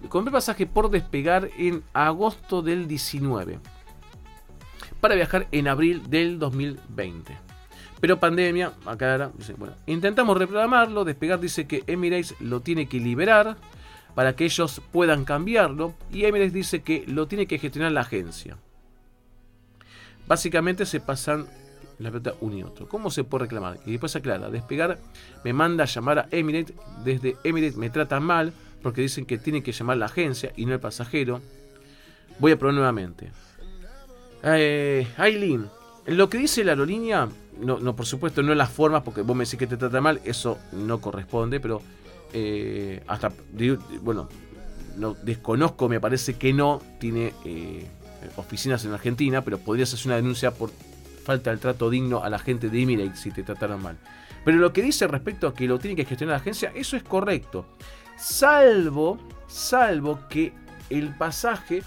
Compré 0.08 0.32
pasaje 0.32 0.66
por 0.66 0.90
despegar 0.90 1.50
en 1.58 1.82
agosto 1.92 2.62
del 2.62 2.88
19 2.88 3.58
para 5.00 5.14
viajar 5.14 5.46
en 5.52 5.68
abril 5.68 6.08
del 6.08 6.38
2020. 6.38 7.36
Pero 8.00 8.20
pandemia, 8.20 8.72
acá 8.84 9.30
bueno, 9.56 9.74
intentamos 9.86 10.36
reprogramarlo, 10.36 11.04
despegar 11.04 11.40
dice 11.40 11.66
que 11.66 11.82
Emirates 11.86 12.34
lo 12.40 12.60
tiene 12.60 12.86
que 12.86 13.00
liberar 13.00 13.56
para 14.14 14.34
que 14.36 14.44
ellos 14.44 14.82
puedan 14.92 15.24
cambiarlo 15.24 15.94
y 16.12 16.24
Emirates 16.24 16.52
dice 16.52 16.82
que 16.82 17.04
lo 17.06 17.26
tiene 17.26 17.46
que 17.46 17.58
gestionar 17.58 17.92
la 17.92 18.02
agencia. 18.02 18.58
Básicamente 20.26 20.86
se 20.86 21.00
pasan 21.00 21.46
la 21.98 22.10
plata 22.10 22.34
uno 22.40 22.56
y 22.56 22.62
otro. 22.62 22.88
¿Cómo 22.88 23.10
se 23.10 23.24
puede 23.24 23.44
reclamar? 23.44 23.78
Y 23.86 23.92
después 23.92 24.14
aclara, 24.16 24.50
despegar 24.50 24.98
me 25.44 25.52
manda 25.52 25.84
a 25.84 25.86
llamar 25.86 26.18
a 26.18 26.28
Emirates, 26.30 26.74
desde 27.04 27.36
Emirates 27.44 27.76
me 27.76 27.90
trata 27.90 28.20
mal, 28.20 28.52
porque 28.82 29.00
dicen 29.00 29.26
que 29.26 29.38
tiene 29.38 29.62
que 29.62 29.72
llamar 29.72 29.96
la 29.96 30.06
agencia 30.06 30.52
y 30.56 30.66
no 30.66 30.74
el 30.74 30.80
pasajero. 30.80 31.40
Voy 32.38 32.52
a 32.52 32.58
probar 32.58 32.74
nuevamente. 32.74 33.30
Eh, 34.42 35.06
Aileen, 35.16 35.68
lo 36.06 36.28
que 36.28 36.38
dice 36.38 36.62
la 36.62 36.72
aerolínea, 36.72 37.28
no, 37.58 37.78
no, 37.78 37.96
por 37.96 38.06
supuesto, 38.06 38.42
no 38.42 38.54
las 38.54 38.70
formas, 38.70 39.02
porque 39.02 39.22
vos 39.22 39.36
me 39.36 39.44
decís 39.44 39.58
que 39.58 39.66
te 39.66 39.76
trata 39.76 40.00
mal, 40.00 40.20
eso 40.24 40.58
no 40.72 41.00
corresponde, 41.00 41.58
pero 41.58 41.82
eh, 42.32 43.02
hasta, 43.06 43.32
bueno, 44.02 44.28
no, 44.96 45.14
desconozco, 45.14 45.88
me 45.88 46.00
parece 46.00 46.34
que 46.34 46.52
no 46.52 46.80
tiene 46.98 47.32
eh, 47.44 47.86
oficinas 48.36 48.84
en 48.84 48.92
Argentina, 48.92 49.42
pero 49.42 49.58
podrías 49.58 49.92
hacer 49.92 50.06
una 50.06 50.16
denuncia 50.16 50.52
por 50.52 50.70
falta 51.24 51.50
del 51.50 51.58
trato 51.58 51.90
digno 51.90 52.22
a 52.22 52.30
la 52.30 52.38
gente 52.38 52.68
de 52.68 52.82
Emirates 52.82 53.18
si 53.20 53.30
te 53.30 53.42
trataron 53.42 53.82
mal. 53.82 53.96
Pero 54.44 54.58
lo 54.58 54.72
que 54.72 54.80
dice 54.80 55.08
respecto 55.08 55.48
a 55.48 55.54
que 55.54 55.66
lo 55.66 55.78
tiene 55.80 55.96
que 55.96 56.04
gestionar 56.04 56.34
la 56.34 56.40
agencia, 56.40 56.70
eso 56.74 56.96
es 56.96 57.02
correcto. 57.02 57.66
Salvo, 58.16 59.18
salvo 59.46 60.20
que 60.28 60.54
el 60.90 61.14
pasaje 61.14 61.82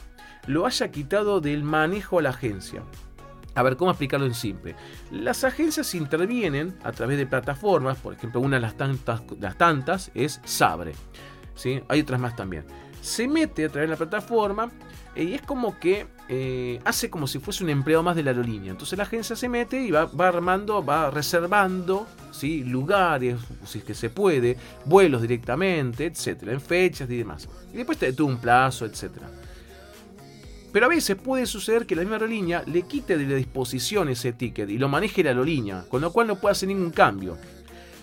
lo 0.47 0.65
haya 0.65 0.91
quitado 0.91 1.41
del 1.41 1.63
manejo 1.63 2.19
a 2.19 2.21
la 2.21 2.29
agencia. 2.29 2.83
A 3.55 3.63
ver, 3.63 3.77
¿cómo 3.77 3.91
explicarlo 3.91 4.25
en 4.25 4.35
simple? 4.35 4.75
Las 5.11 5.43
agencias 5.43 5.93
intervienen 5.95 6.77
a 6.83 6.91
través 6.91 7.17
de 7.17 7.25
plataformas, 7.25 7.97
por 7.97 8.13
ejemplo, 8.13 8.41
una 8.41 8.57
de 8.57 8.61
las 8.61 8.75
tantas, 8.75 9.21
las 9.39 9.57
tantas 9.57 10.11
es 10.13 10.39
Sabre. 10.45 10.93
¿sí? 11.55 11.81
Hay 11.87 12.01
otras 12.01 12.19
más 12.19 12.35
también. 12.35 12.65
Se 13.01 13.27
mete 13.27 13.65
a 13.65 13.69
través 13.69 13.89
de 13.89 13.93
la 13.93 13.97
plataforma 13.97 14.71
eh, 15.15 15.23
y 15.23 15.33
es 15.33 15.41
como 15.41 15.79
que 15.79 16.07
eh, 16.27 16.79
hace 16.85 17.09
como 17.09 17.25
si 17.25 17.39
fuese 17.39 17.63
un 17.63 17.69
empleado 17.69 18.03
más 18.03 18.15
de 18.15 18.23
la 18.23 18.31
aerolínea. 18.31 18.71
Entonces 18.71 18.97
la 18.97 19.03
agencia 19.03 19.35
se 19.35 19.49
mete 19.49 19.81
y 19.81 19.91
va, 19.91 20.09
armando, 20.19 20.83
va 20.85 21.09
reservando 21.09 22.05
¿sí? 22.31 22.63
lugares, 22.63 23.39
si 23.65 23.79
es 23.79 23.83
que 23.83 23.95
se 23.95 24.09
puede, 24.09 24.57
vuelos 24.85 25.21
directamente, 25.21 26.05
etcétera, 26.05 26.53
en 26.53 26.62
fechas 26.62 27.09
y 27.09 27.17
demás. 27.17 27.49
Y 27.73 27.77
después 27.77 27.97
te 27.97 28.13
tuvo 28.13 28.29
un 28.29 28.38
plazo, 28.38 28.85
etcétera. 28.85 29.29
Pero 30.71 30.85
a 30.85 30.89
veces 30.89 31.15
puede 31.15 31.47
suceder 31.47 31.88
que 31.88 31.95
la 31.95 32.01
misma 32.01 32.17
aerolínea 32.17 32.63
le 32.67 32.83
quite 32.83 33.17
de 33.17 33.25
la 33.25 33.35
disposición 33.35 34.07
ese 34.09 34.33
ticket 34.33 34.69
y 34.69 34.77
lo 34.77 34.88
maneje 34.88 35.23
la 35.23 35.31
aerolínea, 35.31 35.85
con 35.89 36.01
lo 36.01 36.12
cual 36.13 36.27
no 36.27 36.35
puede 36.35 36.51
hacer 36.51 36.69
ningún 36.69 36.91
cambio. 36.91 37.38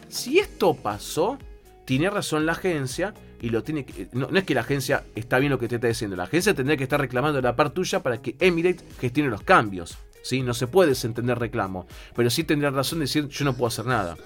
Si 0.08 0.38
esto 0.40 0.74
pasó, 0.74 1.38
tiene 1.84 2.10
razón 2.10 2.44
la 2.44 2.52
agencia 2.52 3.14
y 3.40 3.50
lo 3.50 3.62
tiene 3.62 3.84
que, 3.84 4.08
no, 4.12 4.28
es 4.28 4.44
que 4.44 4.54
la 4.54 4.62
agencia 4.62 5.04
está 5.14 5.38
bien 5.38 5.50
lo 5.50 5.58
que 5.58 5.68
te 5.68 5.76
está 5.76 5.88
diciendo, 5.88 6.16
la 6.16 6.24
agencia 6.24 6.54
tendría 6.54 6.76
que 6.76 6.84
estar 6.84 7.00
reclamando 7.00 7.40
la 7.40 7.56
parte 7.56 7.74
tuya 7.74 8.02
para 8.02 8.20
que 8.20 8.36
Emirates 8.40 8.84
gestione 8.98 9.30
los 9.30 9.42
cambios. 9.42 9.98
¿sí? 10.22 10.42
No 10.42 10.54
se 10.54 10.66
puede 10.66 10.90
desentender 10.90 11.38
reclamo, 11.38 11.86
pero 12.14 12.30
sí 12.30 12.44
tendría 12.44 12.70
razón 12.70 12.98
de 12.98 13.04
decir 13.04 13.28
yo 13.28 13.44
no 13.44 13.54
puedo 13.54 13.68
hacer 13.68 13.86
nada. 13.86 14.16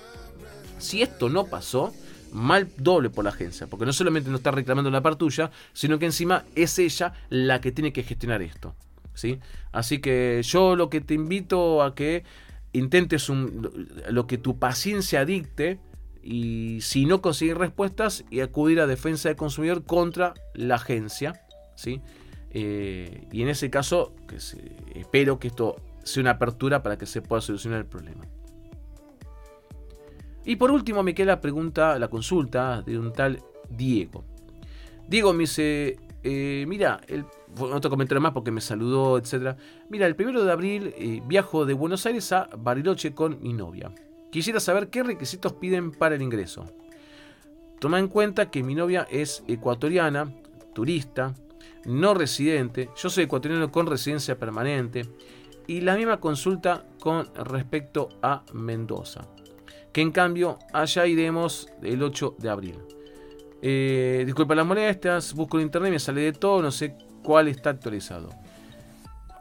Si 0.79 1.03
esto 1.03 1.29
no 1.29 1.44
pasó, 1.44 1.92
mal 2.33 2.68
doble 2.77 3.11
por 3.11 3.25
la 3.25 3.31
agencia, 3.31 3.66
porque 3.66 3.85
no 3.85 3.92
solamente 3.92 4.31
no 4.31 4.37
está 4.37 4.51
reclamando 4.51 4.90
la 4.90 5.03
parte 5.03 5.18
tuya, 5.18 5.51
sino 5.73 5.99
que 5.99 6.07
encima 6.07 6.44
es 6.55 6.79
ella 6.79 7.12
la 7.29 7.61
que 7.61 7.73
tiene 7.73 7.92
que 7.92 8.03
gestionar 8.03 8.40
esto. 8.42 8.75
¿sí? 9.14 9.38
Así 9.72 10.01
que 10.01 10.41
yo 10.43 10.76
lo 10.76 10.89
que 10.89 11.01
te 11.01 11.14
invito 11.14 11.82
a 11.82 11.95
que 11.95 12.24
intentes 12.72 13.28
lo 13.28 14.26
que 14.26 14.39
tu 14.39 14.59
paciencia 14.59 15.24
dicte 15.24 15.78
y 16.23 16.81
si 16.83 17.07
no 17.07 17.23
consigues 17.23 17.57
respuestas 17.57 18.25
y 18.31 18.41
acudir 18.41 18.81
a 18.81 18.87
defensa 18.87 19.29
del 19.29 19.37
consumidor 19.37 19.85
contra 19.85 20.35
la 20.55 20.77
agencia. 20.77 21.45
¿sí? 21.75 22.01
Eh, 22.51 23.27
y 23.33 23.43
en 23.43 23.49
ese 23.49 23.71
caso, 23.71 24.14
espero 24.95 25.39
que 25.39 25.49
esto 25.49 25.77
sea 26.03 26.23
una 26.23 26.33
apertura 26.33 26.83
para 26.83 26.99
que 26.99 27.07
se 27.07 27.23
pueda 27.23 27.41
solucionar 27.41 27.81
el 27.81 27.87
problema. 27.87 28.25
Y 30.45 30.57
por 30.57 30.71
último 30.71 31.03
me 31.03 31.14
queda 31.14 31.27
la 31.27 31.41
pregunta, 31.41 31.99
la 31.99 32.09
consulta 32.09 32.83
de 32.83 32.99
un 32.99 33.12
tal 33.12 33.43
Diego. 33.68 34.25
Diego 35.07 35.33
me 35.33 35.41
dice, 35.41 35.99
eh, 36.23 36.64
mira, 36.66 37.01
el, 37.09 37.25
otro 37.59 37.91
comentario 37.91 38.21
más 38.21 38.33
porque 38.33 38.51
me 38.51 38.61
saludó, 38.61 39.18
etc. 39.18 39.57
Mira, 39.89 40.07
el 40.07 40.16
primero 40.16 40.45
de 40.45 40.53
abril 40.53 40.95
eh, 40.97 41.23
viajo 41.27 41.66
de 41.66 41.75
Buenos 41.75 42.07
Aires 42.07 42.33
a 42.33 42.49
Bariloche 42.57 43.14
con 43.14 43.43
mi 43.43 43.53
novia. 43.53 43.93
Quisiera 44.31 44.61
saber 44.61 44.89
qué 44.89 45.03
requisitos 45.03 45.55
piden 45.55 45.91
para 45.91 46.14
el 46.14 46.22
ingreso. 46.22 46.64
Toma 47.81 47.99
en 47.99 48.09
cuenta 48.09 48.51
que 48.51 48.62
mi 48.62 48.74
novia 48.74 49.07
es 49.11 49.43
ecuatoriana, 49.49 50.33
turista, 50.74 51.35
no 51.85 52.14
residente. 52.14 52.91
Yo 52.97 53.11
soy 53.11 53.24
ecuatoriano 53.24 53.72
con 53.72 53.87
residencia 53.87 54.39
permanente. 54.39 55.07
Y 55.66 55.81
la 55.81 55.97
misma 55.97 56.20
consulta 56.20 56.85
con 57.01 57.33
respecto 57.35 58.09
a 58.22 58.45
Mendoza. 58.53 59.26
Que 59.93 60.03
en 60.03 60.12
cambio 60.12 60.59
allá 60.72 61.07
iremos 61.07 61.68
el 61.83 62.03
8 62.03 62.37
de 62.39 62.49
abril. 62.51 62.78
Eh, 63.62 64.22
disculpa 64.24 64.55
las 64.55 64.66
molestias, 64.66 65.35
busco 65.35 65.59
en 65.59 65.64
internet, 65.64 65.93
me 65.93 65.99
sale 65.99 66.22
de 66.22 66.33
todo, 66.33 66.62
no 66.62 66.70
sé 66.70 66.97
cuál 67.22 67.49
está 67.49 67.70
actualizado. 67.70 68.31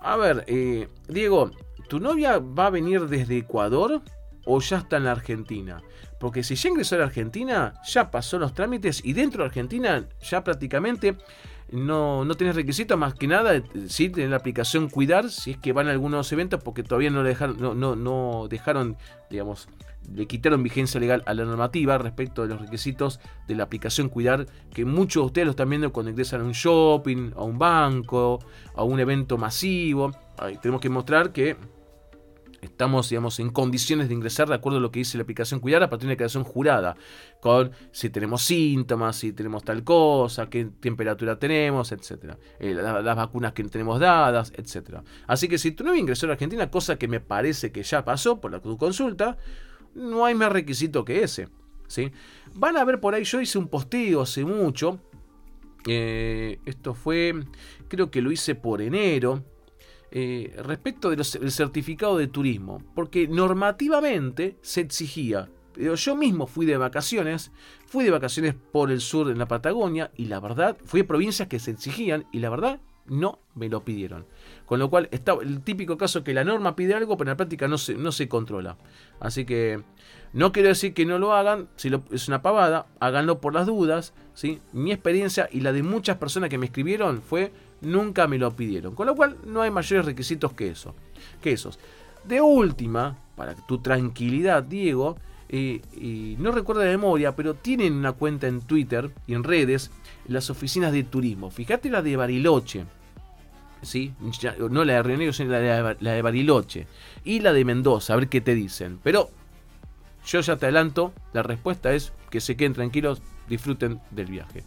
A 0.01 0.17
ver, 0.17 0.43
eh, 0.47 0.87
Diego, 1.07 1.51
¿tu 1.87 1.99
novia 1.99 2.39
va 2.39 2.67
a 2.67 2.69
venir 2.69 3.07
desde 3.07 3.37
Ecuador 3.37 4.01
o 4.45 4.59
ya 4.59 4.77
está 4.77 4.97
en 4.97 5.05
la 5.05 5.11
Argentina? 5.11 5.81
Porque 6.19 6.43
si 6.43 6.55
ya 6.55 6.69
ingresó 6.69 6.95
a 6.95 6.99
la 6.99 7.05
Argentina, 7.05 7.73
ya 7.85 8.11
pasó 8.11 8.37
los 8.39 8.53
trámites 8.53 9.03
y 9.03 9.13
dentro 9.13 9.43
de 9.43 9.47
Argentina 9.47 10.05
ya 10.21 10.43
prácticamente 10.43 11.15
no, 11.71 12.25
no 12.25 12.35
tenés 12.35 12.55
requisitos 12.55 12.97
más 12.97 13.13
que 13.13 13.27
nada, 13.27 13.61
sí, 13.87 14.09
tener 14.09 14.29
la 14.29 14.37
aplicación 14.37 14.89
Cuidar, 14.89 15.29
si 15.29 15.51
es 15.51 15.57
que 15.57 15.71
van 15.71 15.87
a 15.87 15.91
algunos 15.91 16.31
eventos, 16.31 16.61
porque 16.63 16.83
todavía 16.83 17.09
no 17.09 17.23
dejaron, 17.23 17.57
no, 17.59 17.75
no, 17.75 17.95
no 17.95 18.47
dejaron, 18.49 18.97
digamos, 19.29 19.69
le 20.13 20.25
quitaron 20.25 20.63
vigencia 20.63 20.99
legal 20.99 21.23
a 21.25 21.33
la 21.33 21.45
normativa 21.45 21.97
respecto 21.97 22.41
de 22.41 22.49
los 22.49 22.61
requisitos 22.61 23.19
de 23.47 23.55
la 23.55 23.63
aplicación 23.63 24.09
Cuidar, 24.09 24.47
que 24.73 24.85
muchos 24.85 25.21
de 25.21 25.25
ustedes 25.27 25.45
lo 25.45 25.51
están 25.51 25.69
viendo 25.69 25.91
cuando 25.91 26.09
ingresan 26.09 26.41
a 26.41 26.43
un 26.43 26.53
shopping, 26.53 27.31
a 27.35 27.43
un 27.43 27.59
banco, 27.59 28.39
a 28.75 28.83
un 28.83 28.99
evento 28.99 29.37
masivo. 29.37 30.11
tenemos 30.61 30.81
que 30.81 30.89
mostrar 30.89 31.31
que 31.31 31.55
estamos, 32.61 33.09
digamos, 33.09 33.39
en 33.39 33.49
condiciones 33.49 34.07
de 34.07 34.13
ingresar 34.13 34.47
de 34.47 34.55
acuerdo 34.55 34.79
a 34.79 34.81
lo 34.81 34.91
que 34.91 34.99
dice 34.99 35.17
la 35.17 35.23
aplicación 35.23 35.59
Cuidar 35.59 35.83
a 35.83 35.89
partir 35.89 36.01
de 36.01 36.07
una 36.07 36.13
declaración 36.13 36.43
jurada, 36.43 36.95
con 37.41 37.71
si 37.91 38.09
tenemos 38.09 38.43
síntomas, 38.43 39.15
si 39.15 39.33
tenemos 39.33 39.63
tal 39.63 39.83
cosa, 39.83 40.49
qué 40.49 40.65
temperatura 40.79 41.37
tenemos, 41.37 41.91
etcétera, 41.91 42.37
eh, 42.59 42.73
las 42.73 43.15
vacunas 43.15 43.53
que 43.53 43.63
tenemos 43.63 43.99
dadas, 43.99 44.53
etcétera. 44.55 45.03
Así 45.27 45.47
que 45.47 45.57
si 45.57 45.71
tú 45.71 45.83
no 45.83 45.95
ingresó 45.95 46.25
a 46.25 46.27
la 46.27 46.33
Argentina, 46.33 46.69
cosa 46.69 46.97
que 46.97 47.07
me 47.07 47.19
parece 47.19 47.71
que 47.71 47.83
ya 47.83 48.03
pasó 48.03 48.39
por 48.39 48.51
la 48.51 48.59
tu 48.59 48.77
consulta, 48.77 49.37
no 49.95 50.25
hay 50.25 50.35
más 50.35 50.51
requisito 50.51 51.05
que 51.05 51.23
ese. 51.23 51.49
¿sí? 51.87 52.11
Van 52.55 52.77
a 52.77 52.85
ver 52.85 52.99
por 52.99 53.15
ahí, 53.15 53.23
yo 53.25 53.41
hice 53.41 53.57
un 53.57 53.67
posteo 53.67 54.21
hace 54.21 54.45
mucho. 54.45 54.99
Eh, 55.87 56.59
esto 56.65 56.93
fue, 56.93 57.33
creo 57.87 58.09
que 58.11 58.21
lo 58.21 58.31
hice 58.31 58.55
por 58.55 58.81
enero. 58.81 59.43
Eh, 60.11 60.55
respecto 60.63 61.11
del 61.11 61.23
certificado 61.23 62.17
de 62.17 62.27
turismo, 62.27 62.81
porque 62.95 63.27
normativamente 63.27 64.57
se 64.61 64.81
exigía. 64.81 65.49
Yo 65.75 66.15
mismo 66.15 66.47
fui 66.47 66.65
de 66.65 66.77
vacaciones, 66.77 67.51
fui 67.85 68.03
de 68.03 68.11
vacaciones 68.11 68.55
por 68.71 68.89
el 68.89 69.01
sur 69.01 69.29
en 69.29 69.37
la 69.37 69.47
Patagonia 69.47 70.11
y 70.15 70.25
la 70.25 70.39
verdad, 70.39 70.77
fui 70.83 71.01
a 71.01 71.07
provincias 71.07 71.47
que 71.47 71.59
se 71.59 71.71
exigían 71.71 72.25
y 72.31 72.39
la 72.39 72.49
verdad 72.49 72.81
no 73.05 73.39
me 73.55 73.69
lo 73.69 73.83
pidieron. 73.83 74.25
Con 74.65 74.79
lo 74.79 74.89
cual 74.89 75.09
está 75.11 75.33
el 75.41 75.61
típico 75.61 75.97
caso 75.97 76.23
que 76.23 76.33
la 76.33 76.43
norma 76.43 76.75
pide 76.75 76.93
algo, 76.93 77.17
pero 77.17 77.29
en 77.29 77.33
la 77.33 77.37
práctica 77.37 77.67
no 77.67 77.77
se, 77.77 77.95
no 77.95 78.11
se 78.11 78.27
controla. 78.27 78.77
Así 79.19 79.45
que 79.45 79.83
no 80.33 80.51
quiero 80.51 80.69
decir 80.69 80.93
que 80.93 81.05
no 81.05 81.19
lo 81.19 81.33
hagan, 81.33 81.69
si 81.75 81.91
es 82.11 82.27
una 82.27 82.41
pavada, 82.41 82.87
háganlo 82.99 83.41
por 83.41 83.53
las 83.53 83.67
dudas. 83.67 84.13
¿sí? 84.33 84.59
Mi 84.73 84.91
experiencia 84.91 85.49
y 85.51 85.61
la 85.61 85.71
de 85.71 85.83
muchas 85.83 86.17
personas 86.17 86.49
que 86.49 86.57
me 86.57 86.67
escribieron 86.67 87.21
fue 87.21 87.51
nunca 87.81 88.27
me 88.27 88.37
lo 88.37 88.55
pidieron. 88.55 88.95
Con 88.95 89.07
lo 89.07 89.15
cual 89.15 89.37
no 89.45 89.61
hay 89.61 89.71
mayores 89.71 90.05
requisitos 90.05 90.53
que 90.53 90.69
eso. 90.69 90.95
Que 91.41 91.51
esos. 91.51 91.79
De 92.23 92.41
última, 92.41 93.17
para 93.35 93.55
tu 93.55 93.79
tranquilidad, 93.79 94.63
Diego, 94.63 95.17
eh, 95.47 95.81
no 96.37 96.51
recuerdo 96.51 96.81
de 96.81 96.89
memoria, 96.89 97.35
pero 97.35 97.55
tienen 97.55 97.93
una 97.93 98.11
cuenta 98.11 98.47
en 98.47 98.61
Twitter 98.61 99.11
y 99.25 99.33
en 99.33 99.43
redes, 99.43 99.91
las 100.27 100.49
oficinas 100.49 100.91
de 100.91 101.03
turismo. 101.03 101.49
Fíjate 101.49 101.89
la 101.89 102.01
de 102.01 102.15
Bariloche. 102.15 102.85
¿Sí? 103.81 104.13
no 104.69 104.83
la 104.83 104.95
de 104.95 105.03
Río 105.03 105.17
Negro, 105.17 105.33
sino 105.33 105.51
la 105.51 105.59
de, 105.59 105.97
la 106.01 106.11
de 106.11 106.21
Bariloche. 106.21 106.87
Y 107.23 107.39
la 107.39 107.53
de 107.53 107.63
Mendoza, 107.63 108.13
a 108.13 108.17
ver 108.17 108.27
qué 108.27 108.41
te 108.41 108.53
dicen. 108.53 108.99
Pero 109.01 109.29
yo 110.25 110.41
ya 110.41 110.57
te 110.57 110.65
adelanto, 110.65 111.13
la 111.33 111.43
respuesta 111.43 111.93
es 111.93 112.11
que 112.29 112.41
se 112.41 112.55
queden 112.55 112.73
tranquilos, 112.73 113.21
disfruten 113.47 114.01
del 114.11 114.27
viaje. 114.27 114.63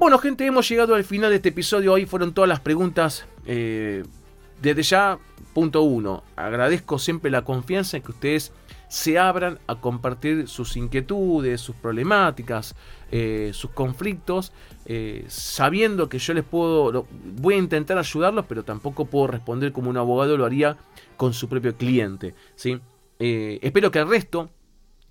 Bueno, 0.00 0.16
gente, 0.16 0.46
hemos 0.46 0.66
llegado 0.66 0.94
al 0.94 1.04
final 1.04 1.28
de 1.28 1.36
este 1.36 1.50
episodio. 1.50 1.94
Ahí 1.94 2.06
fueron 2.06 2.32
todas 2.32 2.48
las 2.48 2.60
preguntas. 2.60 3.26
Eh, 3.44 4.02
desde 4.62 4.82
ya, 4.82 5.18
punto 5.52 5.82
uno. 5.82 6.24
Agradezco 6.36 6.98
siempre 6.98 7.30
la 7.30 7.44
confianza 7.44 7.98
en 7.98 8.02
que 8.02 8.12
ustedes 8.12 8.50
se 8.88 9.18
abran 9.18 9.58
a 9.66 9.74
compartir 9.78 10.48
sus 10.48 10.78
inquietudes, 10.78 11.60
sus 11.60 11.76
problemáticas, 11.76 12.74
eh, 13.12 13.50
sus 13.52 13.72
conflictos, 13.72 14.54
eh, 14.86 15.26
sabiendo 15.28 16.08
que 16.08 16.18
yo 16.18 16.32
les 16.32 16.44
puedo, 16.44 17.06
voy 17.36 17.56
a 17.56 17.58
intentar 17.58 17.98
ayudarlos, 17.98 18.46
pero 18.48 18.64
tampoco 18.64 19.04
puedo 19.04 19.26
responder 19.26 19.70
como 19.70 19.90
un 19.90 19.98
abogado 19.98 20.38
lo 20.38 20.46
haría 20.46 20.78
con 21.18 21.34
su 21.34 21.46
propio 21.46 21.76
cliente. 21.76 22.34
¿sí? 22.54 22.80
espero 23.18 23.90
que 23.90 23.98
el 23.98 24.08
resto 24.08 24.48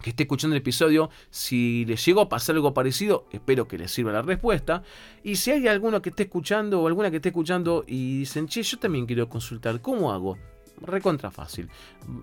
que 0.01 0.11
esté 0.11 0.23
escuchando 0.23 0.55
el 0.55 0.61
episodio, 0.61 1.09
si 1.29 1.85
les 1.85 2.05
llegó 2.05 2.21
a 2.21 2.29
pasar 2.29 2.55
algo 2.55 2.73
parecido, 2.73 3.27
espero 3.31 3.67
que 3.67 3.77
les 3.77 3.91
sirva 3.91 4.11
la 4.11 4.21
respuesta. 4.21 4.83
Y 5.23 5.35
si 5.35 5.51
hay 5.51 5.67
alguno 5.67 6.01
que 6.01 6.09
esté 6.09 6.23
escuchando 6.23 6.81
o 6.81 6.87
alguna 6.87 7.11
que 7.11 7.17
esté 7.17 7.29
escuchando 7.29 7.83
y 7.87 8.19
dicen, 8.19 8.47
che, 8.47 8.63
yo 8.63 8.79
también 8.79 9.05
quiero 9.05 9.27
consultar, 9.27 9.81
¿cómo 9.81 10.11
hago? 10.11 10.37
recontra 10.81 11.31
fácil. 11.31 11.69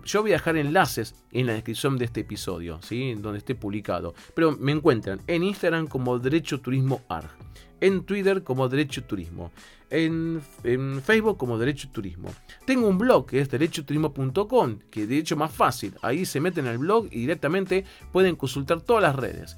Yo 0.03 0.21
voy 0.21 0.31
a 0.31 0.35
dejar 0.35 0.57
enlaces 0.57 1.15
en 1.31 1.45
la 1.47 1.53
descripción 1.53 1.97
de 1.97 2.05
este 2.05 2.21
episodio, 2.21 2.79
¿sí? 2.81 3.13
donde 3.15 3.39
esté 3.39 3.55
publicado. 3.55 4.13
Pero 4.33 4.57
me 4.57 4.71
encuentran 4.71 5.21
en 5.27 5.43
Instagram 5.43 5.87
como 5.87 6.17
Derecho 6.19 6.59
Turismo 6.59 7.01
ARG, 7.07 7.29
en 7.81 8.03
Twitter 8.03 8.43
como 8.43 8.69
Derecho 8.69 9.03
Turismo, 9.03 9.51
en, 9.89 10.41
Facebook 11.03 11.37
como 11.37 11.57
Derecho 11.57 11.89
Turismo. 11.89 12.33
Tengo 12.65 12.87
un 12.87 12.97
blog 12.97 13.27
que 13.27 13.39
es 13.39 13.49
derechoturismo.com, 13.49 14.79
que 14.89 15.07
de 15.07 15.17
hecho 15.17 15.35
más 15.35 15.51
fácil. 15.51 15.93
Ahí 16.01 16.25
se 16.25 16.39
meten 16.39 16.67
al 16.67 16.77
blog 16.77 17.07
y 17.11 17.21
directamente 17.21 17.85
pueden 18.11 18.35
consultar 18.35 18.81
todas 18.81 19.03
las 19.03 19.15
redes. 19.15 19.57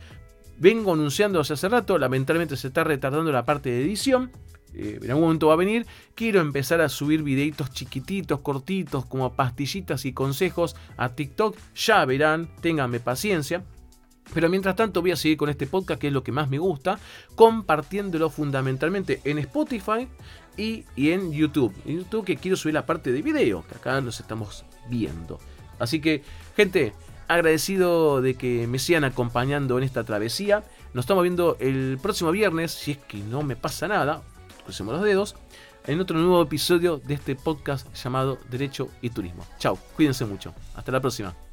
Vengo 0.58 0.94
anunciando 0.94 1.40
hace 1.40 1.70
rato, 1.70 1.98
lamentablemente 1.98 2.58
se 2.58 2.68
está 2.68 2.84
retardando 2.84 3.32
la 3.32 3.46
parte 3.46 3.70
de 3.70 3.82
edición, 3.82 4.32
eh, 4.74 5.00
en 5.02 5.10
algún 5.10 5.24
momento 5.24 5.48
va 5.48 5.54
a 5.54 5.58
venir, 5.58 5.86
quiero 6.16 6.42
empezar 6.42 6.82
a 6.82 6.90
subir 6.90 7.24
videitos 7.24 7.72
chiquititos, 7.72 8.42
cortitos, 8.42 9.06
como 9.06 9.34
pastillitas 9.34 10.06
y 10.06 10.14
consejos 10.14 10.76
a 10.98 11.16
TikTok. 11.16 11.56
Ya 11.76 12.06
verán, 12.06 12.50
ténganme 12.62 13.00
paciencia. 13.00 13.64
Pero 14.34 14.50
mientras 14.50 14.76
tanto 14.76 15.02
voy 15.02 15.12
a 15.12 15.16
seguir 15.16 15.38
con 15.38 15.50
este 15.50 15.68
podcast, 15.68 16.00
que 16.00 16.08
es 16.08 16.14
lo 16.14 16.24
que 16.24 16.32
más 16.32 16.50
me 16.50 16.60
gusta, 16.60 17.00
compartiéndolo 17.36 18.30
fundamentalmente 18.30 19.22
en 19.24 19.40
Spotify 19.40 20.08
y, 20.56 20.86
en 20.98 21.32
YouTube. 21.32 21.74
En 21.86 22.00
YouTube 22.00 22.26
que 22.26 22.38
quiero 22.38 22.58
subir 22.58 22.76
la 22.76 22.86
parte 22.86 23.12
de 23.12 23.22
video, 23.22 23.66
que 23.68 23.76
acá 23.76 24.00
los 24.02 24.20
estamos 24.20 24.66
viendo. 24.90 25.40
Así 25.80 26.00
que, 26.02 26.24
gente, 26.56 26.94
agradecido 27.28 28.22
de 28.22 28.36
que 28.36 28.68
me 28.68 28.80
sigan 28.80 29.04
acompañando 29.04 29.78
en 29.78 29.84
esta 29.84 30.04
travesía. 30.04 30.64
Nos 30.94 31.04
estamos 31.04 31.24
viendo 31.24 31.58
el 31.60 31.98
próximo 32.02 32.32
viernes, 32.32 32.72
si 32.72 32.92
es 32.92 32.98
que 32.98 33.18
no 33.18 33.44
me 33.44 33.56
pasa 33.56 33.88
nada 33.88 34.24
crucemos 34.70 34.94
los 34.94 35.04
dedos, 35.04 35.36
en 35.88 36.00
otro 36.00 36.20
nuevo 36.20 36.44
episodio 36.44 36.98
de 36.98 37.16
este 37.16 37.36
podcast 37.36 37.92
llamado 37.96 38.38
Derecho 38.52 38.90
y 39.02 39.10
Turismo. 39.10 39.44
Chao, 39.58 39.80
cuídense 39.96 40.26
mucho. 40.26 40.54
Hasta 40.76 40.92
la 40.92 41.02
próxima. 41.02 41.49